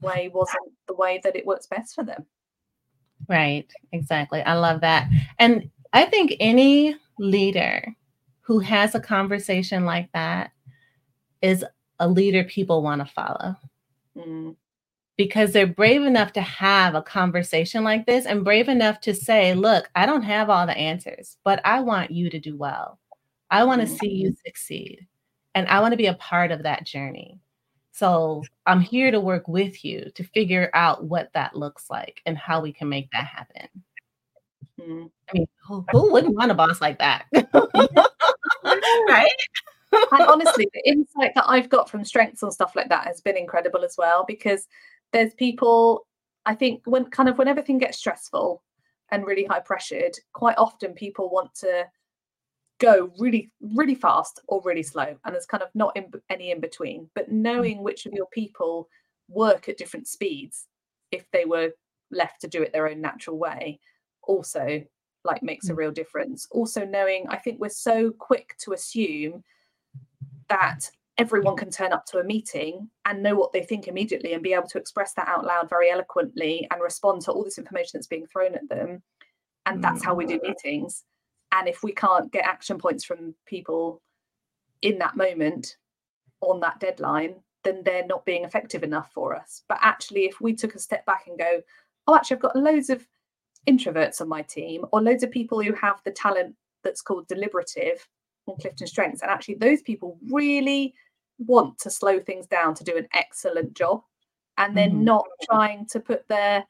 way 0.00 0.28
wasn't 0.32 0.72
the 0.88 0.94
way 0.94 1.20
that 1.24 1.36
it 1.36 1.46
works 1.46 1.66
best 1.66 1.94
for 1.94 2.04
them 2.04 2.24
Right, 3.28 3.68
exactly. 3.92 4.42
I 4.42 4.54
love 4.54 4.82
that. 4.82 5.08
And 5.38 5.70
I 5.92 6.04
think 6.04 6.34
any 6.38 6.96
leader 7.18 7.84
who 8.42 8.58
has 8.60 8.94
a 8.94 9.00
conversation 9.00 9.84
like 9.84 10.12
that 10.12 10.52
is 11.42 11.64
a 11.98 12.08
leader 12.08 12.44
people 12.44 12.82
want 12.82 13.00
to 13.04 13.12
follow 13.12 13.56
Mm, 14.16 14.56
because 15.16 15.52
they're 15.52 15.66
brave 15.66 16.02
enough 16.02 16.32
to 16.34 16.40
have 16.42 16.94
a 16.94 17.02
conversation 17.02 17.84
like 17.84 18.06
this 18.06 18.26
and 18.26 18.44
brave 18.44 18.68
enough 18.68 19.00
to 19.00 19.14
say, 19.14 19.54
Look, 19.54 19.90
I 19.94 20.06
don't 20.06 20.22
have 20.22 20.48
all 20.50 20.66
the 20.66 20.76
answers, 20.76 21.36
but 21.44 21.60
I 21.64 21.80
want 21.80 22.10
you 22.10 22.30
to 22.30 22.38
do 22.38 22.56
well. 22.56 22.98
I 23.50 23.64
want 23.64 23.80
to 23.80 23.86
Mhm. 23.86 23.98
see 23.98 24.08
you 24.10 24.34
succeed, 24.46 25.06
and 25.56 25.66
I 25.68 25.80
want 25.80 25.92
to 25.92 25.96
be 25.96 26.06
a 26.06 26.14
part 26.14 26.52
of 26.52 26.62
that 26.64 26.84
journey. 26.84 27.40
So 27.90 28.44
I'm 28.66 28.82
here 28.82 29.10
to 29.10 29.18
work 29.18 29.48
with 29.48 29.82
you 29.86 30.12
to 30.14 30.22
figure 30.22 30.70
out 30.74 31.04
what 31.04 31.30
that 31.32 31.56
looks 31.56 31.88
like 31.88 32.20
and 32.26 32.36
how 32.36 32.60
we 32.60 32.74
can 32.74 32.90
make 32.90 33.10
that 33.12 33.24
happen. 33.24 33.66
mm. 34.78 35.10
I 35.28 35.32
mean, 35.32 35.46
who, 35.66 35.84
who 35.90 36.12
wouldn't 36.12 36.36
want 36.36 36.50
a 36.50 36.54
boss 36.54 36.82
like 36.82 36.98
that? 36.98 37.24
right? 39.08 39.32
and 40.12 40.22
honestly, 40.28 40.68
the 40.74 40.82
insight 40.86 41.32
that 41.34 41.48
I've 41.48 41.70
got 41.70 41.88
from 41.88 42.04
strengths 42.04 42.42
and 42.42 42.52
stuff 42.52 42.76
like 42.76 42.90
that 42.90 43.06
has 43.06 43.22
been 43.22 43.38
incredible 43.38 43.82
as 43.82 43.94
well 43.96 44.26
because 44.28 44.68
there's 45.14 45.32
people, 45.32 46.06
I 46.44 46.54
think, 46.54 46.82
when 46.84 47.06
kind 47.06 47.30
of 47.30 47.38
when 47.38 47.48
everything 47.48 47.78
gets 47.78 47.96
stressful 47.96 48.62
and 49.10 49.26
really 49.26 49.44
high 49.44 49.60
pressured, 49.60 50.18
quite 50.34 50.58
often 50.58 50.92
people 50.92 51.30
want 51.30 51.54
to 51.60 51.86
go 52.78 53.10
really, 53.18 53.50
really 53.60 53.94
fast 53.94 54.40
or 54.48 54.62
really 54.64 54.82
slow. 54.82 55.16
And 55.24 55.34
there's 55.34 55.46
kind 55.46 55.62
of 55.62 55.70
not 55.74 55.96
in, 55.96 56.12
any 56.30 56.50
in 56.50 56.60
between. 56.60 57.08
But 57.14 57.30
mm. 57.30 57.34
knowing 57.34 57.82
which 57.82 58.06
of 58.06 58.12
your 58.12 58.26
people 58.26 58.88
work 59.28 59.68
at 59.68 59.78
different 59.78 60.06
speeds, 60.06 60.66
if 61.10 61.30
they 61.32 61.44
were 61.44 61.70
left 62.10 62.40
to 62.42 62.48
do 62.48 62.62
it 62.62 62.72
their 62.72 62.88
own 62.88 63.00
natural 63.00 63.38
way, 63.38 63.80
also 64.22 64.84
like 65.24 65.42
makes 65.42 65.68
a 65.68 65.72
mm. 65.72 65.78
real 65.78 65.90
difference. 65.90 66.46
Also 66.50 66.84
knowing, 66.84 67.26
I 67.28 67.36
think 67.36 67.60
we're 67.60 67.68
so 67.68 68.10
quick 68.10 68.54
to 68.60 68.72
assume 68.72 69.42
that 70.48 70.90
everyone 71.18 71.56
can 71.56 71.70
turn 71.70 71.92
up 71.92 72.04
to 72.06 72.18
a 72.18 72.24
meeting 72.24 72.90
and 73.06 73.22
know 73.22 73.34
what 73.34 73.52
they 73.52 73.62
think 73.62 73.88
immediately 73.88 74.34
and 74.34 74.42
be 74.42 74.52
able 74.52 74.68
to 74.68 74.78
express 74.78 75.14
that 75.14 75.26
out 75.26 75.44
loud 75.44 75.68
very 75.68 75.90
eloquently 75.90 76.68
and 76.70 76.82
respond 76.82 77.22
to 77.22 77.32
all 77.32 77.42
this 77.42 77.58
information 77.58 77.92
that's 77.94 78.06
being 78.06 78.26
thrown 78.26 78.54
at 78.54 78.68
them. 78.68 79.02
And 79.64 79.82
that's 79.82 80.04
how 80.04 80.14
we 80.14 80.26
do 80.26 80.38
mm. 80.38 80.42
meetings. 80.42 81.04
And 81.52 81.68
if 81.68 81.82
we 81.82 81.92
can't 81.92 82.30
get 82.32 82.44
action 82.44 82.78
points 82.78 83.04
from 83.04 83.34
people 83.46 84.02
in 84.82 84.98
that 84.98 85.16
moment 85.16 85.76
on 86.40 86.60
that 86.60 86.80
deadline, 86.80 87.36
then 87.64 87.82
they're 87.84 88.06
not 88.06 88.24
being 88.24 88.44
effective 88.44 88.82
enough 88.82 89.10
for 89.12 89.34
us. 89.34 89.62
But 89.68 89.78
actually, 89.80 90.24
if 90.26 90.40
we 90.40 90.54
took 90.54 90.74
a 90.74 90.78
step 90.78 91.04
back 91.06 91.26
and 91.26 91.38
go, 91.38 91.60
oh, 92.06 92.14
actually, 92.14 92.36
I've 92.36 92.42
got 92.42 92.56
loads 92.56 92.90
of 92.90 93.06
introverts 93.66 94.20
on 94.20 94.28
my 94.28 94.42
team 94.42 94.84
or 94.92 95.02
loads 95.02 95.24
of 95.24 95.30
people 95.30 95.60
who 95.60 95.72
have 95.72 96.00
the 96.04 96.10
talent 96.12 96.54
that's 96.84 97.02
called 97.02 97.26
deliberative 97.26 98.06
on 98.46 98.56
clifton 98.60 98.86
strengths 98.86 99.22
and 99.22 99.30
actually 99.30 99.56
those 99.56 99.82
people 99.82 100.16
really 100.30 100.94
want 101.38 101.76
to 101.78 101.90
slow 101.90 102.20
things 102.20 102.46
down 102.46 102.74
to 102.74 102.84
do 102.84 102.96
an 102.96 103.08
excellent 103.12 103.74
job 103.74 104.02
and 104.58 104.76
they're 104.76 104.88
Mhm. 104.88 105.02
not 105.02 105.26
trying 105.42 105.84
to 105.86 105.98
put 105.98 106.28
their 106.28 106.64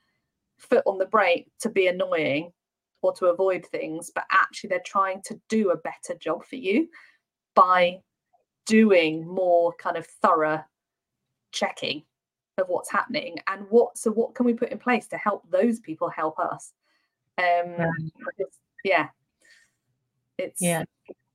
foot 0.57 0.83
on 0.87 0.97
the 0.97 1.05
brake 1.05 1.51
to 1.61 1.69
be 1.69 1.87
annoying 1.87 2.51
or 3.07 3.13
to 3.15 3.27
avoid 3.27 3.65
things 3.67 4.11
but 4.15 4.25
actually 4.31 4.69
they're 4.69 4.81
trying 4.85 5.23
to 5.23 5.41
do 5.49 5.71
a 5.71 5.77
better 5.77 6.15
job 6.19 6.45
for 6.45 6.57
you 6.57 6.89
by 7.55 7.99
doing 8.67 9.27
more 9.27 9.73
kind 9.79 9.97
of 9.97 10.07
thorough 10.23 10.63
checking 11.53 12.03
of 12.59 12.69
what's 12.69 12.91
happening 12.91 13.37
and 13.47 13.65
what 13.71 13.97
so 13.97 14.11
what 14.11 14.35
can 14.35 14.45
we 14.45 14.53
put 14.55 14.71
in 14.71 14.79
place 14.79 15.07
to 15.07 15.17
help 15.17 15.43
those 15.51 15.79
people 15.81 16.09
help 16.09 16.39
us 16.39 16.73
um 17.39 17.77
it's- 18.39 18.59
yeah 18.85 19.09
it's 20.39 20.61
Yeah. 20.61 20.85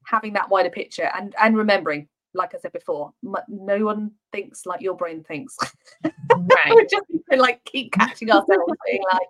having 0.05 0.33
that 0.33 0.49
wider 0.49 0.69
picture 0.69 1.09
and 1.15 1.33
and 1.39 1.55
remembering 1.57 2.07
like 2.33 2.53
i 2.55 2.57
said 2.59 2.71
before 2.71 3.13
m- 3.25 3.35
no 3.47 3.85
one 3.85 4.11
thinks 4.31 4.65
like 4.65 4.81
your 4.81 4.95
brain 4.95 5.23
thinks 5.23 5.57
Right. 6.03 6.71
we 6.75 6.85
just 6.89 7.05
like 7.37 7.63
keep 7.65 7.91
catching 7.93 8.29
ourselves 8.31 8.73
being 8.85 9.03
like 9.13 9.27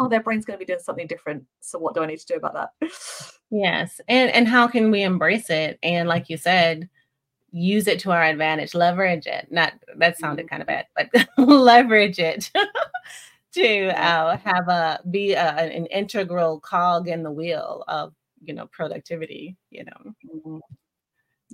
oh 0.00 0.08
their 0.08 0.22
brain's 0.22 0.44
going 0.44 0.58
to 0.58 0.64
be 0.64 0.66
doing 0.66 0.82
something 0.82 1.06
different 1.06 1.44
so 1.60 1.78
what 1.78 1.94
do 1.94 2.02
i 2.02 2.06
need 2.06 2.18
to 2.18 2.26
do 2.26 2.34
about 2.36 2.54
that 2.54 2.90
Yes. 3.50 4.00
And 4.08 4.30
and 4.30 4.48
how 4.48 4.66
can 4.66 4.90
we 4.90 5.02
embrace 5.02 5.50
it 5.50 5.78
and 5.82 6.08
like 6.08 6.28
you 6.28 6.36
said, 6.36 6.88
use 7.52 7.86
it 7.86 8.00
to 8.00 8.10
our 8.10 8.24
advantage, 8.24 8.74
leverage 8.74 9.26
it. 9.26 9.48
Not 9.50 9.74
that 9.96 10.18
sounded 10.18 10.50
kind 10.50 10.62
of 10.62 10.68
bad, 10.68 10.86
but 10.96 11.08
leverage 11.38 12.18
it 12.18 12.50
to 13.54 13.88
uh, 13.98 14.36
have 14.38 14.68
a 14.68 15.00
be 15.10 15.32
a, 15.34 15.44
an 15.44 15.86
integral 15.86 16.60
cog 16.60 17.08
in 17.08 17.22
the 17.22 17.30
wheel 17.30 17.84
of, 17.88 18.14
you 18.42 18.52
know, 18.52 18.66
productivity, 18.66 19.56
you 19.70 19.84
know. 19.84 20.60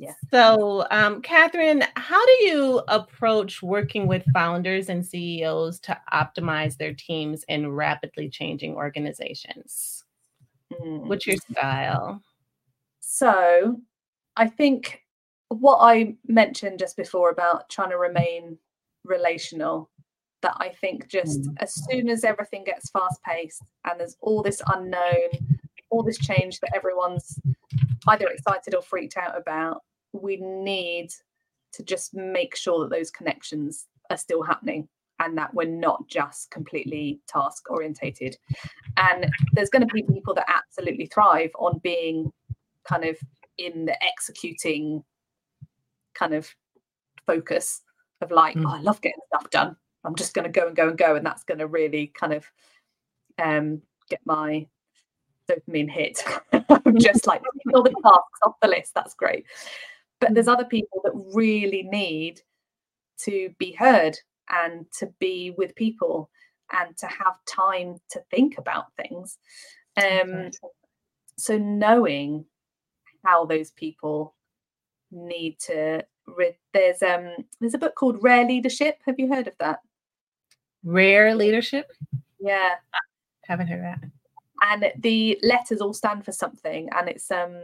Yeah. 0.03 0.15
So, 0.33 0.85
um, 0.91 1.23
Catherine, 1.23 1.85
how 1.95 2.27
do 2.27 2.33
you 2.45 2.83
approach 2.89 3.63
working 3.63 4.09
with 4.09 4.25
founders 4.33 4.89
and 4.89 5.07
CEOs 5.07 5.79
to 5.79 5.97
optimize 6.13 6.77
their 6.77 6.93
teams 6.93 7.45
in 7.47 7.71
rapidly 7.71 8.29
changing 8.29 8.75
organizations? 8.75 10.03
Mm. 10.73 11.07
What's 11.07 11.25
your 11.25 11.37
style? 11.37 12.21
So 12.99 13.81
I 14.37 14.49
think 14.49 15.03
what 15.51 15.77
I 15.77 16.17
mentioned 16.27 16.81
just 16.81 16.97
before 16.97 17.31
about 17.31 17.69
trying 17.71 17.91
to 17.91 17.97
remain 17.97 18.59
relational, 19.05 19.89
that 20.41 20.57
I 20.57 20.71
think 20.71 21.07
just 21.07 21.49
as 21.59 21.73
soon 21.89 22.09
as 22.09 22.25
everything 22.25 22.65
gets 22.65 22.91
fast 22.91 23.23
paced 23.23 23.63
and 23.85 24.01
there's 24.01 24.17
all 24.21 24.43
this 24.43 24.61
unknown, 24.67 25.59
all 25.91 26.03
this 26.03 26.19
change 26.19 26.59
that 26.59 26.75
everyone's 26.75 27.39
either 28.09 28.27
excited 28.27 28.75
or 28.75 28.83
freaked 28.83 29.17
out 29.17 29.39
about, 29.39 29.83
we 30.13 30.37
need 30.37 31.11
to 31.73 31.83
just 31.83 32.15
make 32.15 32.55
sure 32.57 32.81
that 32.81 32.91
those 32.95 33.11
connections 33.11 33.87
are 34.11 34.17
still 34.17 34.43
happening 34.43 34.89
and 35.21 35.39
that 35.39 35.55
we're 35.55 35.69
not 35.69 36.07
just 36.09 36.51
completely 36.51 37.21
task 37.29 37.71
orientated. 37.71 38.37
And 38.97 39.31
there's 39.53 39.71
going 39.71 39.87
to 39.87 39.95
be 39.95 40.03
people 40.03 40.35
that 40.35 40.47
absolutely 40.49 41.07
thrive 41.07 41.51
on 41.59 41.79
being 41.83 42.33
kind 42.85 43.05
of 43.05 43.17
in 43.59 43.85
the 43.85 43.97
executing 44.03 45.05
kind 46.15 46.35
of 46.35 46.53
focus 47.27 47.83
of 48.21 48.31
like, 48.31 48.57
Mm. 48.57 48.65
oh, 48.67 48.75
I 48.77 48.81
love 48.81 49.01
getting 49.01 49.21
stuff 49.29 49.49
done. 49.51 49.77
I'm 50.05 50.17
just 50.17 50.35
going 50.35 50.45
to 50.45 50.51
go 50.61 50.67
and 50.67 50.75
go 50.77 50.89
and 50.89 50.99
go, 50.99 51.15
and 51.15 51.25
that's 51.25 51.45
going 51.45 51.59
to 51.59 51.69
really 51.69 52.09
kind 52.09 52.33
of 52.33 52.45
um, 53.39 53.81
get 54.11 54.21
my 54.25 54.67
dopamine 55.49 55.89
hit. 55.91 56.23
Just 56.99 57.27
like 57.27 57.43
all 57.73 57.83
the 57.83 57.91
tasks 57.91 58.41
off 58.43 58.55
the 58.61 58.69
list. 58.69 58.95
That's 58.95 59.15
great. 59.15 59.47
But 60.23 60.35
there's 60.35 60.49
other 60.49 60.65
people 60.65 61.01
that 61.05 61.13
really 61.35 61.83
need 61.83 62.41
to 63.25 63.55
be 63.59 63.73
heard 63.73 64.17
and 64.49 64.87
to 64.99 65.07
be 65.19 65.51
with 65.57 65.75
people 65.75 66.31
and 66.73 66.97
to 66.97 67.07
have 67.07 67.35
time 67.47 67.97
to 68.11 68.23
think 68.31 68.57
about 68.59 68.87
things. 68.97 69.39
Um, 69.97 70.51
so 71.37 71.59
knowing 71.59 72.45
how 73.25 73.45
those 73.47 73.71
people 73.73 74.35
need 75.11 75.59
to 75.61 76.05
re- 76.27 76.57
there's 76.73 77.03
um 77.03 77.35
there's 77.61 77.75
a 77.75 77.79
book 77.79 77.95
called 77.95 78.23
Rare 78.23 78.47
Leadership. 78.47 78.99
Have 79.07 79.19
you 79.19 79.29
heard 79.29 79.47
of 79.49 79.57
that? 79.59 79.81
Rare 80.85 81.35
leadership? 81.35 81.91
Yeah. 82.41 82.77
Haven't 83.45 83.67
heard 83.69 83.83
that. 83.85 84.01
and 84.63 84.93
the 85.03 85.39
letters 85.43 85.81
all 85.81 85.93
stand 85.93 86.25
for 86.25 86.33
something 86.33 86.89
and 86.97 87.09
it's 87.09 87.31
um 87.31 87.61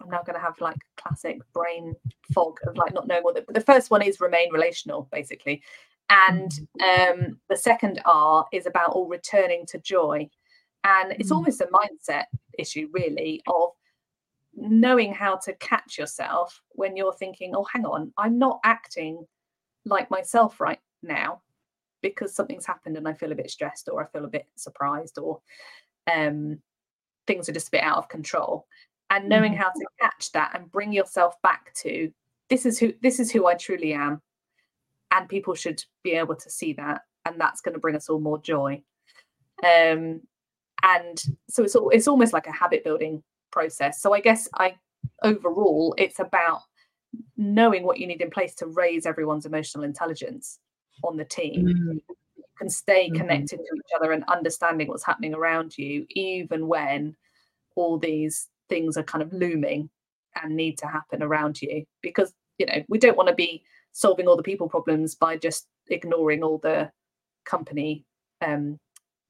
i'm 0.00 0.08
now 0.10 0.22
going 0.22 0.34
to 0.34 0.40
have 0.40 0.60
like 0.60 0.78
classic 0.96 1.38
brain 1.52 1.94
fog 2.32 2.58
of 2.66 2.76
like 2.76 2.92
not 2.94 3.06
knowing 3.06 3.22
what 3.22 3.34
the, 3.34 3.44
the 3.52 3.60
first 3.60 3.90
one 3.90 4.02
is 4.02 4.20
remain 4.20 4.52
relational 4.52 5.08
basically. 5.12 5.62
And 6.08 6.50
um 6.80 7.38
the 7.48 7.56
second 7.56 8.00
r 8.04 8.46
is 8.52 8.66
about 8.66 8.90
all 8.90 9.06
returning 9.08 9.64
to 9.66 9.78
joy. 9.78 10.28
And 10.84 11.12
it's 11.12 11.30
Mm. 11.30 11.36
almost 11.36 11.60
a 11.60 11.66
mindset 11.66 12.24
issue 12.58 12.88
really 12.92 13.42
of 13.46 13.70
knowing 14.54 15.12
how 15.14 15.36
to 15.36 15.52
catch 15.54 15.98
yourself 15.98 16.60
when 16.70 16.96
you're 16.96 17.12
thinking 17.14 17.54
oh 17.54 17.64
hang 17.72 17.84
on 17.84 18.12
i'm 18.18 18.38
not 18.38 18.58
acting 18.64 19.24
like 19.84 20.10
myself 20.10 20.60
right 20.60 20.80
now 21.02 21.40
because 22.02 22.34
something's 22.34 22.66
happened 22.66 22.96
and 22.96 23.06
i 23.06 23.12
feel 23.12 23.30
a 23.30 23.36
bit 23.36 23.50
stressed 23.50 23.88
or 23.88 24.02
i 24.02 24.06
feel 24.06 24.24
a 24.24 24.28
bit 24.28 24.46
surprised 24.56 25.18
or 25.18 25.40
um, 26.12 26.58
things 27.26 27.48
are 27.48 27.52
just 27.52 27.68
a 27.68 27.70
bit 27.70 27.84
out 27.84 27.98
of 27.98 28.08
control 28.08 28.66
and 29.10 29.28
knowing 29.28 29.52
Mhm. 29.52 29.58
how 29.58 29.70
to 29.70 29.86
catch 30.00 30.32
that 30.32 30.52
and 30.54 30.70
bring 30.70 30.92
yourself 30.92 31.40
back 31.42 31.74
to 31.74 32.12
this 32.48 32.64
is 32.66 32.78
who 32.78 32.92
this 33.02 33.20
is 33.20 33.30
who 33.30 33.46
I 33.46 33.54
truly 33.54 33.92
am 33.92 34.22
and 35.10 35.28
people 35.28 35.54
should 35.54 35.84
be 36.02 36.12
able 36.12 36.36
to 36.36 36.50
see 36.50 36.72
that 36.74 37.02
and 37.24 37.40
that's 37.40 37.60
going 37.60 37.74
to 37.74 37.80
bring 37.80 37.96
us 37.96 38.08
all 38.08 38.20
more 38.20 38.38
joy 38.40 38.82
um, 39.64 40.20
and 40.82 41.22
so 41.48 41.62
it's 41.64 41.76
it's 41.92 42.08
almost 42.08 42.32
like 42.32 42.46
a 42.46 42.52
habit 42.52 42.84
building 42.84 43.22
process 43.50 44.00
so 44.00 44.14
I 44.14 44.20
guess 44.20 44.48
I 44.54 44.76
overall 45.22 45.94
it's 45.98 46.18
about 46.20 46.62
knowing 47.36 47.82
what 47.82 47.98
you 47.98 48.06
need 48.06 48.20
in 48.22 48.30
place 48.30 48.54
to 48.56 48.66
raise 48.66 49.06
everyone's 49.06 49.46
emotional 49.46 49.84
intelligence 49.84 50.58
on 51.02 51.16
the 51.16 51.24
team 51.24 51.66
Mm, 51.66 52.00
can 52.58 52.68
stay 52.68 53.08
Mhm. 53.10 53.16
connected 53.16 53.58
to 53.58 53.76
each 53.76 53.92
other 53.96 54.12
and 54.12 54.22
understanding 54.28 54.86
what's 54.88 55.04
happening 55.04 55.34
around 55.34 55.76
you, 55.78 56.06
even 56.10 56.68
when 56.68 57.16
all 57.74 57.98
these 57.98 58.48
things 58.70 58.96
are 58.96 59.02
kind 59.02 59.22
of 59.22 59.32
looming 59.34 59.90
and 60.42 60.56
need 60.56 60.78
to 60.78 60.86
happen 60.86 61.22
around 61.22 61.60
you. 61.60 61.84
Because, 62.00 62.32
you 62.56 62.64
know, 62.64 62.82
we 62.88 62.98
don't 62.98 63.16
want 63.16 63.28
to 63.28 63.34
be 63.34 63.62
solving 63.92 64.26
all 64.26 64.36
the 64.36 64.42
people 64.42 64.68
problems 64.68 65.14
by 65.14 65.36
just 65.36 65.66
ignoring 65.88 66.42
all 66.42 66.58
the 66.58 66.90
company 67.44 68.06
um, 68.40 68.78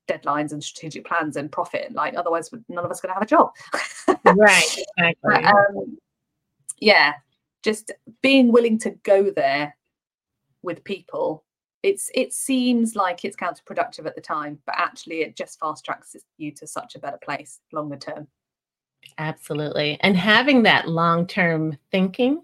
deadlines 0.08 0.52
and 0.52 0.62
strategic 0.62 1.04
plans 1.04 1.36
and 1.36 1.50
profit. 1.50 1.92
Like, 1.92 2.14
otherwise, 2.16 2.50
none 2.68 2.84
of 2.84 2.90
us 2.90 3.00
are 3.00 3.08
going 3.08 3.10
to 3.10 3.14
have 3.14 3.22
a 3.22 3.26
job. 3.26 3.50
Right, 4.22 4.76
exactly. 4.98 5.14
But, 5.22 5.44
um, 5.44 5.96
yeah, 6.78 7.14
just 7.62 7.92
being 8.22 8.52
willing 8.52 8.78
to 8.80 8.90
go 9.02 9.30
there 9.30 9.76
with 10.62 10.84
people. 10.84 11.44
It's 11.82 12.10
it 12.14 12.32
seems 12.32 12.94
like 12.94 13.24
it's 13.24 13.36
counterproductive 13.36 14.06
at 14.06 14.14
the 14.14 14.20
time, 14.20 14.58
but 14.66 14.74
actually 14.76 15.22
it 15.22 15.36
just 15.36 15.58
fast 15.58 15.84
tracks 15.84 16.14
you 16.36 16.52
to 16.52 16.66
such 16.66 16.94
a 16.94 16.98
better 16.98 17.18
place 17.22 17.60
longer 17.72 17.96
term. 17.96 18.28
Absolutely. 19.18 19.98
And 20.00 20.16
having 20.16 20.62
that 20.62 20.88
long-term 20.88 21.76
thinking 21.90 22.42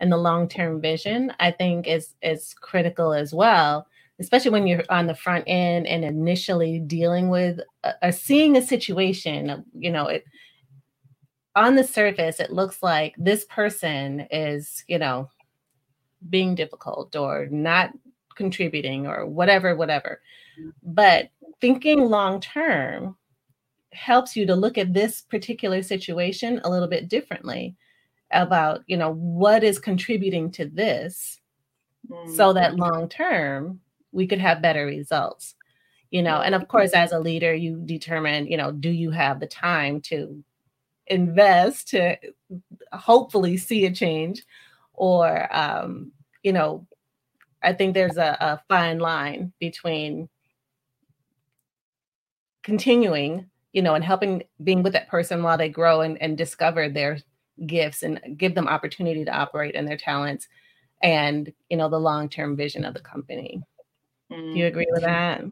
and 0.00 0.10
the 0.12 0.16
long-term 0.16 0.80
vision, 0.80 1.32
I 1.40 1.50
think 1.50 1.86
is 1.86 2.14
is 2.22 2.54
critical 2.54 3.12
as 3.12 3.34
well, 3.34 3.86
especially 4.18 4.50
when 4.50 4.66
you're 4.66 4.84
on 4.88 5.06
the 5.06 5.14
front 5.14 5.44
end 5.46 5.86
and 5.86 6.04
initially 6.04 6.80
dealing 6.80 7.28
with 7.28 7.60
uh, 7.84 8.10
seeing 8.10 8.56
a 8.56 8.62
situation, 8.62 9.50
uh, 9.50 9.60
you 9.74 9.90
know, 9.90 10.06
it 10.08 10.24
on 11.54 11.74
the 11.76 11.84
surface 11.84 12.40
it 12.40 12.52
looks 12.52 12.82
like 12.82 13.14
this 13.18 13.44
person 13.46 14.26
is, 14.30 14.84
you 14.88 14.98
know, 14.98 15.30
being 16.30 16.54
difficult 16.54 17.14
or 17.16 17.46
not 17.50 17.90
contributing 18.36 19.06
or 19.06 19.26
whatever 19.26 19.76
whatever. 19.76 20.20
But 20.82 21.30
thinking 21.60 22.00
long 22.00 22.40
term 22.40 23.16
helps 23.96 24.36
you 24.36 24.46
to 24.46 24.54
look 24.54 24.78
at 24.78 24.94
this 24.94 25.22
particular 25.22 25.82
situation 25.82 26.60
a 26.64 26.70
little 26.70 26.88
bit 26.88 27.08
differently 27.08 27.76
about 28.32 28.82
you 28.86 28.96
know 28.96 29.14
what 29.14 29.64
is 29.64 29.78
contributing 29.78 30.50
to 30.50 30.66
this 30.66 31.40
so 32.24 32.52
that 32.52 32.76
long 32.76 33.08
term 33.08 33.80
we 34.12 34.26
could 34.26 34.40
have 34.40 34.62
better 34.62 34.86
results 34.86 35.54
you 36.10 36.22
know? 36.22 36.40
And 36.40 36.54
of 36.54 36.68
course 36.68 36.92
as 36.92 37.12
a 37.12 37.18
leader 37.18 37.54
you 37.54 37.82
determine 37.84 38.46
you 38.46 38.56
know 38.56 38.72
do 38.72 38.90
you 38.90 39.10
have 39.10 39.40
the 39.40 39.46
time 39.46 40.00
to 40.02 40.42
invest 41.08 41.88
to 41.88 42.16
hopefully 42.92 43.56
see 43.56 43.86
a 43.86 43.92
change? 43.92 44.44
Or 44.94 45.48
um 45.54 46.12
you 46.42 46.52
know 46.52 46.86
i 47.62 47.72
think 47.72 47.94
there's 47.94 48.16
a, 48.18 48.36
a 48.40 48.62
fine 48.68 48.98
line 49.00 49.52
between 49.58 50.28
continuing 52.62 53.48
you 53.76 53.82
know, 53.82 53.94
and 53.94 54.02
helping 54.02 54.42
being 54.64 54.82
with 54.82 54.94
that 54.94 55.06
person 55.06 55.42
while 55.42 55.58
they 55.58 55.68
grow 55.68 56.00
and, 56.00 56.20
and 56.22 56.38
discover 56.38 56.88
their 56.88 57.18
gifts 57.66 58.02
and 58.02 58.18
give 58.38 58.54
them 58.54 58.66
opportunity 58.66 59.22
to 59.22 59.30
operate 59.30 59.74
in 59.74 59.84
their 59.84 59.98
talents 59.98 60.48
and 61.02 61.52
you 61.68 61.76
know 61.76 61.90
the 61.90 62.00
long-term 62.00 62.56
vision 62.56 62.86
of 62.86 62.94
the 62.94 63.00
company. 63.00 63.62
Mm. 64.32 64.54
Do 64.54 64.58
you 64.58 64.66
agree 64.66 64.86
with 64.90 65.02
that? 65.02 65.44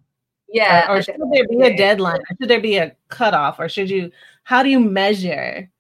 Yeah. 0.48 0.90
Or, 0.90 0.96
or 0.96 1.02
should 1.02 1.16
there 1.32 1.46
be 1.46 1.60
a 1.66 1.76
deadline? 1.76 2.20
Should 2.40 2.48
there 2.48 2.62
be 2.62 2.78
a 2.78 2.96
cutoff? 3.08 3.60
Or 3.60 3.68
should 3.68 3.90
you 3.90 4.10
how 4.44 4.62
do 4.62 4.70
you 4.70 4.80
measure 4.80 5.70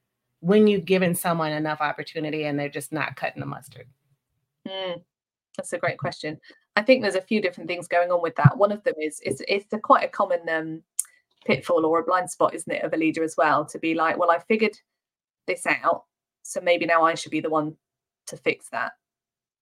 when 0.40 0.66
you've 0.66 0.84
given 0.84 1.14
someone 1.14 1.50
enough 1.50 1.80
opportunity 1.80 2.44
and 2.44 2.58
they're 2.58 2.68
just 2.68 2.92
not 2.92 3.16
cutting 3.16 3.40
the 3.40 3.46
mustard? 3.46 3.86
Mm. 4.68 5.02
That's 5.56 5.72
a 5.72 5.78
great 5.78 5.96
question. 5.96 6.38
I 6.76 6.82
think 6.82 7.00
there's 7.00 7.14
a 7.14 7.22
few 7.22 7.40
different 7.40 7.68
things 7.68 7.88
going 7.88 8.10
on 8.10 8.20
with 8.20 8.36
that. 8.36 8.58
One 8.58 8.70
of 8.70 8.84
them 8.84 8.96
is 9.00 9.18
it's 9.24 9.40
it's 9.48 9.72
a 9.72 9.78
quite 9.78 10.04
a 10.04 10.08
common 10.08 10.46
um, 10.50 10.82
pitfall 11.44 11.86
or 11.86 12.00
a 12.00 12.04
blind 12.04 12.30
spot, 12.30 12.54
isn't 12.54 12.72
it, 12.72 12.82
of 12.82 12.92
a 12.92 12.96
leader 12.96 13.22
as 13.22 13.36
well, 13.36 13.64
to 13.66 13.78
be 13.78 13.94
like, 13.94 14.18
well, 14.18 14.30
I 14.30 14.38
figured 14.38 14.76
this 15.46 15.66
out, 15.66 16.04
so 16.42 16.60
maybe 16.60 16.86
now 16.86 17.02
I 17.02 17.14
should 17.14 17.32
be 17.32 17.40
the 17.40 17.50
one 17.50 17.76
to 18.26 18.36
fix 18.36 18.68
that. 18.70 18.92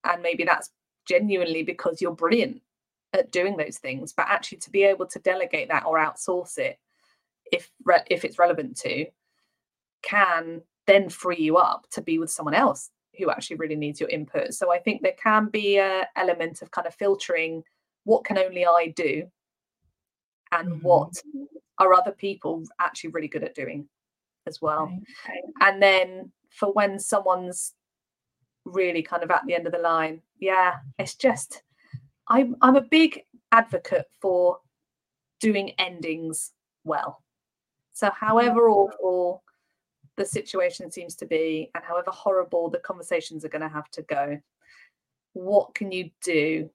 And 0.05 0.23
maybe 0.23 0.45
that's 0.45 0.71
genuinely 1.07 1.63
because 1.63 2.01
you're 2.01 2.13
brilliant 2.15 2.63
at 3.13 3.31
doing 3.31 3.57
those 3.57 3.79
things, 3.79 4.13
but 4.13 4.27
actually 4.29 4.59
to 4.59 4.71
be 4.71 4.85
able 4.85 5.07
to 5.07 5.19
delegate 5.19 5.69
that 5.69 5.85
or 5.85 5.99
outsource 5.99 6.59
it, 6.59 6.79
if 7.51 7.71
re- 7.85 8.05
if 8.09 8.25
it's 8.25 8.39
relevant 8.39 8.77
to, 8.79 9.07
can 10.03 10.63
then 10.87 11.09
free 11.09 11.39
you 11.39 11.57
up 11.57 11.87
to 11.91 12.01
be 12.01 12.19
with 12.19 12.31
someone 12.31 12.55
else 12.55 12.91
who 13.19 13.31
actually 13.31 13.57
really 13.57 13.77
needs 13.77 14.01
your 14.01 14.09
input. 14.09 14.55
So 14.55 14.73
I 14.73 14.79
think 14.79 15.03
there 15.03 15.15
can 15.23 15.49
be 15.49 15.77
a 15.77 16.09
element 16.17 16.63
of 16.63 16.71
kind 16.71 16.87
of 16.87 16.95
filtering 16.95 17.63
what 18.05 18.25
can 18.25 18.39
only 18.39 18.65
I 18.65 18.93
do 18.97 19.31
and 20.51 20.69
mm-hmm. 20.69 20.87
what 20.87 21.13
are 21.87 21.95
other 21.95 22.13
people 22.13 22.63
actually 22.81 23.11
really 23.11 23.29
good 23.29 23.45
at 23.45 23.55
doing 23.55 23.89
as 24.47 24.61
well. 24.61 24.87
Right. 25.29 25.43
And 25.61 25.83
then 25.83 26.33
for 26.51 26.73
when 26.73 26.99
someone's 26.99 27.75
really 28.65 29.03
kind 29.03 29.23
of 29.23 29.31
at 29.31 29.43
the 29.47 29.55
end 29.55 29.67
of 29.67 29.73
the 29.73 29.79
line, 29.79 30.21
yeah, 30.39 30.75
it's 30.99 31.15
just 31.15 31.63
I'm 32.29 32.57
I'm 32.63 32.77
a 32.77 32.83
big 32.83 33.23
advocate 33.51 34.07
for 34.21 34.59
doing 35.41 35.71
endings 35.79 36.53
well. 36.85 37.23
So 37.93 38.11
however 38.11 38.63
mm-hmm. 38.63 38.73
awful 38.73 39.43
the 40.17 40.25
situation 40.25 40.91
seems 40.91 41.17
to 41.17 41.27
be 41.27 41.71
and 41.75 41.83
however 41.85 42.11
horrible 42.11 42.69
the 42.69 42.79
conversations 42.79 43.45
are 43.45 43.49
going 43.49 43.63
to 43.63 43.69
have 43.69 43.91
to 43.91 44.03
go 44.03 44.39
what 45.33 45.75
can 45.75 45.91
you 45.91 46.11
do 46.23 46.69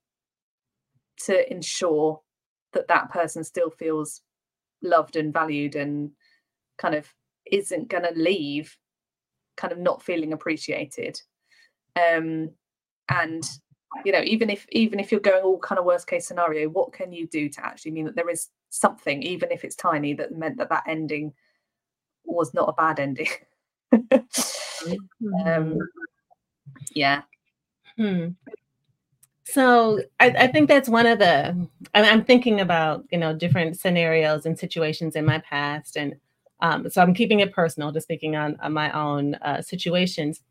to 1.18 1.51
ensure 1.51 2.20
that 2.74 2.88
that 2.88 3.12
person 3.12 3.43
still 3.43 3.70
feels 3.70 4.22
loved 4.82 5.15
and 5.15 5.34
valued 5.34 5.75
and 5.75 6.11
kind 6.78 6.95
of 6.95 7.11
isn't 7.45 7.89
going 7.89 8.03
to 8.03 8.19
leave 8.19 8.78
kind 9.55 9.71
of 9.71 9.80
not 9.80 10.03
feeling 10.03 10.34
appreciated 10.34 11.19
um 11.95 12.49
and 13.09 13.43
you 14.05 14.11
know 14.11 14.21
even 14.23 14.49
if 14.49 14.65
even 14.69 14.99
if 14.99 15.11
you're 15.11 15.21
going 15.21 15.43
all 15.43 15.57
kind 15.59 15.80
of 15.80 15.86
worst 15.86 16.07
case 16.07 16.28
scenario 16.28 16.69
what 16.69 16.93
can 16.93 17.11
you 17.11 17.25
do 17.28 17.49
to 17.49 17.65
actually 17.65 17.91
mean 17.91 18.05
that 18.05 18.15
there 18.15 18.30
is 18.30 18.49
something 18.69 19.23
even 19.23 19.51
if 19.51 19.63
it's 19.63 19.75
tiny 19.75 20.13
that 20.13 20.38
meant 20.38 20.57
that 20.57 20.69
that 20.69 20.84
ending 20.88 21.34
was 22.28 22.53
not 22.53 22.69
a 22.69 22.73
bad 22.73 22.99
ending. 22.99 23.28
um, 25.45 25.78
yeah. 26.93 27.21
Hmm. 27.97 28.30
So 29.58 29.99
I, 30.20 30.30
I, 30.30 30.47
think 30.49 30.70
that's 30.70 30.88
one 30.88 31.08
of 31.08 31.18
the. 31.18 31.68
I'm 31.95 32.24
thinking 32.24 32.62
about 32.62 33.05
you 33.10 33.18
know 33.18 33.34
different 33.34 33.80
scenarios 33.80 34.45
and 34.45 34.60
situations 34.60 35.16
in 35.16 35.26
my 35.26 35.39
past, 35.39 35.97
and 35.97 36.14
um, 36.60 36.88
so 36.91 37.01
I'm 37.01 37.16
keeping 37.16 37.39
it 37.39 37.51
personal, 37.51 37.91
just 37.91 38.05
speaking 38.05 38.36
on, 38.36 38.55
on 38.62 38.72
my 38.72 38.91
own 38.91 39.34
uh, 39.34 39.64
situations. 39.64 40.41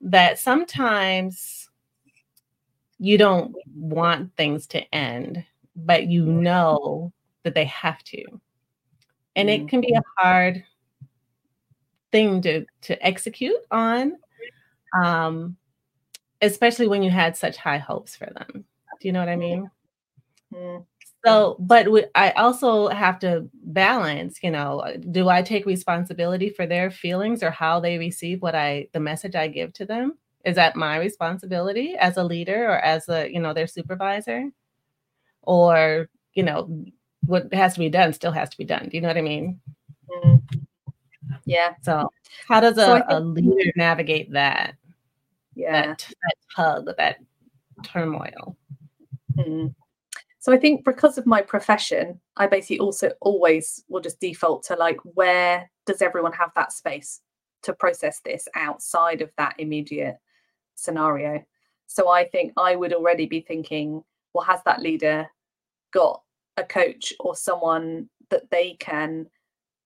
That 0.00 0.38
sometimes 0.38 1.68
you 2.98 3.18
don't 3.18 3.54
want 3.74 4.34
things 4.38 4.66
to 4.68 4.80
end, 4.94 5.44
but 5.74 6.06
you 6.06 6.24
know 6.24 7.12
that 7.42 7.54
they 7.54 7.66
have 7.66 8.02
to, 8.04 8.24
and 9.36 9.50
it 9.50 9.68
can 9.68 9.82
be 9.82 9.92
a 9.92 10.00
hard 10.16 10.64
thing 12.10 12.40
to 12.40 12.64
to 12.80 13.06
execute 13.06 13.60
on 13.70 14.16
um 14.98 15.58
especially 16.42 16.88
when 16.88 17.02
you 17.02 17.10
had 17.10 17.36
such 17.36 17.56
high 17.56 17.78
hopes 17.78 18.16
for 18.16 18.26
them 18.26 18.64
do 19.00 19.08
you 19.08 19.12
know 19.12 19.20
what 19.20 19.28
i 19.28 19.36
mean 19.36 19.70
mm-hmm. 20.54 20.82
so 21.24 21.56
but 21.58 21.90
we, 21.90 22.04
i 22.14 22.30
also 22.32 22.88
have 22.88 23.18
to 23.18 23.48
balance 23.64 24.38
you 24.42 24.50
know 24.50 24.84
do 25.10 25.28
i 25.28 25.42
take 25.42 25.66
responsibility 25.66 26.50
for 26.50 26.66
their 26.66 26.90
feelings 26.90 27.42
or 27.42 27.50
how 27.50 27.80
they 27.80 27.98
receive 27.98 28.42
what 28.42 28.54
i 28.54 28.86
the 28.92 29.00
message 29.00 29.34
i 29.34 29.46
give 29.46 29.72
to 29.72 29.84
them 29.84 30.16
is 30.44 30.56
that 30.56 30.76
my 30.76 30.96
responsibility 30.96 31.96
as 31.96 32.16
a 32.16 32.24
leader 32.24 32.66
or 32.66 32.78
as 32.78 33.08
a 33.08 33.30
you 33.32 33.40
know 33.40 33.52
their 33.52 33.66
supervisor 33.66 34.50
or 35.42 36.08
you 36.34 36.42
know 36.42 36.84
what 37.24 37.52
has 37.52 37.74
to 37.74 37.80
be 37.80 37.88
done 37.88 38.12
still 38.12 38.32
has 38.32 38.48
to 38.50 38.58
be 38.58 38.64
done 38.64 38.88
do 38.88 38.96
you 38.96 39.00
know 39.00 39.08
what 39.08 39.16
i 39.16 39.22
mean 39.22 39.60
mm-hmm. 40.10 40.36
Yeah. 41.46 41.74
So 41.82 42.10
how 42.48 42.60
does 42.60 42.76
a, 42.76 42.84
so 42.84 42.94
think, 42.94 43.04
a 43.08 43.20
leader 43.20 43.72
navigate 43.76 44.32
that? 44.32 44.74
Yeah. 45.56 45.86
That, 45.86 45.98
that 46.08 46.36
tug, 46.54 46.96
that 46.96 47.16
turmoil. 47.82 48.56
Mm. 49.36 49.74
So 50.38 50.52
I 50.52 50.58
think 50.58 50.84
because 50.84 51.18
of 51.18 51.26
my 51.26 51.42
profession, 51.42 52.20
I 52.36 52.46
basically 52.46 52.78
also 52.78 53.10
always 53.20 53.82
will 53.88 54.00
just 54.00 54.20
default 54.20 54.62
to 54.64 54.76
like, 54.76 54.98
where 55.02 55.68
does 55.86 56.02
everyone 56.02 56.32
have 56.34 56.52
that 56.54 56.72
space 56.72 57.20
to 57.62 57.72
process 57.72 58.20
this 58.20 58.46
outside 58.54 59.22
of 59.22 59.32
that 59.38 59.56
immediate 59.58 60.18
scenario? 60.76 61.42
So 61.88 62.08
I 62.08 62.28
think 62.28 62.52
I 62.56 62.76
would 62.76 62.92
already 62.92 63.26
be 63.26 63.40
thinking, 63.40 64.04
well, 64.34 64.44
has 64.44 64.60
that 64.66 64.82
leader 64.82 65.28
got 65.92 66.22
a 66.56 66.64
coach 66.64 67.12
or 67.18 67.34
someone 67.34 68.08
that 68.30 68.50
they 68.50 68.76
can 68.78 69.26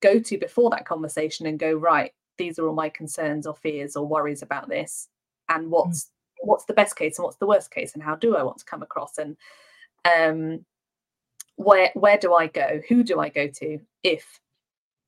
go 0.02 0.18
to 0.18 0.38
before 0.38 0.70
that 0.70 0.86
conversation 0.86 1.46
and 1.46 1.58
go 1.58 1.72
right 1.72 2.12
these 2.40 2.58
are 2.58 2.66
all 2.66 2.74
my 2.74 2.88
concerns 2.88 3.46
or 3.46 3.54
fears 3.54 3.96
or 3.96 4.06
worries 4.06 4.40
about 4.40 4.68
this 4.68 5.08
and 5.50 5.70
what's 5.70 6.04
mm. 6.04 6.08
what's 6.42 6.64
the 6.64 6.72
best 6.72 6.96
case 6.96 7.18
and 7.18 7.24
what's 7.24 7.36
the 7.36 7.46
worst 7.46 7.70
case 7.70 7.92
and 7.92 8.02
how 8.02 8.16
do 8.16 8.36
i 8.36 8.42
want 8.42 8.58
to 8.58 8.64
come 8.64 8.82
across? 8.82 9.18
And 9.18 9.36
um 10.04 10.64
where 11.56 11.90
where 11.94 12.16
do 12.16 12.32
i 12.32 12.46
go? 12.46 12.80
Who 12.88 13.02
do 13.02 13.20
i 13.20 13.28
go 13.28 13.48
to 13.48 13.78
if 14.02 14.40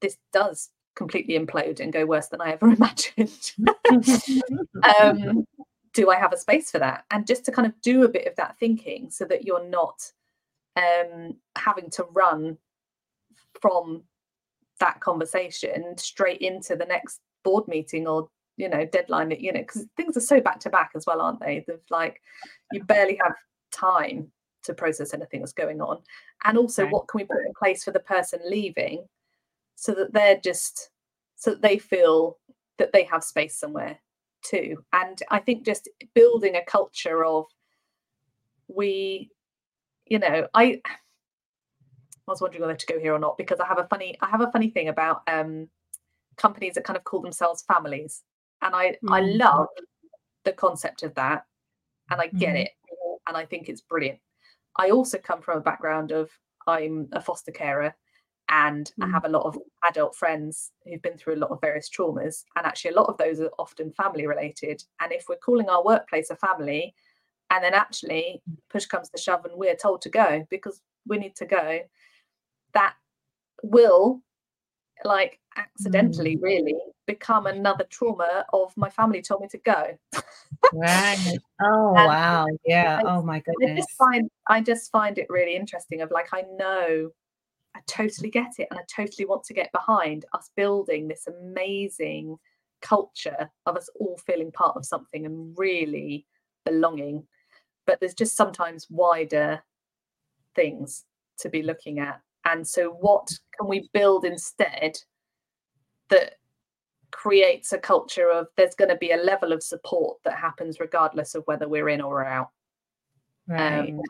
this 0.03 0.19
does 0.33 0.69
completely 0.95 1.39
implode 1.39 1.81
and 1.81 1.93
go 1.93 2.05
worse 2.05 2.29
than 2.29 2.43
i 2.43 2.53
ever 2.53 2.67
imagined? 2.77 3.53
Um 5.01 5.47
do 5.95 6.11
i 6.11 6.17
have 6.17 6.33
a 6.33 6.39
space 6.39 6.71
for 6.71 6.79
that? 6.79 7.05
And 7.11 7.27
just 7.27 7.45
to 7.47 7.53
kind 7.53 7.67
of 7.67 7.81
do 7.81 8.03
a 8.05 8.09
bit 8.09 8.27
of 8.27 8.37
that 8.37 8.59
thinking 8.59 9.11
so 9.11 9.25
that 9.27 9.45
you're 9.45 9.69
not 9.69 10.13
um 10.77 11.37
having 11.57 11.91
to 11.91 12.05
run 12.13 12.59
from 13.61 14.03
that 14.81 15.01
conversation 15.01 15.97
straight 15.97 16.41
into 16.41 16.75
the 16.75 16.85
next 16.85 17.21
board 17.45 17.69
meeting 17.69 18.07
or 18.07 18.29
you 18.57 18.69
know 18.69 18.85
deadline 18.85 19.29
that 19.31 19.41
you 19.41 19.53
know 19.53 19.61
because 19.61 19.87
things 19.97 20.17
are 20.17 20.21
so 20.21 20.41
back 20.41 20.61
to 20.61 20.71
back 20.71 20.91
as 20.95 21.07
well 21.07 21.21
aren't 21.21 21.41
they? 21.41 21.65
Of 21.69 21.81
like 21.91 22.21
you 22.73 22.83
barely 22.85 23.19
have 23.23 23.35
time 23.71 24.31
to 24.65 24.75
process 24.75 25.13
anything 25.13 25.41
that's 25.41 25.53
going 25.53 25.81
on. 25.81 25.99
And 26.45 26.57
also 26.57 26.87
what 26.87 27.09
can 27.09 27.19
we 27.19 27.25
put 27.25 27.45
in 27.47 27.53
place 27.59 27.83
for 27.83 27.91
the 27.91 28.01
person 28.01 28.41
leaving 28.47 29.05
so 29.75 29.93
that 29.95 30.13
they're 30.13 30.39
just 30.39 30.91
so 31.37 31.51
that 31.51 31.63
they 31.63 31.79
feel 31.79 32.39
that 32.79 32.93
they 32.93 33.05
have 33.05 33.25
space 33.25 33.57
somewhere 33.57 33.99
too? 34.43 34.85
And 34.93 35.19
i 35.31 35.39
think 35.39 35.65
just 35.65 35.89
building 36.15 36.57
a 36.57 36.65
culture 36.65 37.25
of 37.25 37.47
we 38.69 39.31
you 40.07 40.19
know 40.19 40.49
i 40.55 40.81
I 42.29 42.31
was 42.31 42.41
wondering 42.41 42.63
whether 42.63 42.77
to 42.77 42.87
go 42.87 43.01
here 43.01 43.15
or 43.15 43.19
not 43.19 43.37
because 43.37 43.59
I 43.59 43.67
have 43.67 43.81
a 43.81 43.87
funny 43.89 44.17
I 44.21 44.29
have 44.29 44.41
a 44.41 44.51
funny 44.53 44.71
thing 44.71 44.89
about 44.89 45.23
um, 45.27 45.69
companies 46.37 46.75
that 46.75 46.85
kind 46.85 46.97
of 46.97 47.05
call 47.05 47.21
themselves 47.21 47.63
families, 47.63 48.23
and 48.63 48.75
I 48.75 48.91
mm-hmm. 48.91 49.13
I 49.13 49.21
love 49.21 49.69
the 50.45 50.53
concept 50.53 51.03
of 51.03 51.15
that, 51.15 51.45
and 52.11 52.21
I 52.21 52.29
get 52.29 52.51
mm-hmm. 52.51 52.57
it, 52.57 52.71
and 53.29 53.37
I 53.37 53.45
think 53.45 53.69
it's 53.69 53.83
brilliant. 53.83 54.19
I 54.77 54.91
also 54.91 55.19
come 55.19 55.43
from 55.43 55.59
a 55.59 55.63
background 55.63 56.13
of 56.13 56.31
I'm 56.67 57.09
a 57.13 57.21
foster 57.21 57.53
carer, 57.53 57.95
and 58.49 58.87
mm-hmm. 58.87 59.03
I 59.05 59.07
mm. 59.07 59.13
have 59.13 59.25
a 59.25 59.29
lot 59.29 59.47
of 59.47 59.59
adult 59.89 60.17
friends 60.17 60.71
who've 60.85 61.03
been 61.03 61.19
through 61.19 61.35
a 61.35 61.43
lot 61.43 61.51
of 61.51 61.61
various 61.61 61.91
traumas, 61.91 62.45
and 62.57 62.67
actually 62.67 62.93
a 62.93 62.97
lot 62.97 63.09
of 63.09 63.19
those 63.19 63.41
are 63.41 63.51
often 63.59 63.93
family 63.93 64.27
related. 64.27 64.83
And 65.01 65.13
if 65.13 65.27
we're 65.29 65.37
calling 65.37 65.69
our 65.69 65.85
workplace 65.85 66.31
a 66.31 66.37
family, 66.37 66.95
and 67.53 67.63
then 67.63 67.75
actually 67.75 68.43
push 68.71 68.87
comes 68.87 69.11
to 69.11 69.21
shove 69.21 69.45
and 69.45 69.55
we're 69.57 69.77
told 69.77 70.01
to 70.03 70.09
go 70.09 70.47
because 70.49 70.81
we 71.07 71.19
need 71.19 71.37
to 71.37 71.45
go 71.45 71.81
that 72.73 72.95
will 73.63 74.23
like 75.05 75.39
accidentally 75.57 76.37
mm. 76.37 76.43
really 76.43 76.75
become 77.07 77.47
another 77.47 77.85
trauma 77.91 78.45
of 78.53 78.73
my 78.77 78.89
family 78.89 79.21
told 79.21 79.41
me 79.41 79.49
to 79.49 79.59
go 79.59 79.99
right 80.73 81.37
oh 81.63 81.93
wow 81.93 82.47
yeah 82.65 83.01
I, 83.05 83.17
oh 83.17 83.23
my 83.23 83.41
goodness 83.41 83.73
I 83.73 83.77
just 83.77 83.91
find 83.99 84.31
i 84.47 84.61
just 84.61 84.91
find 84.93 85.19
it 85.19 85.27
really 85.29 85.57
interesting 85.57 86.01
of 86.01 86.11
like 86.11 86.29
i 86.33 86.45
know 86.57 87.11
I 87.75 87.81
totally 87.87 88.31
get 88.31 88.53
it. 88.59 88.69
And 88.71 88.79
I 88.79 88.83
totally 88.95 89.27
want 89.27 89.45
to 89.45 89.55
get 89.55 89.73
behind 89.73 90.25
us 90.33 90.51
building 90.57 91.09
this 91.09 91.27
amazing 91.27 92.37
culture 92.81 93.51
of 93.67 93.77
us 93.77 93.89
all 93.99 94.19
feeling 94.27 94.53
part 94.53 94.77
of 94.77 94.85
something 94.85 95.25
and 95.25 95.55
really 95.57 96.27
belonging. 96.65 97.27
But 97.87 98.01
there's 98.01 98.15
just 98.15 98.37
sometimes 98.37 98.87
wider 98.91 99.63
things 100.55 101.05
to 101.39 101.49
be 101.49 101.63
looking 101.63 101.99
at. 101.99 102.21
And 102.45 102.67
so, 102.67 102.91
what 102.91 103.29
can 103.59 103.69
we 103.69 103.89
build 103.93 104.25
instead 104.25 104.99
that 106.13 106.35
creates 107.11 107.73
a 107.73 107.79
culture 107.79 108.31
of 108.31 108.47
there's 108.57 108.75
going 108.75 108.89
to 108.89 108.97
be 108.97 109.13
a 109.13 109.17
level 109.17 109.53
of 109.53 109.63
support 109.63 110.19
that 110.25 110.39
happens 110.39 110.81
regardless 110.81 111.35
of 111.35 111.43
whether 111.47 111.69
we're 111.69 111.89
in 111.89 112.01
or 112.01 112.25
out? 112.25 112.51
Right. 113.47 113.89
Um, 113.91 114.01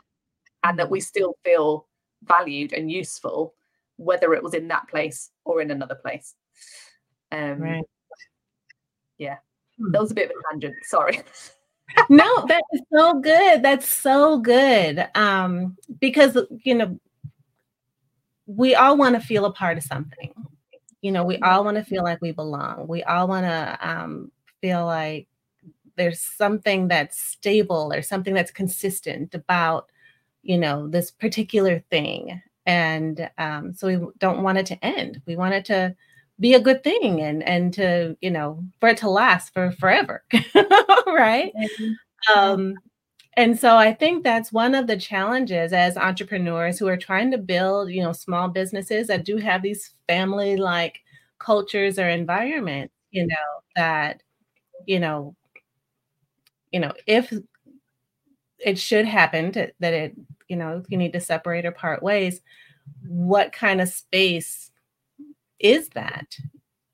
and 0.63 0.79
that 0.79 0.89
we 0.89 0.99
still 0.99 1.35
feel 1.43 1.87
valued 2.23 2.73
and 2.73 2.91
useful, 2.91 3.55
whether 3.97 4.33
it 4.33 4.43
was 4.43 4.53
in 4.53 4.67
that 4.69 4.87
place 4.87 5.31
or 5.43 5.61
in 5.61 5.71
another 5.71 5.95
place. 5.95 6.35
Um, 7.31 7.59
right. 7.59 7.83
Yeah, 9.17 9.37
Hmm. 9.79 9.91
that 9.91 10.01
was 10.01 10.11
a 10.11 10.15
bit 10.15 10.29
of 10.29 10.35
a 10.37 10.51
tangent. 10.51 10.75
Sorry. 10.83 11.21
no, 12.09 12.45
that 12.47 12.63
is 12.73 12.81
so 12.93 13.19
good. 13.19 13.63
That's 13.63 13.87
so 13.87 14.39
good. 14.39 15.07
Um, 15.15 15.77
because 15.99 16.37
you 16.63 16.75
know, 16.75 16.99
we 18.45 18.75
all 18.75 18.97
want 18.97 19.15
to 19.15 19.21
feel 19.21 19.45
a 19.45 19.53
part 19.53 19.77
of 19.77 19.83
something. 19.83 20.33
You 21.03 21.11
know, 21.11 21.23
we 21.23 21.37
all 21.39 21.63
want 21.63 21.77
to 21.77 21.83
feel 21.83 22.03
like 22.03 22.21
we 22.21 22.31
belong. 22.31 22.87
We 22.87 23.03
all 23.03 23.27
want 23.27 23.45
to 23.45 23.77
um, 23.87 24.31
feel 24.61 24.85
like 24.85 25.27
there's 25.95 26.19
something 26.19 26.87
that's 26.87 27.19
stable 27.19 27.93
or 27.93 28.01
something 28.01 28.33
that's 28.33 28.51
consistent 28.51 29.35
about, 29.35 29.91
you 30.41 30.57
know, 30.57 30.87
this 30.87 31.11
particular 31.11 31.83
thing. 31.91 32.41
And 32.65 33.29
um, 33.37 33.73
so 33.73 33.87
we 33.87 34.07
don't 34.17 34.41
want 34.41 34.57
it 34.57 34.65
to 34.67 34.83
end. 34.83 35.21
We 35.27 35.35
want 35.35 35.53
it 35.53 35.65
to 35.65 35.95
be 36.39 36.53
a 36.55 36.59
good 36.59 36.83
thing 36.83 37.21
and 37.21 37.43
and 37.43 37.73
to 37.73 38.17
you 38.19 38.31
know 38.31 38.63
for 38.79 38.89
it 38.89 38.97
to 38.97 39.09
last 39.09 39.53
for 39.53 39.71
forever 39.71 40.23
right 41.07 41.53
um 42.35 42.73
and 43.37 43.57
so 43.59 43.75
i 43.77 43.93
think 43.93 44.23
that's 44.23 44.51
one 44.51 44.75
of 44.75 44.87
the 44.87 44.97
challenges 44.97 45.73
as 45.73 45.97
entrepreneurs 45.97 46.77
who 46.77 46.87
are 46.87 46.97
trying 46.97 47.31
to 47.31 47.37
build 47.37 47.89
you 47.91 48.01
know 48.03 48.11
small 48.13 48.47
businesses 48.47 49.07
that 49.07 49.25
do 49.25 49.37
have 49.37 49.61
these 49.61 49.95
family 50.07 50.55
like 50.57 51.01
cultures 51.39 51.99
or 51.99 52.09
environments 52.09 52.93
you 53.11 53.25
know 53.27 53.35
that 53.75 54.21
you 54.85 54.99
know 54.99 55.35
you 56.71 56.79
know 56.79 56.93
if 57.07 57.33
it 58.59 58.77
should 58.77 59.05
happen 59.05 59.51
to, 59.51 59.71
that 59.79 59.93
it 59.93 60.15
you 60.47 60.55
know 60.55 60.83
you 60.89 60.97
need 60.97 61.13
to 61.13 61.19
separate 61.19 61.65
or 61.65 61.71
part 61.71 62.03
ways 62.03 62.41
what 63.07 63.51
kind 63.51 63.81
of 63.81 63.89
space 63.89 64.71
is 65.59 65.89
that 65.89 66.37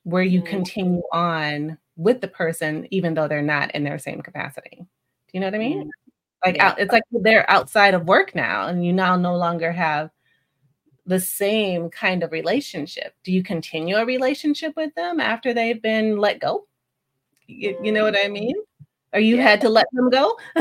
where 0.04 0.24
you 0.24 0.42
Mhm. 0.42 0.46
continue 0.46 1.02
on 1.12 1.78
with 1.98 2.22
the 2.22 2.28
person 2.28 2.88
even 2.92 3.14
though 3.14 3.28
they're 3.28 3.42
not 3.42 3.74
in 3.76 3.84
their 3.84 4.00
same 4.00 4.22
capacity? 4.22 4.78
Do 4.78 4.86
you 5.34 5.40
know 5.42 5.48
what 5.48 5.56
i 5.56 5.60
mean 5.60 5.90
like 6.46 6.56
Yeah. 6.56 6.70
out, 6.70 6.80
it's 6.80 6.92
like 6.92 7.04
they're 7.12 7.50
outside 7.50 7.94
of 7.94 8.08
work 8.08 8.34
now 8.36 8.68
and 8.68 8.86
you 8.86 8.94
now 8.94 9.16
no 9.16 9.36
longer 9.36 9.72
have 9.72 10.10
the 11.06 11.20
same 11.20 11.90
kind 11.90 12.24
of 12.24 12.32
relationship 12.32 13.14
do 13.24 13.32
you 13.32 13.42
continue 13.44 13.96
a 13.98 14.06
relationship 14.06 14.76
with 14.76 14.94
them 14.96 15.20
after 15.20 15.54
they've 15.54 15.82
been 15.82 16.18
let 16.18 16.40
go 16.40 16.66
you, 17.48 17.78
you 17.84 17.92
know 17.92 18.04
what 18.04 18.16
i 18.24 18.28
mean 18.28 18.56
or 19.14 19.20
you 19.20 19.38
Yeah. 19.38 19.44
had 19.44 19.62
to 19.62 19.70
let 19.70 19.88
them 19.94 20.10
go 20.10 20.38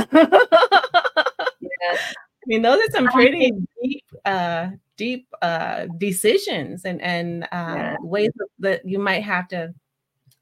Yeah. 1.60 1.96
I 1.96 2.46
mean, 2.46 2.62
those 2.62 2.78
are 2.80 2.90
some 2.92 3.08
pretty 3.08 3.52
deep, 3.82 4.04
uh, 4.24 4.70
deep 4.96 5.28
uh, 5.42 5.86
decisions 5.98 6.84
and 6.84 7.00
and 7.02 7.44
uh, 7.44 7.46
Yeah. 7.76 7.96
ways 8.00 8.30
that 8.60 8.86
you 8.88 8.98
might 8.98 9.22
have 9.22 9.48
to 9.48 9.74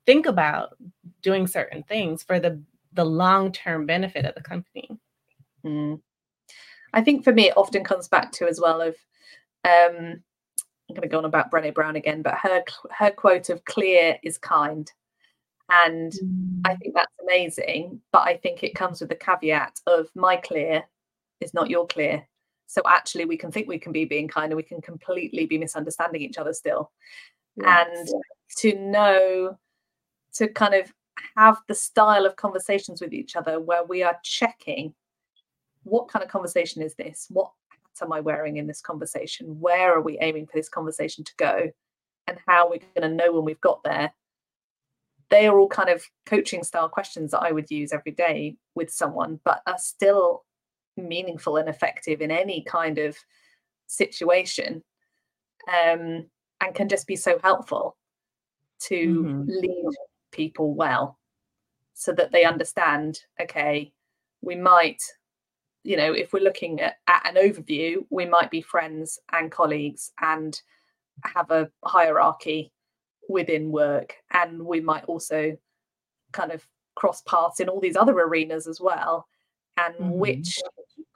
think 0.05 0.26
about 0.26 0.76
doing 1.22 1.47
certain 1.49 1.82
things 1.82 2.22
for 2.22 2.39
the 2.39 2.62
the 2.93 3.05
long 3.05 3.51
term 3.51 3.87
benefit 3.87 4.24
of 4.24 4.34
the 4.34 4.43
company. 4.43 4.89
Mm. 5.67 6.01
I 6.93 7.03
think 7.03 7.25
for 7.25 7.33
me, 7.33 7.49
it 7.49 7.57
often 7.57 7.85
comes 7.85 8.09
back 8.09 8.33
to 8.33 8.49
as 8.49 8.61
well 8.61 8.81
of 8.81 8.95
um, 9.64 10.23
I'm 10.89 10.95
going 10.95 11.03
to 11.03 11.09
go 11.09 11.19
on 11.19 11.25
about 11.25 11.51
Brené 11.51 11.75
Brown 11.75 11.97
again, 11.97 12.23
but 12.23 12.35
her 12.35 12.62
her 12.97 13.11
quote 13.11 13.51
of 13.51 13.64
"clear 13.64 14.17
is 14.23 14.39
kind," 14.39 14.91
and 15.69 16.12
I 16.64 16.77
think 16.77 16.95
that's 16.95 17.12
amazing. 17.23 18.01
But 18.12 18.27
I 18.29 18.37
think 18.37 18.62
it 18.62 18.75
comes 18.75 19.01
with 19.01 19.09
the 19.09 19.17
caveat 19.17 19.81
of 19.87 20.09
my 20.14 20.37
clear 20.37 20.85
is 21.41 21.53
not 21.53 21.69
your 21.69 21.87
clear. 21.87 22.27
So 22.69 22.83
actually, 22.87 23.25
we 23.25 23.37
can 23.37 23.51
think 23.51 23.69
we 23.69 23.79
can 23.79 23.93
be 23.93 24.05
being 24.05 24.29
kind, 24.29 24.53
and 24.53 24.57
we 24.57 24.62
can 24.62 24.81
completely 24.81 25.47
be 25.47 25.59
misunderstanding 25.59 26.23
each 26.23 26.39
other 26.39 26.53
still. 26.53 26.93
And 27.64 28.09
to 28.59 28.79
know, 28.79 29.59
to 30.35 30.49
kind 30.49 30.75
of 30.75 30.93
have 31.37 31.57
the 31.69 31.75
style 31.75 32.27
of 32.27 32.37
conversations 32.37 33.01
with 33.01 33.12
each 33.14 33.35
other 33.35 33.59
where 33.59 33.85
we 33.85 34.03
are 34.03 34.19
checking 34.23 34.95
what 35.87 36.09
kind 36.09 36.24
of 36.24 36.30
conversation 36.30 36.82
is 36.82 36.95
this? 36.95 37.26
What 37.30 37.51
hat 37.70 38.05
am 38.05 38.12
I 38.12 38.20
wearing 38.20 38.57
in 38.57 38.66
this 38.66 38.80
conversation? 38.80 39.61
Where 39.61 39.95
are 39.95 40.03
we 40.03 40.18
aiming 40.20 40.47
for 40.47 40.57
this 40.57 40.68
conversation 40.68 41.24
to 41.24 41.32
go? 41.39 41.70
And 42.26 42.39
how 42.47 42.66
are 42.66 42.70
we 42.70 42.80
going 42.95 43.09
to 43.09 43.16
know 43.16 43.32
when 43.32 43.45
we've 43.45 43.61
got 43.61 43.82
there? 43.84 44.12
They 45.30 45.47
are 45.47 45.59
all 45.59 45.68
kind 45.68 45.89
of 45.89 46.05
coaching 46.26 46.64
style 46.64 46.89
questions 46.89 47.30
that 47.30 47.41
I 47.43 47.53
would 47.53 47.70
use 47.70 47.93
every 47.93 48.12
day 48.12 48.57
with 48.74 48.91
someone, 48.91 49.41
but 49.45 49.62
are 49.66 49.78
still 49.78 50.45
meaningful 50.97 51.57
and 51.57 51.68
effective 51.68 52.20
in 52.20 52.30
any 52.30 52.62
kind 52.62 52.99
of 52.99 53.16
situation 53.87 54.82
um, 55.68 56.26
and 56.61 56.74
can 56.74 56.89
just 56.89 57.07
be 57.07 57.16
so 57.16 57.39
helpful 57.43 57.97
to 58.78 59.24
Mhm. 59.24 59.47
lead 59.62 59.95
people 60.32 60.74
well 60.74 61.18
so 61.95 62.12
that 62.12 62.30
they 62.32 62.45
understand 62.45 63.24
okay 63.41 63.93
we 64.43 64.55
might 64.55 65.03
you 65.87 65.97
know 65.97 66.12
if 66.12 66.32
we're 66.32 66.43
looking 66.43 66.80
at, 66.80 66.97
at 67.07 67.26
an 67.28 67.37
overview 67.37 68.05
we 68.11 68.26
might 68.26 68.51
be 68.51 68.61
friends 68.61 69.18
and 69.32 69.51
colleagues 69.53 70.12
and 70.20 70.61
have 71.24 71.51
a 71.51 71.70
hierarchy 71.84 72.72
within 73.28 73.72
work. 73.72 74.14
And 74.32 74.62
we 74.64 74.80
might 74.80 75.05
also 75.05 75.57
kind 76.32 76.53
of 76.53 76.66
cross 76.95 77.22
paths 77.22 77.61
in 77.61 77.68
all 77.68 77.80
these 77.80 77.97
other 77.97 78.12
arenas 78.12 78.66
as 78.66 78.80
well. 78.80 79.26
And 79.76 79.95
Mhm. 79.97 80.12
which 80.12 80.59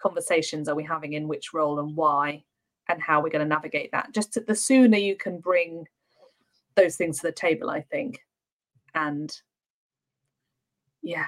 conversations 0.02 0.68
are 0.68 0.74
we 0.74 0.84
having 0.84 1.12
in 1.12 1.28
which 1.28 1.52
role 1.52 1.78
and 1.78 1.94
why? 1.96 2.44
And 2.88 3.00
how 3.02 3.22
we're 3.22 3.30
going 3.30 3.44
to 3.48 3.54
navigate 3.56 3.92
that? 3.92 4.12
Just 4.12 4.32
to, 4.34 4.40
the 4.40 4.54
sooner 4.56 4.96
you 4.98 5.16
can 5.16 5.38
bring 5.38 5.86
those 6.76 6.96
things 6.96 7.18
to 7.18 7.26
the 7.26 7.32
table 7.32 7.68
i 7.70 7.80
think. 7.82 8.24
And 8.94 9.30
yeah 11.02 11.26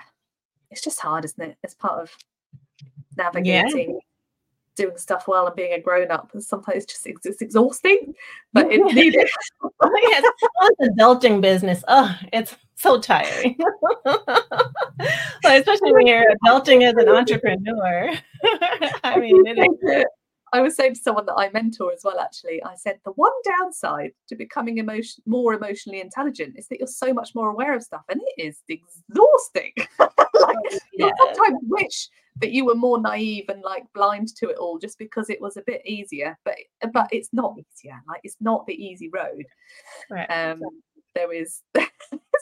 it's 0.70 0.82
just 0.82 1.00
hard 1.00 1.24
isn't 1.24 1.42
it? 1.50 1.56
It's 1.62 1.74
part 1.74 2.00
of 2.00 2.10
navigating 3.16 4.00
doing 4.74 4.96
stuff 4.96 5.28
well 5.28 5.46
and 5.46 5.54
being 5.54 5.74
a 5.74 5.80
grown-up 5.80 6.30
and 6.32 6.42
sometimes 6.42 6.84
it's 6.84 6.92
just 6.92 7.06
it's 7.06 7.42
exhausting 7.42 8.14
but 8.54 8.66
it's 8.70 8.94
needed 8.94 9.28
Oh, 9.82 9.90
yes. 10.02 10.24
The 10.78 10.94
adulting 10.96 11.40
business. 11.40 11.82
Oh, 11.88 12.14
it's 12.32 12.56
so 12.76 13.00
tiring. 13.00 13.58
Like, 15.44 15.60
especially 15.60 15.92
when 15.92 16.06
you're 16.06 16.24
adulting 16.44 16.82
as 16.88 16.94
an 16.94 17.08
entrepreneur. 17.08 18.12
I 19.02 19.18
mean, 19.18 19.44
it 19.44 19.58
is 19.58 20.04
I 20.52 20.60
was 20.60 20.76
saying 20.76 20.94
to 20.94 21.00
someone 21.00 21.26
that 21.26 21.34
I 21.34 21.50
mentor 21.50 21.92
as 21.92 22.02
well, 22.04 22.18
actually, 22.18 22.62
I 22.62 22.74
said 22.74 22.98
the 23.04 23.12
one 23.12 23.32
downside 23.44 24.12
to 24.28 24.36
becoming 24.36 24.78
emotion 24.78 25.22
more 25.26 25.54
emotionally 25.54 26.00
intelligent 26.00 26.54
is 26.58 26.68
that 26.68 26.78
you're 26.78 26.86
so 26.86 27.14
much 27.14 27.34
more 27.34 27.50
aware 27.50 27.74
of 27.74 27.82
stuff 27.82 28.02
and 28.10 28.20
it 28.36 28.42
is 28.42 28.60
exhausting. 28.68 29.72
like 29.98 30.56
you 30.92 31.10
sometimes 31.18 31.58
wish 31.62 32.08
that 32.40 32.52
you 32.52 32.66
were 32.66 32.74
more 32.74 33.00
naive 33.00 33.46
and 33.48 33.62
like 33.62 33.84
blind 33.94 34.28
to 34.36 34.50
it 34.50 34.58
all 34.58 34.78
just 34.78 34.98
because 34.98 35.30
it 35.30 35.40
was 35.40 35.56
a 35.56 35.62
bit 35.66 35.80
easier. 35.86 36.38
But 36.44 36.56
but 36.92 37.08
it's 37.12 37.30
not 37.32 37.54
easier. 37.58 38.00
Like 38.06 38.20
it's 38.22 38.36
not 38.40 38.66
the 38.66 38.74
easy 38.74 39.08
road. 39.08 39.46
right. 40.10 40.26
Um 40.26 40.60
there 41.14 41.32
is 41.32 41.60
there's 41.74 41.88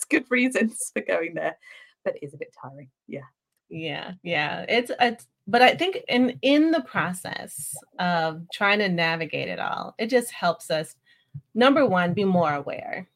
good 0.08 0.24
reasons 0.30 0.90
for 0.92 1.02
going 1.02 1.34
there, 1.34 1.56
but 2.04 2.16
it 2.16 2.24
is 2.24 2.34
a 2.34 2.38
bit 2.38 2.54
tiring. 2.61 2.90
Yeah. 3.06 3.28
yeah 3.68 4.12
yeah 4.24 4.64
it's 4.68 4.90
it's 4.98 5.28
but 5.51 5.62
i 5.62 5.74
think 5.74 5.98
in 6.09 6.38
in 6.42 6.70
the 6.70 6.82
process 6.82 7.74
of 7.98 8.42
trying 8.53 8.78
to 8.78 8.88
navigate 8.88 9.48
it 9.48 9.59
all 9.59 9.94
it 9.98 10.07
just 10.07 10.30
helps 10.30 10.70
us 10.70 10.96
number 11.55 11.86
one 11.86 12.14
be 12.14 12.24
more 12.24 12.55
aware 12.55 13.09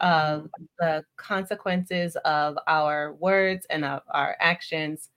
of 0.00 0.48
the 0.80 1.04
consequences 1.16 2.16
of 2.24 2.56
our 2.66 3.12
words 3.14 3.66
and 3.70 3.84
of 3.84 4.02
our 4.10 4.36
actions 4.40 5.10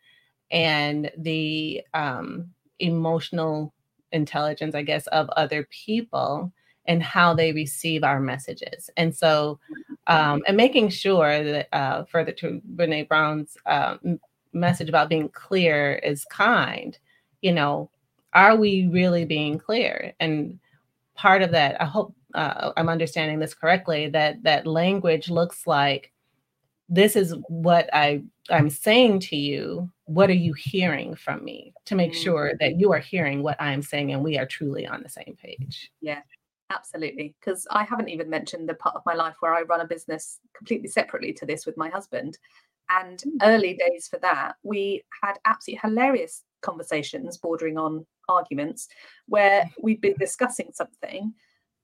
and 0.52 1.12
the 1.18 1.82
um, 1.94 2.50
emotional 2.80 3.74
intelligence 4.12 4.76
i 4.76 4.82
guess 4.82 5.08
of 5.08 5.30
other 5.30 5.68
people 5.72 6.52
and 6.88 7.02
how 7.02 7.34
they 7.34 7.52
receive 7.52 8.04
our 8.04 8.20
messages. 8.20 8.90
And 8.98 9.16
so 9.16 9.60
um, 10.08 10.44
and 10.48 10.56
making 10.56 10.90
sure 10.90 11.44
that 11.44 11.68
uh, 11.74 12.04
further 12.06 12.32
to 12.34 12.62
Brené 12.76 13.08
Brown's 13.08 13.58
um, 13.66 14.20
message 14.56 14.90
about 14.90 15.10
being 15.10 15.30
clear 15.30 15.96
is 15.96 16.26
kind 16.26 16.98
you 17.42 17.52
know 17.52 17.90
are 18.34 18.56
we 18.56 18.88
really 18.88 19.26
being 19.26 19.58
clear 19.60 20.14
and 20.20 20.60
part 21.16 21.42
of 21.42 21.52
that, 21.52 21.82
I 21.82 21.86
hope 21.86 22.14
uh, 22.34 22.72
I'm 22.78 22.90
understanding 22.90 23.40
this 23.40 23.54
correctly, 23.54 24.10
that 24.10 24.44
that 24.44 24.68
language 24.68 25.30
looks 25.30 25.66
like 25.66 26.12
this 26.88 27.16
is 27.16 27.34
what 27.48 27.90
I 27.94 28.22
I'm 28.52 28.70
saying 28.70 29.22
to 29.22 29.36
you. 29.36 29.90
What 30.04 30.30
are 30.30 30.34
you 30.34 30.54
hearing 30.54 31.16
from 31.16 31.44
me 31.44 31.74
to 31.86 31.96
make 31.96 32.14
sure 32.14 32.54
that 32.60 32.80
you 32.80 32.92
are 32.92 33.00
hearing 33.00 33.42
what 33.42 33.60
I'm 33.60 33.82
saying 33.82 34.12
and 34.12 34.24
we 34.24 34.38
are 34.38 34.46
truly 34.46 34.86
on 34.86 35.02
the 35.02 35.10
same 35.10 35.36
page? 35.42 35.90
Yeah, 36.00 36.20
absolutely. 36.70 37.34
Because 37.40 37.66
I 37.72 37.86
haven't 37.86 38.10
even 38.10 38.30
mentioned 38.30 38.70
the 38.70 38.76
part 38.76 38.96
of 38.96 39.02
my 39.04 39.16
life 39.16 39.36
where 39.40 39.56
I 39.56 39.64
run 39.64 39.82
a 39.82 39.88
business 39.88 40.40
completely 40.56 40.90
separately 40.90 41.34
to 41.34 41.46
this 41.48 41.66
with 41.66 41.76
my 41.76 41.90
husband. 41.90 42.38
And 42.90 43.22
hmm. 43.22 43.38
early 43.42 43.74
days 43.76 44.08
for 44.08 44.20
that, 44.20 44.56
we 44.64 45.04
had 45.24 45.38
absolutely 45.46 45.80
hilarious 45.88 46.44
conversations 46.62 47.38
bordering 47.38 47.78
on 47.78 48.06
arguments 48.28 48.88
where 49.28 49.62
mm-hmm. 49.62 49.82
we'd 49.84 50.02
be 50.02 50.14
discussing 50.14 50.72
something 50.74 51.34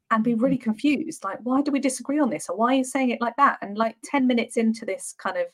and 0.09 0.23
be 0.23 0.33
really 0.33 0.57
mm-hmm. 0.57 0.63
confused 0.63 1.23
like 1.23 1.39
why 1.43 1.61
do 1.61 1.71
we 1.71 1.79
disagree 1.79 2.19
on 2.19 2.29
this? 2.29 2.49
Or 2.49 2.57
why 2.57 2.73
are 2.73 2.77
you 2.77 2.83
saying 2.83 3.11
it 3.11 3.21
like 3.21 3.35
that? 3.37 3.57
And 3.61 3.77
like 3.77 3.95
10 4.05 4.27
minutes 4.27 4.57
into 4.57 4.85
this 4.85 5.15
kind 5.17 5.37
of 5.37 5.45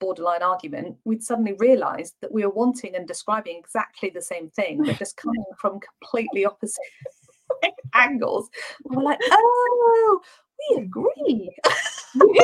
borderline 0.00 0.42
argument 0.42 0.96
we'd 1.04 1.24
suddenly 1.24 1.54
realized 1.54 2.14
that 2.22 2.30
we 2.30 2.44
were 2.44 2.52
wanting 2.52 2.94
and 2.94 3.08
describing 3.08 3.56
exactly 3.58 4.10
the 4.10 4.22
same 4.22 4.48
thing 4.50 4.80
but 4.84 4.96
just 4.96 5.16
coming 5.22 5.42
from 5.60 5.80
completely 6.00 6.44
opposite 6.44 6.78
angles. 7.94 8.48
We're 8.84 9.02
like 9.02 9.18
oh 9.30 10.20
we 10.70 10.82
agree 10.82 11.50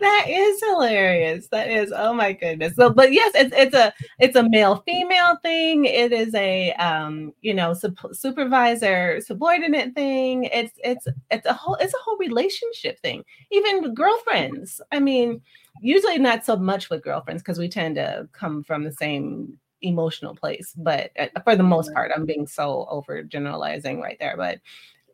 that 0.00 0.26
is 0.28 0.62
hilarious. 0.62 1.48
That 1.48 1.70
is, 1.70 1.92
oh 1.94 2.12
my 2.12 2.32
goodness. 2.32 2.74
So, 2.76 2.90
but 2.90 3.12
yes, 3.12 3.32
it's 3.34 3.54
it's 3.56 3.74
a 3.74 3.92
it's 4.18 4.36
a 4.36 4.48
male 4.48 4.82
female 4.86 5.36
thing. 5.42 5.84
It 5.84 6.12
is 6.12 6.34
a 6.34 6.72
um, 6.74 7.32
you 7.40 7.54
know, 7.54 7.74
sup- 7.74 8.14
supervisor 8.14 9.20
subordinate 9.20 9.94
thing. 9.94 10.44
It's 10.44 10.72
it's 10.82 11.06
it's 11.30 11.46
a 11.46 11.52
whole 11.52 11.76
it's 11.76 11.94
a 11.94 12.02
whole 12.04 12.18
relationship 12.18 12.98
thing. 13.00 13.24
Even 13.50 13.94
girlfriends. 13.94 14.80
I 14.92 15.00
mean, 15.00 15.40
usually 15.80 16.18
not 16.18 16.44
so 16.44 16.56
much 16.56 16.90
with 16.90 17.02
girlfriends 17.02 17.42
because 17.42 17.58
we 17.58 17.68
tend 17.68 17.96
to 17.96 18.28
come 18.32 18.62
from 18.62 18.84
the 18.84 18.92
same 18.92 19.58
emotional 19.84 20.34
place. 20.34 20.72
But 20.76 21.10
uh, 21.18 21.28
for 21.44 21.56
the 21.56 21.62
most 21.62 21.92
part, 21.92 22.12
I'm 22.14 22.26
being 22.26 22.46
so 22.46 22.86
over 22.90 23.22
generalizing 23.22 24.00
right 24.00 24.16
there. 24.18 24.36
But 24.36 24.60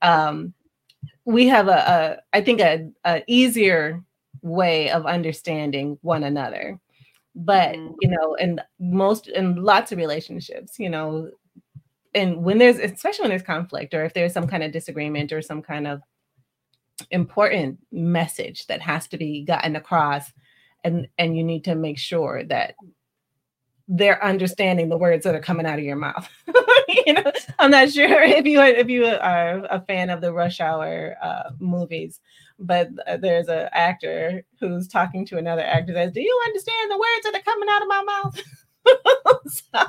um, 0.02 0.54
we 1.24 1.46
have 1.48 1.68
a, 1.68 2.18
a 2.32 2.36
I 2.36 2.40
think 2.40 2.60
a, 2.60 2.90
a 3.04 3.22
easier 3.26 4.02
way 4.42 4.90
of 4.90 5.06
understanding 5.06 5.98
one 6.02 6.24
another 6.24 6.80
but 7.34 7.76
Mm-hmm. 7.76 7.94
you 8.00 8.08
know 8.08 8.36
and 8.36 8.60
most 8.78 9.28
in 9.28 9.56
lots 9.56 9.92
of 9.92 9.98
relationships 9.98 10.78
you 10.78 10.88
know 10.88 11.30
and 12.14 12.42
when 12.42 12.58
there's 12.58 12.78
especially 12.78 13.22
when 13.22 13.30
there's 13.30 13.42
conflict 13.42 13.94
or 13.94 14.04
if 14.04 14.14
there's 14.14 14.32
some 14.32 14.48
kind 14.48 14.62
of 14.62 14.72
disagreement 14.72 15.32
or 15.32 15.40
some 15.40 15.62
kind 15.62 15.86
of 15.86 16.02
important 17.10 17.78
message 17.92 18.66
that 18.66 18.80
has 18.82 19.06
to 19.08 19.16
be 19.16 19.44
gotten 19.44 19.76
across 19.76 20.32
and 20.84 21.08
and 21.18 21.36
you 21.36 21.44
need 21.44 21.64
to 21.64 21.74
make 21.74 21.98
sure 21.98 22.42
that 22.44 22.74
they're 23.92 24.24
understanding 24.24 24.88
the 24.88 24.96
words 24.96 25.24
that 25.24 25.34
are 25.34 25.40
coming 25.40 25.66
out 25.66 25.78
of 25.78 25.84
your 25.84 25.96
mouth. 25.96 26.28
You 27.06 27.12
know 27.12 27.32
i'm 27.60 27.70
not 27.70 27.90
sure 27.90 28.22
if 28.22 28.44
you 28.46 28.60
if 28.60 28.88
you 28.88 29.06
are 29.06 29.64
a 29.70 29.80
fan 29.82 30.10
of 30.10 30.20
the 30.20 30.32
rush 30.32 30.60
hour 30.60 31.14
uh, 31.22 31.50
movies 31.60 32.20
but 32.58 32.90
uh, 33.06 33.16
there's 33.16 33.48
an 33.48 33.68
actor 33.72 34.44
who's 34.58 34.86
talking 34.86 35.24
to 35.26 35.38
another 35.38 35.62
actor 35.62 35.94
that 35.94 36.06
says, 36.06 36.12
do 36.12 36.20
you 36.20 36.42
understand 36.46 36.90
the 36.90 36.98
words 36.98 37.24
that 37.24 37.34
are 37.34 37.42
coming 37.42 37.68
out 37.70 37.82
of 37.82 37.88
my 37.88 38.02
mouth? 38.02 38.40
So, 39.72 39.80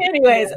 anyways 0.00 0.52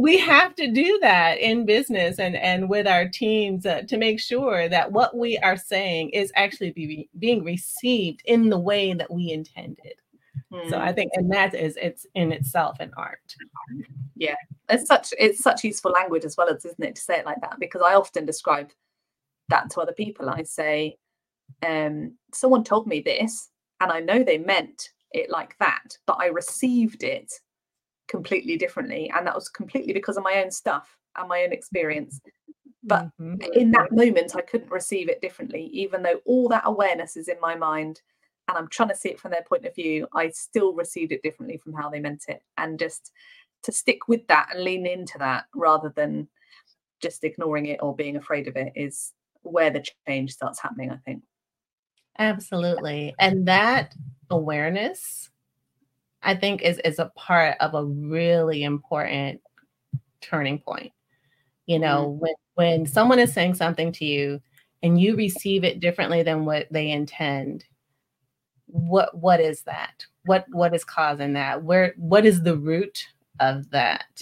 we 0.00 0.18
have 0.18 0.54
to 0.54 0.70
do 0.70 0.98
that 1.00 1.38
in 1.38 1.64
business 1.64 2.18
and 2.18 2.36
and 2.36 2.68
with 2.68 2.86
our 2.86 3.08
teams 3.08 3.66
uh, 3.66 3.82
to 3.88 3.96
make 3.96 4.20
sure 4.20 4.68
that 4.68 4.92
what 4.92 5.16
we 5.16 5.38
are 5.38 5.56
saying 5.56 6.10
is 6.10 6.30
actually 6.36 6.70
be, 6.72 7.08
being 7.18 7.42
received 7.42 8.22
in 8.26 8.50
the 8.50 8.58
way 8.58 8.92
that 8.92 9.12
we 9.12 9.32
intended 9.32 9.94
so 10.68 10.76
Hmm. 10.76 10.82
i 10.82 10.92
think 10.92 11.10
and 11.14 11.30
that 11.32 11.54
is 11.54 11.78
it's 11.80 12.06
in 12.14 12.32
itself 12.32 12.76
an 12.80 12.92
art 12.96 13.34
yeah 14.16 14.34
it's 14.68 14.86
such 14.86 15.14
it's 15.18 15.42
such 15.42 15.64
useful 15.64 15.90
language 15.92 16.24
as 16.24 16.36
well 16.36 16.48
as 16.48 16.64
isn't 16.64 16.84
it 16.84 16.94
to 16.96 17.00
say 17.00 17.18
it 17.18 17.26
like 17.26 17.40
that 17.40 17.58
because 17.58 17.82
i 17.82 17.94
often 17.94 18.26
describe 18.26 18.70
that 19.48 19.70
to 19.70 19.80
other 19.80 19.92
people 19.92 20.28
i 20.28 20.42
say 20.42 20.96
um 21.66 22.12
someone 22.34 22.64
told 22.64 22.86
me 22.86 23.00
this 23.00 23.50
and 23.80 23.90
i 23.90 24.00
know 24.00 24.22
they 24.22 24.38
meant 24.38 24.90
it 25.12 25.30
like 25.30 25.56
that 25.58 25.96
but 26.06 26.16
i 26.20 26.26
received 26.26 27.02
it 27.02 27.32
completely 28.08 28.56
differently 28.56 29.10
and 29.16 29.26
that 29.26 29.34
was 29.34 29.48
completely 29.48 29.92
because 29.92 30.16
of 30.16 30.24
my 30.24 30.42
own 30.42 30.50
stuff 30.50 30.96
and 31.16 31.28
my 31.28 31.42
own 31.44 31.52
experience 31.52 32.20
but 32.84 33.08
Mhm. 33.20 33.42
in 33.54 33.70
that 33.70 33.92
moment 33.92 34.36
i 34.36 34.40
couldn't 34.40 34.70
receive 34.70 35.08
it 35.08 35.20
differently 35.20 35.70
even 35.72 36.02
though 36.02 36.20
all 36.26 36.48
that 36.48 36.62
awareness 36.66 37.16
is 37.16 37.28
in 37.28 37.40
my 37.40 37.54
mind 37.54 38.02
and 38.48 38.58
i'm 38.58 38.68
trying 38.68 38.88
to 38.88 38.96
see 38.96 39.08
it 39.08 39.20
from 39.20 39.30
their 39.30 39.44
point 39.48 39.64
of 39.64 39.74
view 39.74 40.06
i 40.14 40.28
still 40.30 40.74
received 40.74 41.12
it 41.12 41.22
differently 41.22 41.56
from 41.56 41.72
how 41.72 41.88
they 41.88 42.00
meant 42.00 42.24
it 42.28 42.42
and 42.58 42.78
just 42.78 43.12
to 43.62 43.72
stick 43.72 44.08
with 44.08 44.26
that 44.26 44.48
and 44.52 44.64
lean 44.64 44.86
into 44.86 45.18
that 45.18 45.44
rather 45.54 45.92
than 45.94 46.26
just 47.00 47.24
ignoring 47.24 47.66
it 47.66 47.80
or 47.82 47.94
being 47.94 48.16
afraid 48.16 48.48
of 48.48 48.56
it 48.56 48.72
is 48.74 49.12
where 49.42 49.70
the 49.70 49.84
change 50.06 50.32
starts 50.32 50.60
happening 50.60 50.90
i 50.90 50.96
think 51.04 51.22
Absolutely. 52.18 53.14
And 53.18 53.46
that 53.48 53.94
awareness, 54.30 55.30
I 56.22 56.34
think, 56.34 56.62
is, 56.62 56.78
is 56.84 56.98
a 56.98 57.12
part 57.16 57.56
of 57.60 57.74
a 57.74 57.84
really 57.84 58.62
important 58.62 59.40
turning 60.20 60.58
point. 60.58 60.92
You 61.66 61.78
know, 61.78 62.08
mm-hmm. 62.08 62.18
when 62.18 62.34
when 62.54 62.86
someone 62.86 63.18
is 63.18 63.32
saying 63.32 63.54
something 63.54 63.92
to 63.92 64.04
you 64.04 64.40
and 64.82 65.00
you 65.00 65.16
receive 65.16 65.64
it 65.64 65.80
differently 65.80 66.22
than 66.22 66.44
what 66.44 66.66
they 66.70 66.90
intend, 66.90 67.64
what 68.72 69.16
what 69.16 69.40
is 69.40 69.62
that? 69.62 70.04
What 70.24 70.46
what 70.50 70.74
is 70.74 70.84
causing 70.84 71.34
that? 71.34 71.62
Where 71.62 71.94
what 71.96 72.24
is 72.24 72.42
the 72.42 72.56
root 72.56 73.06
of 73.40 73.70
that? 73.70 74.20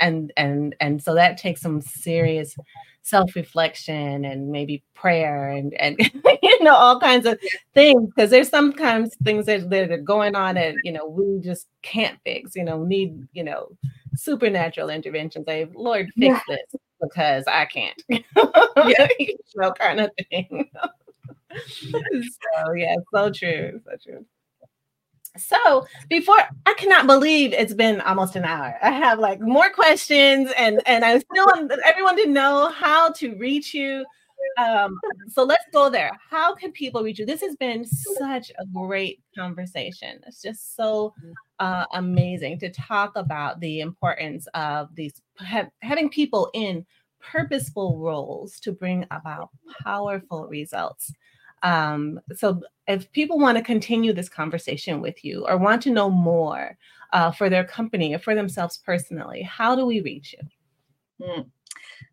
And 0.00 0.32
and 0.36 0.74
and 0.80 1.02
so 1.02 1.14
that 1.14 1.38
takes 1.38 1.60
some 1.60 1.80
serious 1.80 2.56
self-reflection 3.04 4.24
and 4.24 4.48
maybe 4.48 4.82
prayer 4.94 5.50
and 5.50 5.74
and 5.74 5.96
you 6.42 6.64
know 6.64 6.74
all 6.74 6.98
kinds 6.98 7.26
of 7.26 7.38
things 7.74 8.08
because 8.08 8.30
there's 8.30 8.48
sometimes 8.48 9.14
things 9.22 9.44
that, 9.44 9.68
that 9.68 9.90
are 9.90 9.98
going 9.98 10.34
on 10.34 10.54
that 10.54 10.74
you 10.84 10.90
know 10.90 11.06
we 11.06 11.38
just 11.40 11.68
can't 11.82 12.18
fix 12.24 12.56
you 12.56 12.64
know 12.64 12.82
need 12.82 13.14
you 13.34 13.44
know 13.44 13.68
supernatural 14.16 14.88
intervention 14.88 15.44
say 15.44 15.68
lord 15.74 16.08
fix 16.18 16.40
this 16.48 16.80
because 17.02 17.44
i 17.46 17.66
can't 17.66 18.02
yeah. 18.08 19.06
you 19.18 19.36
know 19.56 19.70
kind 19.72 20.00
of 20.00 20.10
thing 20.30 20.70
so 21.90 22.72
yeah 22.72 22.96
so 23.12 23.30
true 23.30 23.80
so 23.84 23.96
true 24.02 24.26
so 25.36 25.86
before 26.08 26.38
I 26.66 26.74
cannot 26.74 27.06
believe 27.06 27.52
it's 27.52 27.74
been 27.74 28.00
almost 28.02 28.36
an 28.36 28.44
hour. 28.44 28.76
I 28.80 28.90
have 28.92 29.18
like 29.18 29.40
more 29.40 29.70
questions 29.70 30.52
and 30.56 30.80
and 30.86 31.04
I 31.04 31.18
still 31.18 31.46
want 31.46 31.72
everyone 31.84 32.16
to 32.22 32.28
know 32.28 32.70
how 32.70 33.10
to 33.12 33.34
reach 33.36 33.74
you. 33.74 34.04
Um, 34.58 35.00
so 35.28 35.42
let's 35.42 35.64
go 35.72 35.90
there. 35.90 36.10
How 36.30 36.54
can 36.54 36.70
people 36.70 37.02
reach 37.02 37.18
you? 37.18 37.26
This 37.26 37.40
has 37.40 37.56
been 37.56 37.84
such 37.84 38.52
a 38.58 38.66
great 38.72 39.20
conversation. 39.36 40.20
It's 40.26 40.42
just 40.42 40.76
so 40.76 41.14
uh, 41.58 41.86
amazing 41.94 42.60
to 42.60 42.70
talk 42.70 43.16
about 43.16 43.58
the 43.60 43.80
importance 43.80 44.46
of 44.54 44.94
these 44.94 45.20
ha- 45.38 45.70
having 45.82 46.10
people 46.10 46.50
in 46.54 46.86
purposeful 47.20 47.98
roles 47.98 48.60
to 48.60 48.70
bring 48.70 49.06
about 49.10 49.48
powerful 49.82 50.46
results. 50.46 51.10
Um, 51.64 52.20
so 52.34 52.62
if 52.86 53.10
people 53.12 53.38
want 53.38 53.56
to 53.56 53.64
continue 53.64 54.12
this 54.12 54.28
conversation 54.28 55.00
with 55.00 55.24
you 55.24 55.46
or 55.48 55.56
want 55.56 55.82
to 55.82 55.90
know 55.90 56.10
more 56.10 56.76
uh, 57.12 57.30
for 57.32 57.48
their 57.48 57.64
company 57.64 58.14
or 58.14 58.18
for 58.18 58.34
themselves 58.34 58.78
personally, 58.84 59.42
how 59.42 59.74
do 59.74 59.86
we 59.86 60.02
reach 60.02 60.34
you? 60.34 61.26
Mm. 61.26 61.46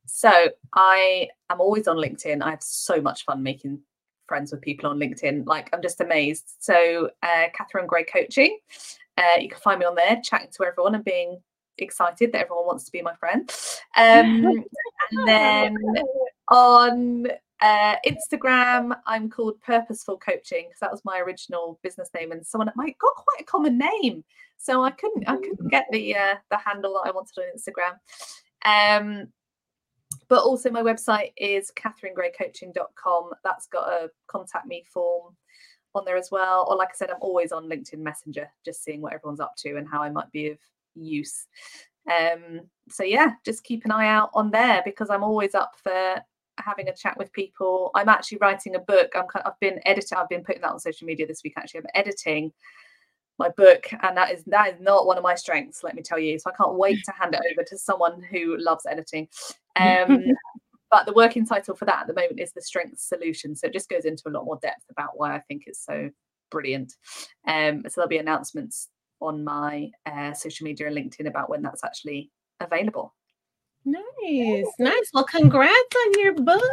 So 0.05 0.49
I 0.73 1.29
am 1.49 1.59
always 1.59 1.87
on 1.87 1.97
LinkedIn. 1.97 2.41
I 2.41 2.49
have 2.49 2.63
so 2.63 3.01
much 3.01 3.25
fun 3.25 3.43
making 3.43 3.81
friends 4.27 4.53
with 4.53 4.61
people 4.61 4.89
on 4.89 4.97
LinkedIn. 4.97 5.45
Like 5.45 5.69
I'm 5.73 5.81
just 5.81 5.99
amazed. 5.99 6.55
So 6.59 7.09
uh, 7.21 7.47
Catherine 7.53 7.87
Gray 7.87 8.05
Coaching. 8.05 8.57
Uh, 9.17 9.39
you 9.39 9.49
can 9.49 9.59
find 9.59 9.79
me 9.79 9.85
on 9.85 9.95
there, 9.95 10.21
chatting 10.23 10.49
to 10.53 10.63
everyone 10.63 10.95
and 10.95 11.03
being 11.03 11.41
excited 11.77 12.31
that 12.31 12.43
everyone 12.43 12.65
wants 12.65 12.85
to 12.85 12.91
be 12.91 13.01
my 13.01 13.15
friend. 13.15 13.53
Um, 13.97 14.63
and 15.11 15.27
then 15.27 15.77
on 16.47 17.27
uh, 17.61 17.95
Instagram, 18.07 18.95
I'm 19.05 19.29
called 19.29 19.61
Purposeful 19.61 20.17
Coaching 20.17 20.65
because 20.67 20.79
that 20.79 20.91
was 20.91 21.05
my 21.05 21.19
original 21.19 21.79
business 21.83 22.09
name, 22.15 22.31
and 22.31 22.45
someone 22.45 22.69
I 22.69 22.95
got 22.99 23.15
quite 23.15 23.41
a 23.41 23.43
common 23.43 23.77
name, 23.77 24.23
so 24.57 24.83
I 24.83 24.91
couldn't 24.91 25.27
I 25.27 25.37
couldn't 25.37 25.69
get 25.69 25.85
the 25.91 26.15
uh, 26.15 26.35
the 26.49 26.57
handle 26.57 26.93
that 26.93 27.09
I 27.09 27.11
wanted 27.11 27.37
on 27.37 27.45
Instagram. 27.55 27.97
Um, 28.65 29.27
but 30.27 30.43
also 30.43 30.69
my 30.71 30.81
website 30.81 31.33
is 31.37 31.71
catherinegraycoaching.com. 31.75 33.31
That's 33.43 33.67
got 33.67 33.87
a 33.87 34.09
contact 34.27 34.65
me 34.65 34.83
form. 34.91 35.35
on 35.93 36.05
there 36.05 36.17
as 36.17 36.29
well. 36.31 36.65
Or 36.69 36.77
like 36.77 36.89
I 36.89 36.95
said, 36.95 37.09
I'm 37.09 37.17
always 37.21 37.51
on 37.51 37.69
LinkedIn 37.69 37.99
Messenger, 37.99 38.49
just 38.63 38.83
seeing 38.83 39.01
what 39.01 39.13
everyone's 39.13 39.39
up 39.39 39.55
to 39.57 39.77
and 39.77 39.87
how 39.87 40.01
I 40.01 40.09
might 40.09 40.31
be 40.31 40.49
of 40.49 40.57
use. 40.95 41.47
Um, 42.09 42.61
so 42.89 43.03
yeah, 43.03 43.33
just 43.45 43.63
keep 43.63 43.85
an 43.85 43.91
eye 43.91 44.07
out 44.07 44.31
on 44.33 44.51
there 44.51 44.81
because 44.85 45.09
I'm 45.09 45.23
always 45.23 45.53
up 45.53 45.73
for 45.81 46.15
having 46.63 46.87
a 46.87 46.95
chat 46.95 47.17
with 47.17 47.31
people. 47.33 47.91
I'm 47.95 48.09
actually 48.09 48.39
writing 48.39 48.75
a 48.75 48.79
book. 48.79 49.11
I'm 49.15 49.27
kind 49.27 49.45
of, 49.45 49.51
I've 49.51 49.59
been 49.59 49.79
editing. 49.85 50.17
I've 50.17 50.29
been 50.29 50.43
putting 50.43 50.61
that 50.61 50.71
on 50.71 50.79
social 50.79 51.05
media 51.05 51.27
this 51.27 51.41
week. 51.43 51.53
Actually, 51.57 51.81
I'm 51.81 51.85
editing 51.95 52.51
my 53.39 53.49
book, 53.49 53.87
and 54.03 54.15
that 54.15 54.31
is 54.31 54.43
that 54.45 54.73
is 54.73 54.79
not 54.79 55.05
one 55.05 55.17
of 55.17 55.23
my 55.23 55.35
strengths. 55.35 55.83
Let 55.83 55.95
me 55.95 56.01
tell 56.01 56.19
you. 56.19 56.37
So 56.39 56.51
I 56.51 56.55
can't 56.55 56.75
wait 56.75 57.03
to 57.05 57.11
hand 57.11 57.33
it 57.33 57.41
over 57.51 57.63
to 57.63 57.77
someone 57.77 58.21
who 58.21 58.57
loves 58.57 58.85
editing. 58.85 59.27
Um, 59.75 60.25
but 60.91 61.05
the 61.05 61.13
working 61.13 61.45
title 61.45 61.75
for 61.75 61.85
that 61.85 62.01
at 62.01 62.07
the 62.07 62.13
moment 62.13 62.39
is 62.39 62.51
the 62.51 62.61
Strengths 62.61 63.07
Solution. 63.07 63.55
So 63.55 63.67
it 63.67 63.73
just 63.73 63.89
goes 63.89 64.05
into 64.05 64.23
a 64.27 64.31
lot 64.31 64.45
more 64.45 64.59
depth 64.61 64.83
about 64.89 65.11
why 65.15 65.33
I 65.33 65.39
think 65.39 65.63
it's 65.65 65.83
so 65.83 66.09
brilliant. 66.51 66.93
Um, 67.47 67.83
so 67.87 67.93
there'll 67.95 68.09
be 68.09 68.17
announcements 68.17 68.89
on 69.21 69.43
my 69.43 69.89
uh, 70.05 70.33
social 70.33 70.65
media 70.65 70.87
and 70.87 70.95
LinkedIn 70.95 71.27
about 71.27 71.49
when 71.49 71.61
that's 71.61 71.83
actually 71.83 72.29
available. 72.59 73.15
Nice, 73.83 74.67
nice. 74.77 75.09
Well, 75.13 75.23
congrats 75.23 75.95
on 76.05 76.19
your 76.19 76.33
book. 76.33 76.63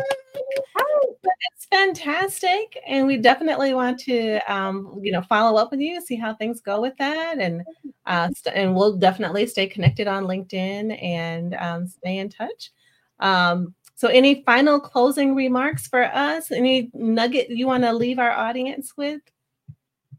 It's 1.54 1.64
fantastic, 1.70 2.78
and 2.86 3.06
we 3.06 3.16
definitely 3.16 3.72
want 3.72 3.98
to, 4.00 4.38
um, 4.52 5.00
you 5.02 5.12
know, 5.12 5.22
follow 5.22 5.58
up 5.58 5.70
with 5.70 5.80
you, 5.80 6.00
see 6.02 6.16
how 6.16 6.34
things 6.34 6.60
go 6.60 6.82
with 6.82 6.96
that, 6.98 7.38
and 7.38 7.62
uh, 8.06 8.28
st- 8.34 8.54
and 8.54 8.74
we'll 8.74 8.96
definitely 8.96 9.46
stay 9.46 9.66
connected 9.66 10.06
on 10.06 10.24
LinkedIn 10.24 11.02
and 11.02 11.54
um, 11.54 11.86
stay 11.86 12.18
in 12.18 12.28
touch. 12.28 12.72
Um, 13.20 13.74
so, 13.94 14.08
any 14.08 14.42
final 14.44 14.78
closing 14.78 15.34
remarks 15.34 15.88
for 15.88 16.04
us? 16.04 16.50
Any 16.50 16.90
nugget 16.92 17.48
you 17.48 17.66
want 17.66 17.84
to 17.84 17.92
leave 17.92 18.18
our 18.18 18.32
audience 18.32 18.96
with? 18.96 19.22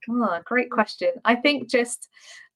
Oh, 0.10 0.40
great 0.44 0.72
question. 0.72 1.12
I 1.24 1.36
think 1.36 1.70
just 1.70 2.10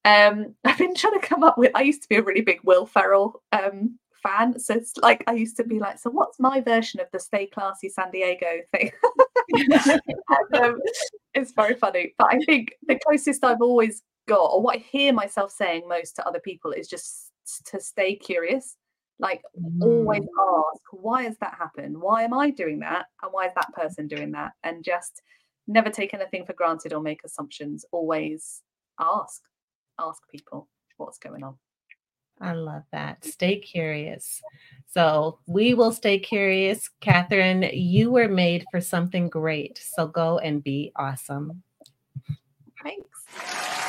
um, 0.06 0.56
I've 0.64 0.78
been 0.78 0.96
trying 0.96 1.20
to 1.20 1.26
come 1.26 1.44
up 1.44 1.58
with. 1.58 1.72
I 1.76 1.84
used 1.84 2.02
to 2.04 2.10
be 2.10 2.16
a 2.16 2.24
really 2.24 2.42
big 2.42 2.60
Will 2.64 2.86
Ferrell 2.86 3.42
um, 3.52 4.00
fan, 4.24 4.59
so 4.59 4.74
it's 4.74 4.95
like 4.97 5.24
I 5.28 5.34
used 5.34 5.57
to 5.57 5.63
be 5.63 5.80
like, 5.80 5.99
so 5.99 6.09
what's 6.09 6.39
my 6.39 6.61
version 6.61 6.99
of 6.99 7.07
the 7.11 7.19
"Stay 7.19 7.47
Classy 7.47 7.89
San 7.89 8.11
Diego" 8.11 8.47
thing? 8.71 8.91
um, 10.53 10.80
it's 11.34 11.51
very 11.53 11.76
funny, 11.76 12.13
but 12.17 12.28
I 12.32 12.39
think 12.45 12.74
the 12.88 12.99
closest 13.05 13.43
I've 13.43 13.61
always 13.61 14.01
got, 14.28 14.45
or 14.45 14.61
what 14.61 14.78
I 14.78 14.80
hear 14.80 15.13
myself 15.13 15.51
saying 15.51 15.88
most 15.88 16.15
to 16.15 16.28
other 16.28 16.39
people, 16.39 16.71
is 16.71 16.88
just 16.88 17.32
to 17.65 17.80
stay 17.80 18.15
curious. 18.15 18.78
Like 19.19 19.41
always 19.82 20.24
ask, 20.24 20.82
why 20.91 21.24
has 21.24 21.38
that 21.39 21.55
happened? 21.57 22.01
Why 22.01 22.24
am 22.24 22.34
I 22.34 22.49
doing 22.49 22.80
that? 22.80 23.05
And 23.21 23.32
why 23.32 23.45
is 23.45 23.53
that 23.55 23.74
person 23.74 24.07
doing 24.07 24.32
that? 24.32 24.53
And 24.63 24.84
just 24.84 25.21
never 25.67 25.89
take 25.89 26.13
anything 26.13 26.45
for 26.45 26.53
granted 26.53 26.93
or 26.93 27.01
make 27.01 27.21
assumptions. 27.24 27.86
Always 27.91 28.61
ask, 28.99 29.41
ask 29.99 30.21
people 30.30 30.67
what's 30.97 31.19
going 31.19 31.43
on. 31.43 31.55
I 32.44 32.54
love 32.54 32.84
that. 32.91 33.24
Stay 33.24 33.58
curious. 33.58 34.41
So 34.88 35.39
we 35.48 35.74
will 35.74 35.94
stay 35.94 36.20
curious. 36.20 36.89
Catherine, 37.00 37.70
you 37.74 38.12
were 38.12 38.28
made 38.28 38.66
for 38.70 38.82
something 38.82 39.30
great. 39.30 39.80
So 39.82 40.08
go 40.08 40.39
and 40.39 40.62
be 40.62 40.91
awesome. 40.98 41.64
Thanks. 42.84 43.83